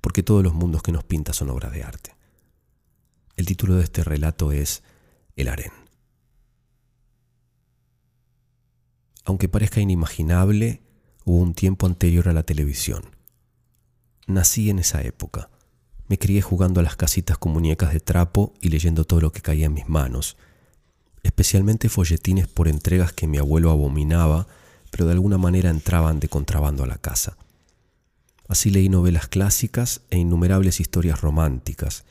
Porque 0.00 0.22
todos 0.22 0.42
los 0.42 0.54
mundos 0.54 0.82
que 0.82 0.92
nos 0.92 1.04
pinta 1.04 1.32
son 1.32 1.50
obras 1.50 1.72
de 1.72 1.82
arte. 1.82 2.19
El 3.40 3.46
título 3.46 3.76
de 3.76 3.84
este 3.84 4.04
relato 4.04 4.52
es 4.52 4.82
El 5.34 5.48
harén. 5.48 5.72
Aunque 9.24 9.48
parezca 9.48 9.80
inimaginable, 9.80 10.82
hubo 11.24 11.38
un 11.38 11.54
tiempo 11.54 11.86
anterior 11.86 12.28
a 12.28 12.34
la 12.34 12.42
televisión. 12.42 13.02
Nací 14.26 14.68
en 14.68 14.78
esa 14.78 15.00
época. 15.00 15.48
Me 16.06 16.18
crié 16.18 16.42
jugando 16.42 16.80
a 16.80 16.82
las 16.82 16.96
casitas 16.96 17.38
con 17.38 17.52
muñecas 17.52 17.94
de 17.94 18.00
trapo 18.00 18.52
y 18.60 18.68
leyendo 18.68 19.06
todo 19.06 19.22
lo 19.22 19.32
que 19.32 19.40
caía 19.40 19.64
en 19.64 19.72
mis 19.72 19.88
manos, 19.88 20.36
especialmente 21.22 21.88
folletines 21.88 22.46
por 22.46 22.68
entregas 22.68 23.14
que 23.14 23.26
mi 23.26 23.38
abuelo 23.38 23.70
abominaba, 23.70 24.48
pero 24.90 25.06
de 25.06 25.12
alguna 25.12 25.38
manera 25.38 25.70
entraban 25.70 26.20
de 26.20 26.28
contrabando 26.28 26.84
a 26.84 26.88
la 26.88 26.98
casa. 26.98 27.38
Así 28.48 28.68
leí 28.68 28.90
novelas 28.90 29.28
clásicas 29.28 30.02
e 30.10 30.18
innumerables 30.18 30.78
historias 30.78 31.22
románticas, 31.22 32.04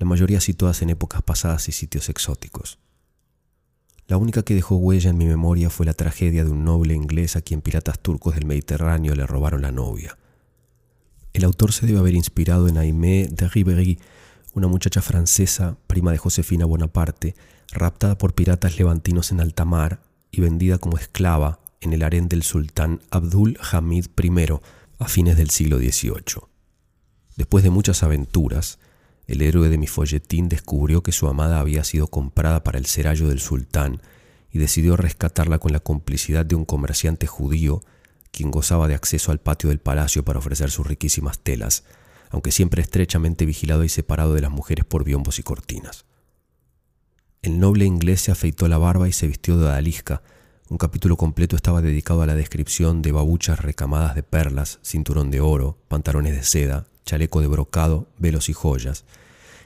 la 0.00 0.06
mayoría 0.06 0.40
situadas 0.40 0.80
en 0.80 0.88
épocas 0.88 1.22
pasadas 1.22 1.68
y 1.68 1.72
sitios 1.72 2.08
exóticos. 2.08 2.78
La 4.06 4.16
única 4.16 4.42
que 4.42 4.54
dejó 4.54 4.76
huella 4.76 5.10
en 5.10 5.18
mi 5.18 5.26
memoria 5.26 5.68
fue 5.68 5.84
la 5.84 5.92
tragedia 5.92 6.42
de 6.42 6.50
un 6.50 6.64
noble 6.64 6.94
inglés 6.94 7.36
a 7.36 7.42
quien 7.42 7.60
piratas 7.60 8.00
turcos 8.00 8.34
del 8.34 8.46
Mediterráneo 8.46 9.14
le 9.14 9.26
robaron 9.26 9.60
la 9.60 9.72
novia. 9.72 10.16
El 11.34 11.44
autor 11.44 11.72
se 11.72 11.86
debe 11.86 11.98
haber 11.98 12.14
inspirado 12.14 12.66
en 12.66 12.78
Aimé 12.78 13.28
de 13.30 13.46
Ribéry, 13.46 14.00
una 14.54 14.68
muchacha 14.68 15.02
francesa, 15.02 15.76
prima 15.86 16.12
de 16.12 16.18
Josefina 16.18 16.64
Bonaparte, 16.64 17.36
raptada 17.70 18.16
por 18.16 18.34
piratas 18.34 18.78
levantinos 18.78 19.30
en 19.32 19.40
alta 19.40 19.66
mar 19.66 20.00
y 20.32 20.40
vendida 20.40 20.78
como 20.78 20.96
esclava 20.96 21.60
en 21.82 21.92
el 21.92 22.02
harén 22.02 22.26
del 22.26 22.42
sultán 22.42 23.00
Abdul 23.10 23.58
Hamid 23.70 24.06
I 24.20 24.30
a 24.98 25.08
fines 25.08 25.36
del 25.36 25.50
siglo 25.50 25.78
XVIII. 25.78 26.42
Después 27.36 27.62
de 27.62 27.70
muchas 27.70 28.02
aventuras, 28.02 28.79
el 29.30 29.42
héroe 29.42 29.68
de 29.68 29.78
mi 29.78 29.86
folletín 29.86 30.48
descubrió 30.48 31.04
que 31.04 31.12
su 31.12 31.28
amada 31.28 31.60
había 31.60 31.84
sido 31.84 32.08
comprada 32.08 32.64
para 32.64 32.78
el 32.78 32.86
serallo 32.86 33.28
del 33.28 33.38
sultán 33.38 34.02
y 34.50 34.58
decidió 34.58 34.96
rescatarla 34.96 35.60
con 35.60 35.72
la 35.72 35.78
complicidad 35.78 36.44
de 36.44 36.56
un 36.56 36.64
comerciante 36.64 37.28
judío 37.28 37.80
quien 38.32 38.50
gozaba 38.50 38.88
de 38.88 38.96
acceso 38.96 39.30
al 39.30 39.38
patio 39.38 39.68
del 39.68 39.78
palacio 39.78 40.24
para 40.24 40.40
ofrecer 40.40 40.72
sus 40.72 40.84
riquísimas 40.84 41.38
telas, 41.38 41.84
aunque 42.30 42.50
siempre 42.50 42.82
estrechamente 42.82 43.46
vigilado 43.46 43.84
y 43.84 43.88
separado 43.88 44.34
de 44.34 44.40
las 44.40 44.50
mujeres 44.50 44.84
por 44.84 45.04
biombos 45.04 45.38
y 45.38 45.44
cortinas. 45.44 46.06
El 47.42 47.60
noble 47.60 47.84
inglés 47.84 48.22
se 48.22 48.32
afeitó 48.32 48.66
la 48.66 48.78
barba 48.78 49.08
y 49.08 49.12
se 49.12 49.28
vistió 49.28 49.56
de 49.58 49.66
odalisca. 49.66 50.22
Un 50.68 50.76
capítulo 50.76 51.16
completo 51.16 51.54
estaba 51.54 51.82
dedicado 51.82 52.22
a 52.22 52.26
la 52.26 52.34
descripción 52.34 53.00
de 53.00 53.12
babuchas 53.12 53.60
recamadas 53.60 54.16
de 54.16 54.24
perlas, 54.24 54.80
cinturón 54.82 55.30
de 55.30 55.40
oro, 55.40 55.78
pantalones 55.86 56.34
de 56.34 56.42
seda, 56.42 56.86
chaleco 57.04 57.40
de 57.40 57.46
brocado, 57.46 58.08
velos 58.18 58.48
y 58.48 58.52
joyas, 58.52 59.04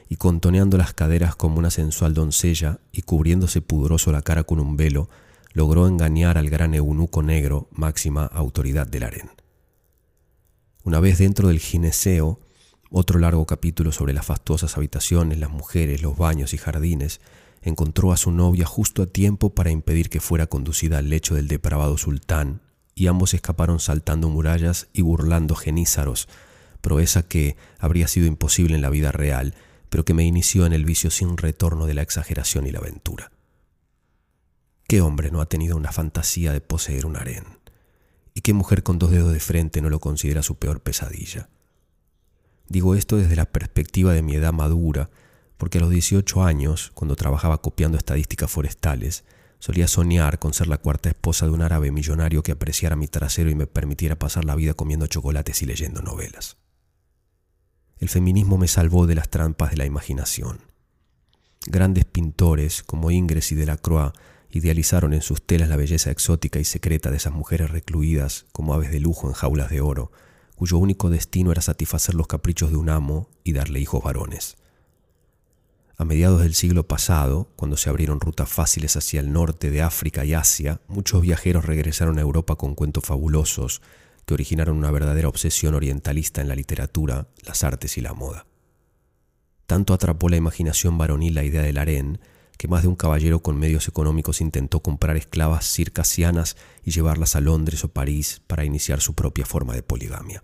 y 0.09 0.17
contoneando 0.17 0.77
las 0.77 0.93
caderas 0.93 1.35
como 1.35 1.57
una 1.57 1.71
sensual 1.71 2.13
doncella 2.13 2.79
y 2.91 3.01
cubriéndose 3.01 3.61
pudoroso 3.61 4.11
la 4.11 4.21
cara 4.21 4.43
con 4.43 4.59
un 4.59 4.77
velo, 4.77 5.09
logró 5.53 5.87
engañar 5.87 6.37
al 6.37 6.49
gran 6.49 6.73
eunuco 6.73 7.23
negro, 7.23 7.67
máxima 7.71 8.25
autoridad 8.25 8.87
del 8.87 9.03
harén. 9.03 9.31
Una 10.83 10.99
vez 10.99 11.17
dentro 11.17 11.47
del 11.47 11.59
gineceo, 11.59 12.39
otro 12.91 13.19
largo 13.19 13.45
capítulo 13.45 13.91
sobre 13.91 14.13
las 14.13 14.25
fastuosas 14.25 14.77
habitaciones, 14.77 15.39
las 15.39 15.49
mujeres, 15.49 16.01
los 16.01 16.17
baños 16.17 16.53
y 16.53 16.57
jardines, 16.57 17.21
encontró 17.63 18.11
a 18.11 18.17
su 18.17 18.31
novia 18.31 18.65
justo 18.65 19.01
a 19.01 19.07
tiempo 19.07 19.55
para 19.55 19.71
impedir 19.71 20.09
que 20.09 20.19
fuera 20.19 20.45
conducida 20.45 20.99
al 20.99 21.09
lecho 21.09 21.33
del 21.33 21.47
depravado 21.47 21.97
sultán, 21.97 22.61
y 22.93 23.07
ambos 23.07 23.33
escaparon 23.33 23.79
saltando 23.79 24.29
murallas 24.29 24.87
y 24.93 25.01
burlando 25.01 25.55
genízaros, 25.55 26.29
proeza 26.85 27.23
que 27.23 27.57
habría 27.79 28.07
sido 28.07 28.27
imposible 28.27 28.75
en 28.75 28.83
la 28.83 28.91
vida 28.91 29.11
real, 29.11 29.55
pero 29.89 30.05
que 30.05 30.13
me 30.13 30.23
inició 30.23 30.67
en 30.67 30.73
el 30.73 30.85
vicio 30.85 31.09
sin 31.09 31.35
retorno 31.35 31.87
de 31.87 31.95
la 31.95 32.03
exageración 32.03 32.67
y 32.67 32.71
la 32.71 32.77
aventura. 32.77 33.31
¿Qué 34.87 35.01
hombre 35.01 35.31
no 35.31 35.41
ha 35.41 35.47
tenido 35.47 35.77
una 35.77 35.91
fantasía 35.91 36.53
de 36.53 36.61
poseer 36.61 37.07
un 37.07 37.17
harén? 37.17 37.45
¿Y 38.35 38.41
qué 38.41 38.53
mujer 38.53 38.83
con 38.83 38.99
dos 38.99 39.09
dedos 39.09 39.33
de 39.33 39.39
frente 39.39 39.81
no 39.81 39.89
lo 39.89 39.99
considera 39.99 40.43
su 40.43 40.59
peor 40.59 40.79
pesadilla? 40.79 41.49
Digo 42.69 42.93
esto 42.93 43.17
desde 43.17 43.35
la 43.35 43.45
perspectiva 43.45 44.13
de 44.13 44.21
mi 44.21 44.35
edad 44.35 44.53
madura, 44.53 45.09
porque 45.57 45.79
a 45.79 45.81
los 45.81 45.89
18 45.89 46.43
años, 46.43 46.91
cuando 46.93 47.15
trabajaba 47.15 47.63
copiando 47.63 47.97
estadísticas 47.97 48.51
forestales, 48.51 49.23
solía 49.57 49.87
soñar 49.87 50.37
con 50.37 50.53
ser 50.53 50.67
la 50.67 50.77
cuarta 50.77 51.09
esposa 51.09 51.47
de 51.47 51.51
un 51.51 51.63
árabe 51.63 51.91
millonario 51.91 52.43
que 52.43 52.51
apreciara 52.51 52.95
mi 52.95 53.07
trasero 53.07 53.49
y 53.49 53.55
me 53.55 53.65
permitiera 53.65 54.19
pasar 54.19 54.45
la 54.45 54.53
vida 54.53 54.75
comiendo 54.75 55.07
chocolates 55.07 55.63
y 55.63 55.65
leyendo 55.65 56.03
novelas 56.03 56.57
el 57.99 58.09
feminismo 58.09 58.57
me 58.57 58.67
salvó 58.67 59.07
de 59.07 59.15
las 59.15 59.29
trampas 59.29 59.71
de 59.71 59.77
la 59.77 59.85
imaginación. 59.85 60.59
Grandes 61.67 62.05
pintores 62.05 62.83
como 62.83 63.11
Ingres 63.11 63.51
y 63.51 63.55
Delacroix 63.55 64.13
idealizaron 64.51 65.13
en 65.13 65.21
sus 65.21 65.41
telas 65.41 65.69
la 65.69 65.75
belleza 65.75 66.11
exótica 66.11 66.59
y 66.59 66.65
secreta 66.65 67.11
de 67.11 67.17
esas 67.17 67.33
mujeres 67.33 67.71
recluidas 67.71 68.45
como 68.51 68.73
aves 68.73 68.91
de 68.91 68.99
lujo 68.99 69.27
en 69.27 69.33
jaulas 69.33 69.69
de 69.69 69.81
oro, 69.81 70.11
cuyo 70.55 70.77
único 70.77 71.09
destino 71.09 71.51
era 71.51 71.61
satisfacer 71.61 72.15
los 72.15 72.27
caprichos 72.27 72.69
de 72.69 72.77
un 72.77 72.89
amo 72.89 73.29
y 73.43 73.53
darle 73.53 73.79
hijos 73.79 74.03
varones. 74.03 74.55
A 75.97 76.03
mediados 76.03 76.41
del 76.41 76.55
siglo 76.55 76.87
pasado, 76.87 77.49
cuando 77.55 77.77
se 77.77 77.89
abrieron 77.89 78.19
rutas 78.19 78.49
fáciles 78.49 78.97
hacia 78.97 79.21
el 79.21 79.31
norte 79.31 79.71
de 79.71 79.81
África 79.81 80.25
y 80.25 80.33
Asia, 80.33 80.81
muchos 80.87 81.21
viajeros 81.21 81.65
regresaron 81.65 82.17
a 82.17 82.21
Europa 82.21 82.55
con 82.55 82.75
cuentos 82.75 83.05
fabulosos 83.05 83.81
que 84.25 84.33
originaron 84.33 84.77
una 84.77 84.91
verdadera 84.91 85.27
obsesión 85.27 85.75
orientalista 85.75 86.41
en 86.41 86.47
la 86.47 86.55
literatura, 86.55 87.27
las 87.43 87.63
artes 87.63 87.97
y 87.97 88.01
la 88.01 88.13
moda. 88.13 88.47
Tanto 89.67 89.93
atrapó 89.93 90.29
la 90.29 90.37
imaginación 90.37 90.97
varonil 90.97 91.35
la 91.35 91.43
idea 91.43 91.61
del 91.61 91.77
harén, 91.77 92.19
que 92.57 92.67
más 92.67 92.83
de 92.83 92.87
un 92.87 92.95
caballero 92.95 93.41
con 93.41 93.57
medios 93.57 93.87
económicos 93.87 94.41
intentó 94.41 94.79
comprar 94.81 95.17
esclavas 95.17 95.65
circasianas 95.65 96.55
y 96.83 96.91
llevarlas 96.91 97.35
a 97.35 97.41
Londres 97.41 97.83
o 97.83 97.89
París 97.89 98.41
para 98.47 98.65
iniciar 98.65 99.01
su 99.01 99.13
propia 99.13 99.45
forma 99.45 99.73
de 99.73 99.83
poligamia. 99.83 100.41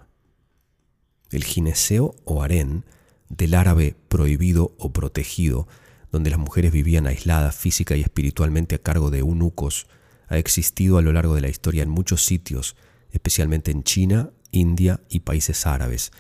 El 1.29 1.43
gineceo 1.43 2.15
o 2.25 2.43
harén, 2.43 2.85
del 3.29 3.53
árabe 3.53 3.95
prohibido 4.09 4.75
o 4.77 4.91
protegido, 4.91 5.67
donde 6.11 6.29
las 6.29 6.39
mujeres 6.39 6.73
vivían 6.73 7.07
aisladas 7.07 7.55
física 7.55 7.95
y 7.95 8.01
espiritualmente 8.01 8.75
a 8.75 8.79
cargo 8.79 9.09
de 9.09 9.19
eunucos, 9.19 9.87
ha 10.27 10.37
existido 10.37 10.97
a 10.97 11.01
lo 11.01 11.13
largo 11.13 11.35
de 11.35 11.41
la 11.41 11.49
historia 11.49 11.83
en 11.83 11.89
muchos 11.89 12.25
sitios 12.25 12.75
especialmente 13.11 13.71
en 13.71 13.83
China, 13.83 14.31
India 14.51 15.01
y 15.09 15.21
países 15.21 15.65
árabes. 15.65 16.11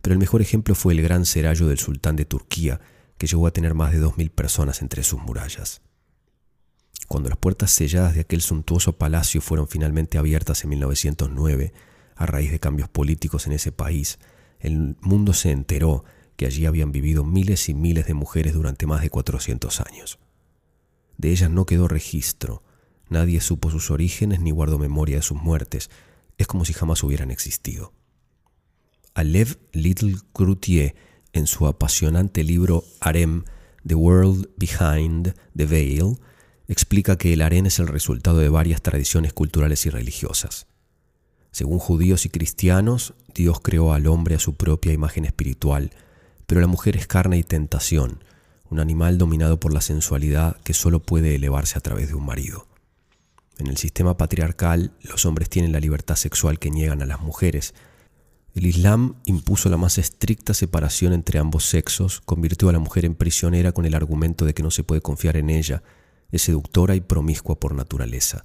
Pero 0.00 0.14
el 0.14 0.18
mejor 0.18 0.42
ejemplo 0.42 0.74
fue 0.74 0.94
el 0.94 1.02
gran 1.02 1.26
serallo 1.26 1.68
del 1.68 1.78
sultán 1.78 2.16
de 2.16 2.24
Turquía, 2.24 2.80
que 3.18 3.26
llegó 3.26 3.46
a 3.46 3.52
tener 3.52 3.74
más 3.74 3.92
de 3.92 4.02
2.000 4.02 4.30
personas 4.30 4.82
entre 4.82 5.04
sus 5.04 5.20
murallas. 5.20 5.80
Cuando 7.08 7.28
las 7.28 7.38
puertas 7.38 7.70
selladas 7.70 8.14
de 8.14 8.20
aquel 8.20 8.40
suntuoso 8.40 8.96
palacio 8.96 9.40
fueron 9.40 9.68
finalmente 9.68 10.18
abiertas 10.18 10.64
en 10.64 10.70
1909, 10.70 11.72
a 12.16 12.26
raíz 12.26 12.50
de 12.50 12.60
cambios 12.60 12.88
políticos 12.88 13.46
en 13.46 13.52
ese 13.52 13.72
país, 13.72 14.18
el 14.60 14.96
mundo 15.00 15.32
se 15.32 15.50
enteró 15.50 16.04
que 16.36 16.46
allí 16.46 16.66
habían 16.66 16.92
vivido 16.92 17.24
miles 17.24 17.68
y 17.68 17.74
miles 17.74 18.06
de 18.06 18.14
mujeres 18.14 18.54
durante 18.54 18.86
más 18.86 19.02
de 19.02 19.10
400 19.10 19.80
años. 19.80 20.18
De 21.18 21.30
ellas 21.30 21.50
no 21.50 21.66
quedó 21.66 21.88
registro, 21.88 22.62
nadie 23.08 23.40
supo 23.40 23.70
sus 23.70 23.90
orígenes 23.90 24.40
ni 24.40 24.50
guardó 24.50 24.78
memoria 24.78 25.16
de 25.16 25.22
sus 25.22 25.40
muertes, 25.40 25.90
es 26.42 26.48
como 26.48 26.64
si 26.64 26.72
jamás 26.72 27.02
hubieran 27.02 27.30
existido. 27.30 27.92
Alev 29.14 29.58
Little 29.72 30.16
Cloutier, 30.32 30.94
en 31.32 31.46
su 31.46 31.66
apasionante 31.66 32.44
libro 32.44 32.84
Harem, 33.00 33.44
The 33.86 33.94
World 33.94 34.48
Behind 34.56 35.34
the 35.56 35.66
Veil, 35.66 36.18
explica 36.68 37.16
que 37.16 37.32
el 37.32 37.42
harem 37.42 37.66
es 37.66 37.78
el 37.78 37.88
resultado 37.88 38.38
de 38.38 38.48
varias 38.48 38.82
tradiciones 38.82 39.32
culturales 39.32 39.84
y 39.86 39.90
religiosas. 39.90 40.66
Según 41.50 41.78
judíos 41.78 42.24
y 42.24 42.30
cristianos, 42.30 43.14
Dios 43.34 43.60
creó 43.60 43.92
al 43.92 44.06
hombre 44.06 44.36
a 44.36 44.38
su 44.38 44.54
propia 44.54 44.92
imagen 44.92 45.24
espiritual, 45.24 45.90
pero 46.46 46.60
la 46.60 46.66
mujer 46.66 46.96
es 46.96 47.06
carne 47.06 47.36
y 47.38 47.42
tentación, 47.42 48.24
un 48.70 48.80
animal 48.80 49.18
dominado 49.18 49.60
por 49.60 49.74
la 49.74 49.82
sensualidad 49.82 50.56
que 50.62 50.72
solo 50.72 51.00
puede 51.00 51.34
elevarse 51.34 51.76
a 51.76 51.82
través 51.82 52.08
de 52.08 52.14
un 52.14 52.24
marido. 52.24 52.66
En 53.62 53.68
el 53.68 53.76
sistema 53.76 54.16
patriarcal, 54.16 54.90
los 55.04 55.24
hombres 55.24 55.48
tienen 55.48 55.70
la 55.70 55.78
libertad 55.78 56.16
sexual 56.16 56.58
que 56.58 56.68
niegan 56.68 57.00
a 57.00 57.06
las 57.06 57.20
mujeres. 57.20 57.74
El 58.56 58.66
Islam 58.66 59.14
impuso 59.24 59.68
la 59.68 59.76
más 59.76 59.98
estricta 59.98 60.52
separación 60.52 61.12
entre 61.12 61.38
ambos 61.38 61.66
sexos, 61.66 62.20
convirtió 62.22 62.70
a 62.70 62.72
la 62.72 62.80
mujer 62.80 63.04
en 63.04 63.14
prisionera 63.14 63.70
con 63.70 63.84
el 63.84 63.94
argumento 63.94 64.44
de 64.44 64.52
que 64.52 64.64
no 64.64 64.72
se 64.72 64.82
puede 64.82 65.00
confiar 65.00 65.36
en 65.36 65.48
ella, 65.48 65.84
es 66.32 66.42
seductora 66.42 66.96
y 66.96 67.02
promiscua 67.02 67.60
por 67.60 67.76
naturaleza. 67.76 68.44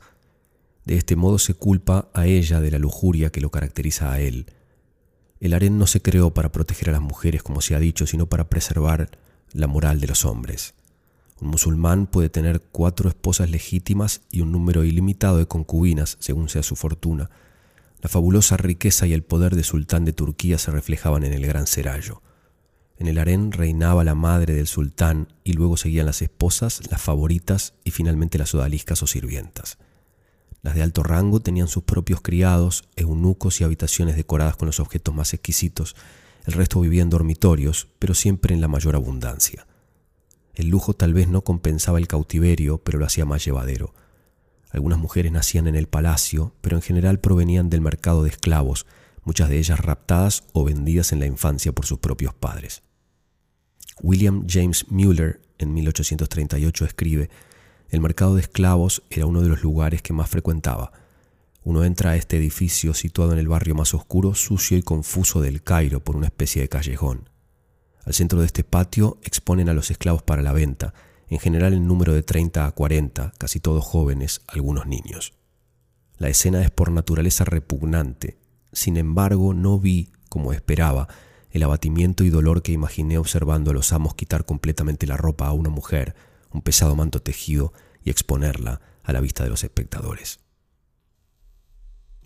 De 0.86 0.98
este 0.98 1.16
modo 1.16 1.40
se 1.40 1.56
culpa 1.56 2.10
a 2.14 2.28
ella 2.28 2.62
de 2.62 2.70
la 2.70 2.78
lujuria 2.78 3.32
que 3.32 3.42
lo 3.42 3.50
caracteriza 3.50 4.12
a 4.12 4.20
él. 4.20 4.46
El 5.40 5.56
harén 5.56 5.80
no 5.80 5.88
se 5.88 6.00
creó 6.00 6.32
para 6.32 6.52
proteger 6.52 6.90
a 6.90 6.92
las 6.92 7.02
mujeres, 7.02 7.42
como 7.42 7.62
se 7.62 7.74
ha 7.74 7.80
dicho, 7.80 8.06
sino 8.06 8.28
para 8.28 8.50
preservar 8.50 9.18
la 9.52 9.66
moral 9.66 10.00
de 10.00 10.06
los 10.06 10.26
hombres. 10.26 10.76
Un 11.40 11.50
musulmán 11.50 12.08
puede 12.08 12.30
tener 12.30 12.62
cuatro 12.62 13.10
esposas 13.10 13.52
legítimas 13.52 14.22
y 14.32 14.42
un 14.42 14.52
número 14.52 14.84
ilimitado 14.84 15.38
de 15.38 15.48
concubinas, 15.48 16.18
según 16.20 16.50
sea 16.50 16.64
su 16.64 16.76
fortuna. 16.76 17.30
La 18.02 18.10
fabulosa 18.10 18.58
riqueza 18.58 19.06
y 19.06 19.14
el 19.14 19.24
poder 19.24 19.56
de 19.56 19.64
sultán 19.64 20.06
de 20.06 20.14
Turquía 20.14 20.58
se 20.58 20.72
reflejaban 20.72 21.24
en 21.24 21.34
el 21.34 21.46
gran 21.46 21.68
serallo. 21.68 22.22
En 22.98 23.06
el 23.08 23.20
harén 23.20 23.52
reinaba 23.52 24.04
la 24.04 24.16
madre 24.16 24.56
del 24.56 24.66
sultán 24.66 25.34
y 25.44 25.54
luego 25.54 25.78
seguían 25.78 26.08
las 26.08 26.24
esposas, 26.24 26.82
las 26.90 27.02
favoritas 27.02 27.76
y 27.84 27.92
finalmente 27.92 28.40
las 28.40 28.56
odaliscas 28.56 29.04
o 29.04 29.08
sirvientas. 29.08 29.78
Las 30.64 30.74
de 30.74 30.82
alto 30.82 31.04
rango 31.04 31.40
tenían 31.40 31.68
sus 31.68 31.84
propios 31.84 32.22
criados, 32.22 32.90
eunucos 32.96 33.62
y 33.62 33.64
habitaciones 33.64 34.16
decoradas 34.16 34.56
con 34.56 34.66
los 34.66 34.80
objetos 34.80 35.14
más 35.14 35.34
exquisitos. 35.36 35.96
El 36.46 36.54
resto 36.54 36.82
vivía 36.82 37.04
en 37.04 37.12
dormitorios, 37.12 37.88
pero 38.00 38.16
siempre 38.16 38.56
en 38.56 38.62
la 38.62 38.68
mayor 38.68 38.96
abundancia. 38.96 39.67
El 40.58 40.70
lujo 40.70 40.96
tal 40.96 41.14
vez 41.14 41.28
no 41.28 41.44
compensaba 41.44 42.00
el 42.00 42.08
cautiverio, 42.08 42.80
pero 42.80 42.98
lo 42.98 43.06
hacía 43.06 43.26
más 43.26 43.46
llevadero. 43.46 43.94
Algunas 44.72 44.98
mujeres 44.98 45.32
nacían 45.32 45.68
en 45.68 45.76
el 45.76 45.86
palacio, 45.86 46.56
pero 46.62 46.78
en 46.78 46.82
general 46.82 47.20
provenían 47.20 47.70
del 47.70 47.82
mercado 47.82 48.24
de 48.24 48.32
esclavos, 48.32 48.88
muchas 49.24 49.50
de 49.50 49.60
ellas 49.60 49.80
raptadas 49.80 50.46
o 50.54 50.64
vendidas 50.64 51.12
en 51.12 51.20
la 51.20 51.28
infancia 51.28 51.74
por 51.74 51.86
sus 51.86 52.00
propios 52.00 52.34
padres. 52.34 52.82
William 54.02 54.48
James 54.50 54.88
Mueller 54.90 55.42
en 55.60 55.76
1838 55.76 56.86
escribe, 56.86 57.30
el 57.90 58.02
mercado 58.02 58.34
de 58.34 58.42
esclavos 58.42 59.04
era 59.12 59.28
uno 59.28 59.42
de 59.42 59.50
los 59.50 59.62
lugares 59.62 60.02
que 60.02 60.14
más 60.14 60.28
frecuentaba. 60.28 60.92
Uno 61.64 61.84
entra 61.84 62.12
a 62.12 62.16
este 62.16 62.36
edificio 62.36 62.96
situado 62.96 63.34
en 63.34 63.38
el 63.38 63.48
barrio 63.48 63.76
más 63.76 63.94
oscuro, 63.94 64.34
sucio 64.34 64.76
y 64.76 64.82
confuso 64.82 65.40
del 65.40 65.62
Cairo 65.62 66.04
por 66.04 66.16
una 66.16 66.26
especie 66.26 66.64
de 66.64 66.70
callejón. 66.70 67.30
Al 68.08 68.14
centro 68.14 68.40
de 68.40 68.46
este 68.46 68.64
patio 68.64 69.20
exponen 69.22 69.68
a 69.68 69.74
los 69.74 69.92
esclavos 69.92 70.24
para 70.24 70.42
la 70.42 70.54
venta, 70.54 70.94
en 71.28 71.40
general 71.40 71.74
en 71.74 71.90
número 71.90 72.14
de 72.14 72.24
30 72.24 72.66
a 72.66 72.72
40, 72.72 73.34
casi 73.38 73.60
todos 73.60 73.84
jóvenes, 73.84 74.44
algunos 74.48 74.88
niños. 74.88 75.34
La 76.18 76.30
escena 76.30 76.62
es 76.62 76.72
por 76.72 76.90
naturaleza 76.90 77.44
repugnante, 77.44 78.38
sin 78.72 78.96
embargo 78.96 79.54
no 79.54 79.78
vi, 79.78 80.14
como 80.30 80.54
esperaba, 80.54 81.10
el 81.52 81.64
abatimiento 81.64 82.24
y 82.24 82.30
dolor 82.30 82.62
que 82.62 82.72
imaginé 82.72 83.18
observando 83.18 83.72
a 83.72 83.74
los 83.74 83.92
amos 83.92 84.16
quitar 84.16 84.46
completamente 84.46 85.06
la 85.06 85.18
ropa 85.18 85.48
a 85.48 85.52
una 85.52 85.70
mujer, 85.70 86.16
un 86.54 86.62
pesado 86.62 86.96
manto 86.96 87.22
tejido, 87.22 87.74
y 88.06 88.10
exponerla 88.10 88.80
a 89.04 89.12
la 89.12 89.20
vista 89.20 89.44
de 89.44 89.50
los 89.50 89.66
espectadores. 89.66 90.40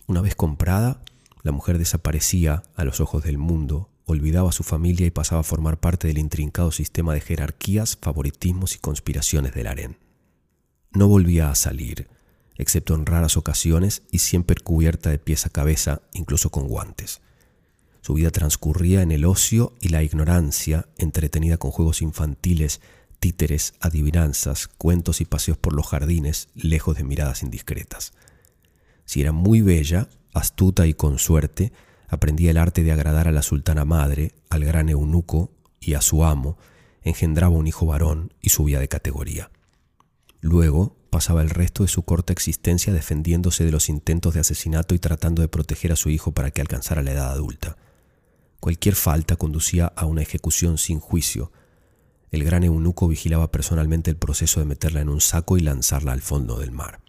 Una 0.06 0.20
vez 0.20 0.36
comprada, 0.36 1.02
la 1.42 1.50
mujer 1.50 1.76
desaparecía 1.76 2.62
a 2.76 2.84
los 2.84 3.00
ojos 3.00 3.24
del 3.24 3.36
mundo 3.36 3.88
olvidaba 4.12 4.50
a 4.50 4.52
su 4.52 4.62
familia 4.62 5.06
y 5.06 5.10
pasaba 5.10 5.40
a 5.40 5.44
formar 5.44 5.80
parte 5.80 6.08
del 6.08 6.18
intrincado 6.18 6.70
sistema 6.70 7.14
de 7.14 7.20
jerarquías, 7.20 7.98
favoritismos 8.00 8.74
y 8.76 8.78
conspiraciones 8.78 9.54
del 9.54 9.66
harén. 9.66 9.96
No 10.92 11.08
volvía 11.08 11.50
a 11.50 11.54
salir, 11.54 12.08
excepto 12.56 12.94
en 12.94 13.06
raras 13.06 13.36
ocasiones 13.36 14.02
y 14.10 14.18
siempre 14.18 14.56
cubierta 14.62 15.10
de 15.10 15.18
pies 15.18 15.46
a 15.46 15.50
cabeza, 15.50 16.02
incluso 16.12 16.50
con 16.50 16.68
guantes. 16.68 17.20
Su 18.02 18.14
vida 18.14 18.30
transcurría 18.30 19.02
en 19.02 19.12
el 19.12 19.24
ocio 19.24 19.74
y 19.80 19.88
la 19.88 20.02
ignorancia, 20.02 20.88
entretenida 20.98 21.56
con 21.56 21.70
juegos 21.70 22.02
infantiles, 22.02 22.80
títeres, 23.20 23.74
adivinanzas, 23.80 24.66
cuentos 24.66 25.20
y 25.20 25.24
paseos 25.24 25.56
por 25.56 25.72
los 25.72 25.86
jardines, 25.86 26.48
lejos 26.54 26.96
de 26.96 27.04
miradas 27.04 27.44
indiscretas. 27.44 28.12
Si 29.04 29.20
era 29.20 29.30
muy 29.30 29.60
bella, 29.60 30.08
astuta 30.34 30.86
y 30.86 30.94
con 30.94 31.18
suerte, 31.18 31.72
aprendía 32.12 32.50
el 32.50 32.58
arte 32.58 32.82
de 32.82 32.92
agradar 32.92 33.26
a 33.26 33.32
la 33.32 33.40
sultana 33.40 33.86
madre, 33.86 34.34
al 34.50 34.66
gran 34.66 34.90
eunuco 34.90 35.50
y 35.80 35.94
a 35.94 36.02
su 36.02 36.26
amo, 36.26 36.58
engendraba 37.02 37.56
un 37.56 37.66
hijo 37.66 37.86
varón 37.86 38.34
y 38.42 38.50
subía 38.50 38.78
de 38.80 38.88
categoría. 38.88 39.50
Luego 40.42 40.94
pasaba 41.08 41.40
el 41.40 41.48
resto 41.48 41.84
de 41.84 41.88
su 41.88 42.02
corta 42.02 42.34
existencia 42.34 42.92
defendiéndose 42.92 43.64
de 43.64 43.72
los 43.72 43.88
intentos 43.88 44.34
de 44.34 44.40
asesinato 44.40 44.94
y 44.94 44.98
tratando 44.98 45.40
de 45.40 45.48
proteger 45.48 45.90
a 45.90 45.96
su 45.96 46.10
hijo 46.10 46.32
para 46.32 46.50
que 46.50 46.60
alcanzara 46.60 47.02
la 47.02 47.12
edad 47.12 47.32
adulta. 47.32 47.78
Cualquier 48.60 48.94
falta 48.94 49.36
conducía 49.36 49.86
a 49.86 50.04
una 50.04 50.20
ejecución 50.20 50.76
sin 50.76 51.00
juicio. 51.00 51.50
El 52.30 52.44
gran 52.44 52.62
eunuco 52.62 53.08
vigilaba 53.08 53.50
personalmente 53.50 54.10
el 54.10 54.18
proceso 54.18 54.60
de 54.60 54.66
meterla 54.66 55.00
en 55.00 55.08
un 55.08 55.22
saco 55.22 55.56
y 55.56 55.62
lanzarla 55.62 56.12
al 56.12 56.20
fondo 56.20 56.58
del 56.58 56.72
mar. 56.72 57.00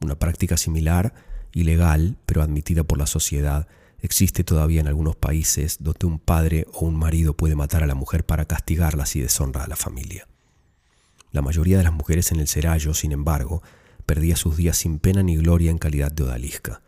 Una 0.00 0.20
práctica 0.20 0.56
similar, 0.56 1.14
ilegal, 1.52 2.16
pero 2.26 2.42
admitida 2.42 2.84
por 2.84 2.98
la 2.98 3.06
sociedad, 3.06 3.66
Existe 4.00 4.44
todavía 4.44 4.80
en 4.80 4.86
algunos 4.86 5.16
países 5.16 5.78
donde 5.80 6.06
un 6.06 6.18
padre 6.18 6.66
o 6.72 6.86
un 6.86 6.96
marido 6.96 7.34
puede 7.34 7.56
matar 7.56 7.82
a 7.82 7.86
la 7.86 7.94
mujer 7.94 8.24
para 8.24 8.44
castigarla 8.44 9.06
si 9.06 9.20
deshonra 9.20 9.64
a 9.64 9.68
la 9.68 9.76
familia. 9.76 10.28
La 11.32 11.42
mayoría 11.42 11.78
de 11.78 11.84
las 11.84 11.92
mujeres 11.92 12.32
en 12.32 12.40
el 12.40 12.48
Serallo, 12.48 12.94
sin 12.94 13.12
embargo, 13.12 13.62
perdía 14.06 14.36
sus 14.36 14.56
días 14.56 14.76
sin 14.78 14.98
pena 14.98 15.22
ni 15.22 15.36
gloria 15.36 15.70
en 15.70 15.78
calidad 15.78 16.12
de 16.12 16.22
odalisca. 16.22 16.80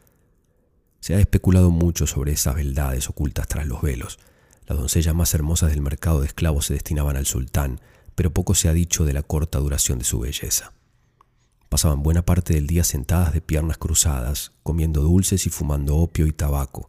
Se 1.00 1.14
ha 1.14 1.18
especulado 1.18 1.70
mucho 1.70 2.06
sobre 2.06 2.32
esas 2.32 2.54
beldades 2.54 3.08
ocultas 3.08 3.48
tras 3.48 3.66
los 3.66 3.82
velos. 3.82 4.18
Las 4.66 4.78
doncellas 4.78 5.14
más 5.14 5.34
hermosas 5.34 5.70
del 5.70 5.82
mercado 5.82 6.20
de 6.20 6.28
esclavos 6.28 6.66
se 6.66 6.74
destinaban 6.74 7.16
al 7.16 7.26
sultán, 7.26 7.80
pero 8.14 8.32
poco 8.32 8.54
se 8.54 8.68
ha 8.68 8.72
dicho 8.72 9.04
de 9.04 9.12
la 9.12 9.22
corta 9.22 9.58
duración 9.58 9.98
de 9.98 10.04
su 10.04 10.20
belleza. 10.20 10.72
Pasaban 11.68 12.02
buena 12.02 12.22
parte 12.22 12.54
del 12.54 12.66
día 12.66 12.84
sentadas 12.84 13.32
de 13.32 13.40
piernas 13.40 13.78
cruzadas, 13.78 14.52
comiendo 14.62 15.02
dulces 15.02 15.46
y 15.46 15.50
fumando 15.50 15.96
opio 15.96 16.26
y 16.26 16.32
tabaco, 16.32 16.88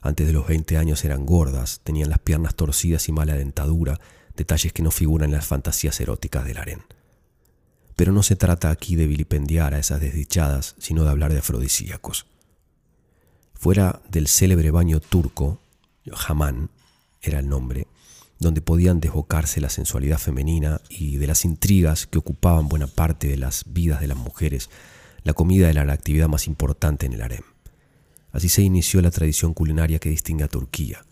antes 0.00 0.26
de 0.26 0.32
los 0.32 0.46
20 0.46 0.76
años 0.76 1.04
eran 1.04 1.26
gordas, 1.26 1.80
tenían 1.82 2.10
las 2.10 2.18
piernas 2.18 2.54
torcidas 2.54 3.08
y 3.08 3.12
mala 3.12 3.34
dentadura, 3.34 4.00
detalles 4.36 4.72
que 4.72 4.82
no 4.82 4.90
figuran 4.90 5.30
en 5.30 5.36
las 5.36 5.46
fantasías 5.46 6.00
eróticas 6.00 6.44
del 6.44 6.58
harén. 6.58 6.82
Pero 7.96 8.12
no 8.12 8.22
se 8.22 8.36
trata 8.36 8.70
aquí 8.70 8.94
de 8.94 9.08
vilipendiar 9.08 9.74
a 9.74 9.78
esas 9.78 10.00
desdichadas, 10.00 10.76
sino 10.78 11.02
de 11.02 11.10
hablar 11.10 11.32
de 11.32 11.40
afrodisíacos. 11.40 12.26
Fuera 13.54 14.00
del 14.08 14.28
célebre 14.28 14.70
baño 14.70 15.00
turco, 15.00 15.60
Hamán 16.28 16.70
era 17.20 17.40
el 17.40 17.48
nombre, 17.48 17.88
donde 18.38 18.60
podían 18.60 19.00
desbocarse 19.00 19.60
la 19.60 19.68
sensualidad 19.68 20.18
femenina 20.18 20.80
y 20.88 21.16
de 21.16 21.26
las 21.26 21.44
intrigas 21.44 22.06
que 22.06 22.18
ocupaban 22.18 22.68
buena 22.68 22.86
parte 22.86 23.26
de 23.26 23.36
las 23.36 23.64
vidas 23.66 24.00
de 24.00 24.06
las 24.06 24.16
mujeres, 24.16 24.70
la 25.24 25.32
comida 25.32 25.68
era 25.68 25.84
la 25.84 25.92
actividad 25.92 26.28
más 26.28 26.46
importante 26.46 27.06
en 27.06 27.14
el 27.14 27.22
harem. 27.22 27.42
Así 28.38 28.48
se 28.48 28.62
inició 28.62 29.02
la 29.02 29.10
tradición 29.10 29.52
culinaria 29.52 29.98
que 29.98 30.10
distingue 30.10 30.44
a 30.44 30.48
Turquía. 30.48 31.04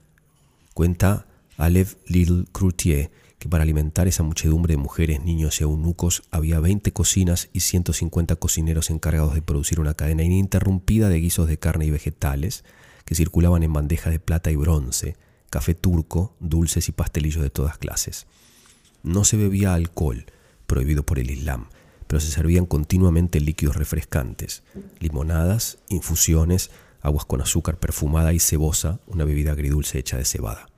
Cuenta 0.75 1.27
Alev 1.57 1.97
Little 2.07 2.45
Croutier 2.53 3.11
que 3.41 3.49
para 3.49 3.65
alimentar 3.65 4.07
esa 4.07 4.23
muchedumbre 4.23 4.75
de 4.75 4.77
mujeres, 4.77 5.25
niños 5.25 5.61
y 5.61 5.65
eunucos 5.65 6.23
había 6.31 6.61
20 6.61 6.93
cocinas 6.93 7.49
y 7.53 7.61
150 7.61 8.37
cocineros 8.37 8.91
encargados 8.91 9.35
de 9.35 9.43
producir 9.43 9.81
una 9.81 9.95
cadena 9.95 10.23
ininterrumpida 10.23 11.09
de 11.09 11.19
guisos 11.19 11.49
de 11.49 11.59
carne 11.59 11.87
y 11.87 11.91
vegetales 11.91 12.65
que 13.05 13.17
circulaban 13.17 13.65
en 13.65 13.73
bandejas 13.73 14.13
de 14.13 14.21
plata 14.21 14.53
y 14.53 14.55
bronce, 14.55 15.17
café 15.51 15.75
turco, 15.75 16.37
dulces 16.39 16.89
y 16.89 16.93
pastelillos 16.93 17.43
de 17.43 17.51
todas 17.51 17.77
clases. 17.77 18.29
No 19.03 19.25
se 19.25 19.37
bebía 19.37 19.75
alcohol, 19.75 20.27
prohibido 20.69 21.05
por 21.05 21.19
el 21.19 21.33
Islam, 21.33 21.71
pero 22.07 22.21
se 22.21 22.31
servían 22.31 22.67
continuamente 22.67 23.41
líquidos 23.41 23.75
refrescantes, 23.75 24.63
limonadas, 25.01 25.79
infusiones, 25.89 26.71
aguas 27.07 27.25
con 27.25 27.41
azúcar 27.41 27.79
perfumada 27.79 28.33
y 28.33 28.41
cebosa, 28.41 29.01
una 29.07 29.25
bebida 29.25 29.53
agridulce 29.53 29.99
hecha 29.99 30.17
de 30.17 30.25
cebada. 30.25 30.69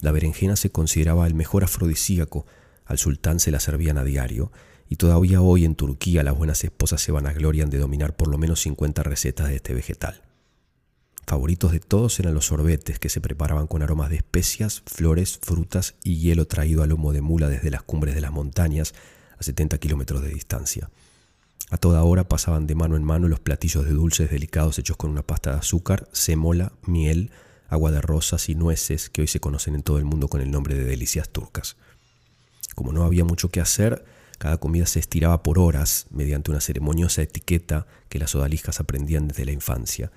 La 0.00 0.10
berenjena 0.10 0.56
se 0.56 0.70
consideraba 0.70 1.26
el 1.26 1.34
mejor 1.34 1.62
afrodisíaco, 1.62 2.46
al 2.86 2.98
sultán 2.98 3.38
se 3.38 3.50
la 3.50 3.60
servían 3.60 3.98
a 3.98 4.04
diario, 4.04 4.50
y 4.88 4.96
todavía 4.96 5.40
hoy 5.40 5.64
en 5.64 5.74
Turquía 5.74 6.22
las 6.22 6.36
buenas 6.36 6.64
esposas 6.64 7.00
se 7.00 7.12
vanaglorian 7.12 7.70
de 7.70 7.78
dominar 7.78 8.16
por 8.16 8.28
lo 8.28 8.38
menos 8.38 8.60
50 8.62 9.02
recetas 9.02 9.48
de 9.48 9.56
este 9.56 9.74
vegetal. 9.74 10.22
Favoritos 11.26 11.72
de 11.72 11.80
todos 11.80 12.18
eran 12.18 12.34
los 12.34 12.46
sorbetes 12.46 12.98
que 12.98 13.08
se 13.08 13.20
preparaban 13.20 13.66
con 13.66 13.82
aromas 13.82 14.10
de 14.10 14.16
especias, 14.16 14.82
flores, 14.86 15.38
frutas 15.40 15.94
y 16.02 16.18
hielo 16.18 16.46
traído 16.46 16.82
a 16.82 16.86
lomo 16.86 17.12
de 17.12 17.20
mula 17.20 17.48
desde 17.48 17.70
las 17.70 17.82
cumbres 17.82 18.14
de 18.14 18.20
las 18.20 18.32
montañas 18.32 18.94
a 19.38 19.42
70 19.42 19.78
kilómetros 19.78 20.22
de 20.22 20.30
distancia. 20.30 20.90
A 21.72 21.78
toda 21.78 22.04
hora 22.04 22.28
pasaban 22.28 22.66
de 22.66 22.74
mano 22.74 22.96
en 22.96 23.02
mano 23.02 23.28
los 23.28 23.40
platillos 23.40 23.86
de 23.86 23.92
dulces 23.92 24.30
delicados 24.30 24.78
hechos 24.78 24.98
con 24.98 25.10
una 25.10 25.22
pasta 25.22 25.52
de 25.52 25.56
azúcar, 25.56 26.06
semola, 26.12 26.74
miel, 26.82 27.30
agua 27.66 27.90
de 27.90 28.02
rosas 28.02 28.50
y 28.50 28.54
nueces 28.54 29.08
que 29.08 29.22
hoy 29.22 29.26
se 29.26 29.40
conocen 29.40 29.74
en 29.74 29.82
todo 29.82 29.96
el 29.96 30.04
mundo 30.04 30.28
con 30.28 30.42
el 30.42 30.50
nombre 30.50 30.74
de 30.74 30.84
delicias 30.84 31.30
turcas. 31.30 31.78
Como 32.74 32.92
no 32.92 33.04
había 33.04 33.24
mucho 33.24 33.48
que 33.48 33.62
hacer, 33.62 34.04
cada 34.36 34.58
comida 34.58 34.84
se 34.84 34.98
estiraba 34.98 35.42
por 35.42 35.58
horas 35.58 36.08
mediante 36.10 36.50
una 36.50 36.60
ceremoniosa 36.60 37.22
etiqueta 37.22 37.86
que 38.10 38.18
las 38.18 38.34
odaliscas 38.34 38.78
aprendían 38.78 39.28
desde 39.28 39.46
la 39.46 39.52
infancia. 39.52 40.12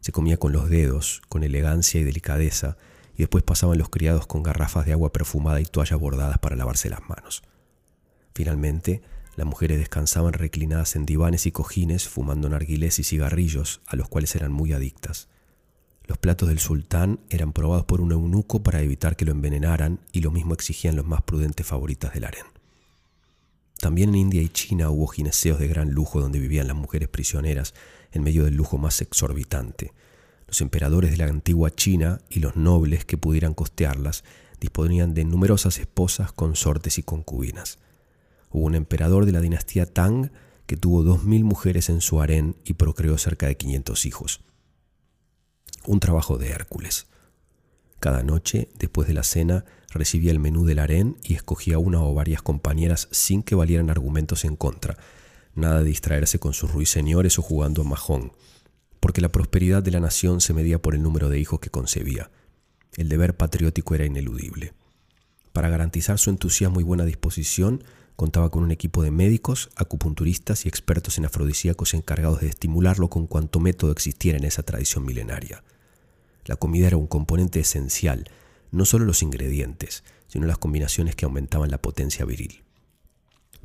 Se 0.00 0.12
comía 0.12 0.38
con 0.38 0.52
los 0.52 0.70
dedos, 0.70 1.20
con 1.28 1.42
elegancia 1.44 2.00
y 2.00 2.04
delicadeza, 2.04 2.78
y 3.16 3.18
después 3.18 3.44
pasaban 3.44 3.76
los 3.76 3.90
criados 3.90 4.26
con 4.26 4.42
garrafas 4.42 4.86
de 4.86 4.92
agua 4.92 5.12
perfumada 5.12 5.60
y 5.60 5.66
toallas 5.66 6.00
bordadas 6.00 6.38
para 6.38 6.56
lavarse 6.56 6.88
las 6.88 7.06
manos. 7.06 7.42
Finalmente, 8.32 9.02
Las 9.36 9.46
mujeres 9.46 9.78
descansaban 9.78 10.32
reclinadas 10.32 10.96
en 10.96 11.04
divanes 11.04 11.44
y 11.44 11.52
cojines, 11.52 12.08
fumando 12.08 12.48
narguilés 12.48 12.98
y 12.98 13.04
cigarrillos, 13.04 13.82
a 13.86 13.94
los 13.94 14.08
cuales 14.08 14.34
eran 14.34 14.50
muy 14.50 14.72
adictas. 14.72 15.28
Los 16.06 16.16
platos 16.16 16.48
del 16.48 16.58
sultán 16.58 17.20
eran 17.28 17.52
probados 17.52 17.84
por 17.84 18.00
un 18.00 18.12
eunuco 18.12 18.62
para 18.62 18.80
evitar 18.80 19.14
que 19.14 19.26
lo 19.26 19.32
envenenaran 19.32 20.00
y 20.10 20.20
lo 20.20 20.30
mismo 20.30 20.54
exigían 20.54 20.96
los 20.96 21.04
más 21.04 21.20
prudentes 21.22 21.66
favoritas 21.66 22.14
del 22.14 22.24
harén. 22.24 22.46
También 23.78 24.10
en 24.10 24.14
India 24.16 24.40
y 24.40 24.48
China 24.48 24.88
hubo 24.88 25.06
gineseos 25.06 25.58
de 25.58 25.68
gran 25.68 25.90
lujo 25.90 26.18
donde 26.18 26.38
vivían 26.38 26.68
las 26.68 26.76
mujeres 26.76 27.08
prisioneras 27.08 27.74
en 28.12 28.22
medio 28.22 28.44
del 28.44 28.54
lujo 28.54 28.78
más 28.78 29.02
exorbitante. 29.02 29.92
Los 30.46 30.62
emperadores 30.62 31.10
de 31.10 31.18
la 31.18 31.26
antigua 31.26 31.70
China 31.70 32.20
y 32.30 32.40
los 32.40 32.56
nobles 32.56 33.04
que 33.04 33.18
pudieran 33.18 33.52
costearlas 33.52 34.24
disponían 34.60 35.12
de 35.12 35.24
numerosas 35.24 35.78
esposas, 35.78 36.32
consortes 36.32 36.96
y 36.96 37.02
concubinas. 37.02 37.78
Hubo 38.56 38.64
un 38.64 38.74
emperador 38.74 39.26
de 39.26 39.32
la 39.32 39.42
dinastía 39.42 39.84
Tang 39.84 40.30
que 40.64 40.78
tuvo 40.78 41.02
dos 41.02 41.24
mil 41.24 41.44
mujeres 41.44 41.90
en 41.90 42.00
su 42.00 42.22
harén 42.22 42.56
y 42.64 42.72
procreó 42.72 43.18
cerca 43.18 43.48
de 43.48 43.58
500 43.58 44.06
hijos. 44.06 44.40
Un 45.84 46.00
trabajo 46.00 46.38
de 46.38 46.48
Hércules. 46.48 47.06
Cada 48.00 48.22
noche, 48.22 48.70
después 48.78 49.08
de 49.08 49.12
la 49.12 49.24
cena, 49.24 49.66
recibía 49.90 50.30
el 50.30 50.38
menú 50.38 50.64
del 50.64 50.78
harén 50.78 51.18
y 51.22 51.34
escogía 51.34 51.78
una 51.78 52.02
o 52.02 52.14
varias 52.14 52.40
compañeras 52.40 53.08
sin 53.10 53.42
que 53.42 53.54
valieran 53.54 53.90
argumentos 53.90 54.46
en 54.46 54.56
contra. 54.56 54.96
Nada 55.54 55.80
de 55.80 55.90
distraerse 55.90 56.38
con 56.38 56.54
sus 56.54 56.72
ruiseñores 56.72 57.38
o 57.38 57.42
jugando 57.42 57.82
a 57.82 57.84
majón, 57.84 58.32
porque 59.00 59.20
la 59.20 59.32
prosperidad 59.32 59.82
de 59.82 59.90
la 59.90 60.00
nación 60.00 60.40
se 60.40 60.54
medía 60.54 60.80
por 60.80 60.94
el 60.94 61.02
número 61.02 61.28
de 61.28 61.38
hijos 61.38 61.60
que 61.60 61.68
concebía. 61.68 62.30
El 62.96 63.10
deber 63.10 63.36
patriótico 63.36 63.94
era 63.94 64.06
ineludible. 64.06 64.72
Para 65.52 65.68
garantizar 65.68 66.18
su 66.18 66.30
entusiasmo 66.30 66.80
y 66.80 66.84
buena 66.84 67.04
disposición, 67.04 67.84
Contaba 68.16 68.50
con 68.50 68.62
un 68.62 68.70
equipo 68.70 69.02
de 69.02 69.10
médicos, 69.10 69.70
acupunturistas 69.76 70.64
y 70.64 70.68
expertos 70.68 71.18
en 71.18 71.26
afrodisíacos 71.26 71.92
encargados 71.92 72.40
de 72.40 72.48
estimularlo 72.48 73.08
con 73.08 73.26
cuanto 73.26 73.60
método 73.60 73.92
existiera 73.92 74.38
en 74.38 74.44
esa 74.44 74.62
tradición 74.62 75.04
milenaria. 75.04 75.62
La 76.46 76.56
comida 76.56 76.86
era 76.86 76.96
un 76.96 77.06
componente 77.06 77.60
esencial, 77.60 78.30
no 78.70 78.86
solo 78.86 79.04
los 79.04 79.22
ingredientes, 79.22 80.02
sino 80.28 80.46
las 80.46 80.58
combinaciones 80.58 81.14
que 81.14 81.26
aumentaban 81.26 81.70
la 81.70 81.82
potencia 81.82 82.24
viril. 82.24 82.62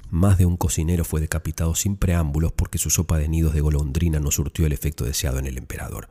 Más 0.10 0.38
de 0.38 0.45
un 0.45 0.58
cocinero 0.58 1.06
fue 1.06 1.22
decapitado 1.22 1.74
sin 1.74 1.95
preámbulos 1.95 2.52
porque 2.52 2.78
su 2.78 2.89
sopa 2.89 3.18
de 3.18 3.30
nidos 3.30 3.54
de 3.54 3.62
golondrina 3.62 4.20
no 4.20 4.32
surtió 4.32 4.66
el 4.66 4.74
efecto 4.74 5.06
deseado 5.06 5.39
en 5.39 5.45
el 5.45 5.58
emperador. 5.58 6.10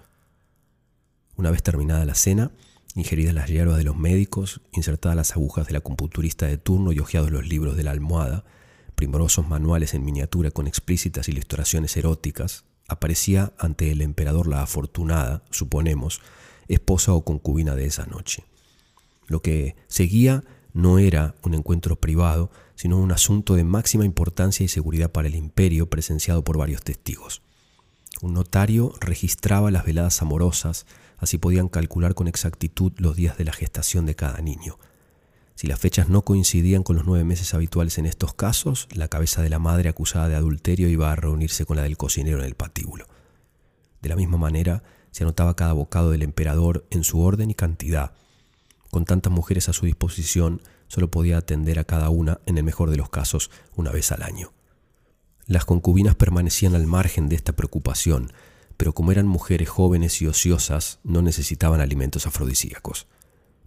Una 1.37 1.51
vez 1.51 1.63
terminada 1.63 2.07
la 2.07 2.15
cena, 2.15 2.51
ingeridas 2.95 3.35
las 3.35 3.49
hierbas 3.49 3.79
de 3.79 3.85
los 3.85 3.97
médicos, 3.97 4.61
insertadas 4.73 5.17
las 5.17 5.33
agujas 5.33 5.67
de 5.67 5.73
la 5.73 5.81
computurista 5.81 6.47
de 6.47 6.59
turno 6.59 6.93
y 6.93 6.99
hojeados 6.99 7.31
los 7.31 7.47
libros 7.47 7.77
de 7.77 7.85
la 7.85 7.91
almohada, 7.91 8.45
primorosos 8.95 9.49
manuales 9.49 9.95
en 9.95 10.05
miniatura 10.05 10.51
con 10.51 10.67
explícitas 10.67 11.29
ilustraciones 11.29 11.97
eróticas, 11.97 12.65
aparecía 12.89 13.53
ante 13.59 13.91
el 13.93 14.03
emperador 14.03 14.47
la 14.47 14.63
afortunada, 14.63 15.43
suponemos, 15.51 16.21
esposa 16.69 17.13
o 17.13 17.25
concubina 17.25 17.75
de 17.75 17.87
esa 17.87 18.07
noche. 18.07 18.45
Lo 19.27 19.43
que 19.43 19.77
seguía 19.87 20.43
no 20.73 20.99
era 20.99 21.35
un 21.43 21.55
encuentro 21.55 21.97
privado, 21.97 22.51
sino 22.75 22.99
un 22.99 23.13
asunto 23.13 23.55
de 23.55 23.65
máxima 23.65 24.05
importancia 24.05 24.65
y 24.65 24.69
seguridad 24.69 25.11
para 25.13 25.29
el 25.29 25.35
imperio 25.35 25.89
presenciado 25.89 26.43
por 26.43 26.59
varios 26.59 26.83
testigos. 26.83 27.43
Un 28.23 28.35
notario 28.35 28.93
registraba 29.01 29.71
las 29.71 29.85
veladas 29.85 30.21
amorosas, 30.21 30.87
así 31.21 31.39
podían 31.39 31.69
calcular 31.69 32.15
con 32.15 32.27
exactitud 32.27 32.93
los 32.97 33.15
días 33.15 33.39
de 33.39 33.45
la 33.45 33.53
gestación 33.53 34.07
de 34.07 34.17
cada 34.17 34.41
niño. 34.41 34.79
Si 35.55 35.67
las 35.67 35.79
fechas 35.79 36.09
no 36.09 36.25
coincidían 36.25 36.83
con 36.83 36.97
los 36.97 37.05
nueve 37.05 37.23
meses 37.23 37.53
habituales 37.53 37.99
en 37.99 38.07
estos 38.07 38.33
casos, 38.33 38.89
la 38.93 39.09
cabeza 39.09 39.43
de 39.43 39.51
la 39.51 39.59
madre 39.59 39.91
acusada 39.91 40.29
de 40.29 40.35
adulterio 40.35 40.89
iba 40.89 41.13
a 41.13 41.17
reunirse 41.17 41.67
con 41.67 41.77
la 41.77 41.83
del 41.83 41.99
cocinero 41.99 42.39
en 42.39 42.47
el 42.47 42.55
patíbulo. 42.55 43.07
De 44.01 44.09
la 44.09 44.17
misma 44.17 44.39
manera, 44.39 44.83
se 45.11 45.25
anotaba 45.25 45.57
cada 45.57 45.75
bocado 45.75 46.11
del 46.11 46.23
emperador 46.23 46.87
en 46.91 47.05
su 47.05 47.21
orden 47.21 47.51
y 47.51 47.55
cantidad. 47.55 48.13
Con 48.91 49.05
tantas 49.05 49.33
mujeres 49.33 49.69
a 49.69 49.75
su 49.75 49.85
disposición, 49.85 50.63
solo 50.89 51.11
podía 51.11 51.37
atender 51.37 51.79
a 51.79 51.85
cada 51.85 52.09
una, 52.09 52.41
en 52.47 52.57
el 52.57 52.65
mejor 52.65 52.91
de 52.91 52.97
los 52.97 53.11
casos, 53.11 53.51
una 53.77 53.93
vez 53.93 54.13
al 54.13 54.23
año. 54.23 54.53
Las 55.47 55.67
concubinas 55.67 56.15
permanecían 56.15 56.75
al 56.75 56.87
margen 56.87 57.29
de 57.29 57.37
esta 57.37 57.53
preocupación, 57.53 58.33
pero 58.81 58.95
como 58.95 59.13
eran 59.13 59.27
mujeres 59.27 59.69
jóvenes 59.69 60.23
y 60.23 60.27
ociosas, 60.27 61.01
no 61.05 61.21
necesitaban 61.21 61.83
alimentos 61.83 62.27
afrodisíacos. 62.27 63.09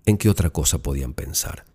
¿En 0.07 0.18
qué 0.18 0.28
otra 0.28 0.49
cosa 0.49 0.80
podían 0.80 1.14
pensar? 1.14 1.66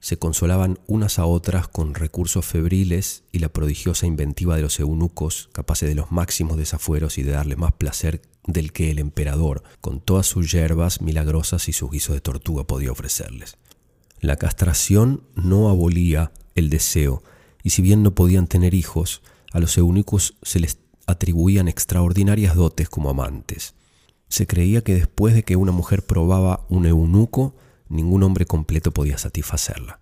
Se 0.00 0.18
consolaban 0.18 0.78
unas 0.86 1.18
a 1.18 1.26
otras 1.26 1.68
con 1.68 1.92
recursos 1.92 2.46
febriles 2.46 3.24
y 3.32 3.40
la 3.40 3.50
prodigiosa 3.50 4.06
inventiva 4.06 4.56
de 4.56 4.62
los 4.62 4.80
eunucos, 4.80 5.50
capaces 5.52 5.90
de 5.90 5.94
los 5.94 6.10
máximos 6.10 6.56
desafueros 6.56 7.18
y 7.18 7.22
de 7.22 7.32
darle 7.32 7.56
más 7.56 7.74
placer 7.74 8.22
del 8.46 8.72
que 8.72 8.90
el 8.90 8.98
emperador, 8.98 9.62
con 9.82 10.00
todas 10.00 10.24
sus 10.26 10.50
hierbas 10.50 11.02
milagrosas 11.02 11.68
y 11.68 11.74
su 11.74 11.90
guiso 11.90 12.14
de 12.14 12.22
tortuga, 12.22 12.64
podía 12.64 12.92
ofrecerles. 12.92 13.58
La 14.20 14.36
castración 14.36 15.22
no 15.34 15.68
abolía 15.68 16.32
el 16.54 16.70
deseo, 16.70 17.22
y 17.62 17.70
si 17.70 17.82
bien 17.82 18.02
no 18.02 18.14
podían 18.14 18.46
tener 18.46 18.72
hijos, 18.72 19.20
a 19.52 19.60
los 19.60 19.76
eunucos 19.76 20.38
se 20.42 20.60
les 20.60 20.78
atribuían 21.06 21.68
extraordinarias 21.68 22.54
dotes 22.54 22.88
como 22.88 23.10
amantes. 23.10 23.74
Se 24.28 24.46
creía 24.46 24.82
que 24.82 24.94
después 24.94 25.34
de 25.34 25.42
que 25.42 25.56
una 25.56 25.72
mujer 25.72 26.04
probaba 26.04 26.66
un 26.68 26.86
eunuco, 26.86 27.54
ningún 27.88 28.22
hombre 28.22 28.46
completo 28.46 28.92
podía 28.92 29.18
satisfacerla. 29.18 30.00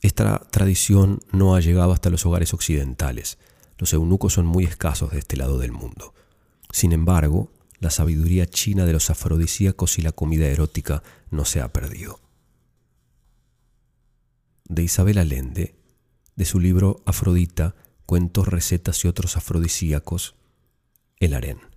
Esta 0.00 0.38
tradición 0.50 1.20
no 1.32 1.54
ha 1.54 1.60
llegado 1.60 1.92
hasta 1.92 2.10
los 2.10 2.24
hogares 2.24 2.54
occidentales. 2.54 3.38
Los 3.78 3.92
eunucos 3.92 4.32
son 4.32 4.46
muy 4.46 4.64
escasos 4.64 5.10
de 5.10 5.18
este 5.18 5.36
lado 5.36 5.58
del 5.58 5.72
mundo. 5.72 6.14
Sin 6.72 6.92
embargo, 6.92 7.52
la 7.80 7.90
sabiduría 7.90 8.46
china 8.46 8.86
de 8.86 8.92
los 8.92 9.10
afrodisíacos 9.10 9.98
y 9.98 10.02
la 10.02 10.12
comida 10.12 10.46
erótica 10.46 11.02
no 11.30 11.44
se 11.44 11.60
ha 11.60 11.72
perdido. 11.72 12.20
De 14.64 14.82
Isabel 14.82 15.18
Allende, 15.18 15.76
de 16.36 16.44
su 16.44 16.60
libro 16.60 17.02
Afrodita, 17.06 17.74
cuentos, 18.08 18.48
recetas 18.48 19.04
y 19.04 19.08
otros 19.08 19.36
afrodisíacos, 19.36 20.34
el 21.20 21.34
harén. 21.34 21.67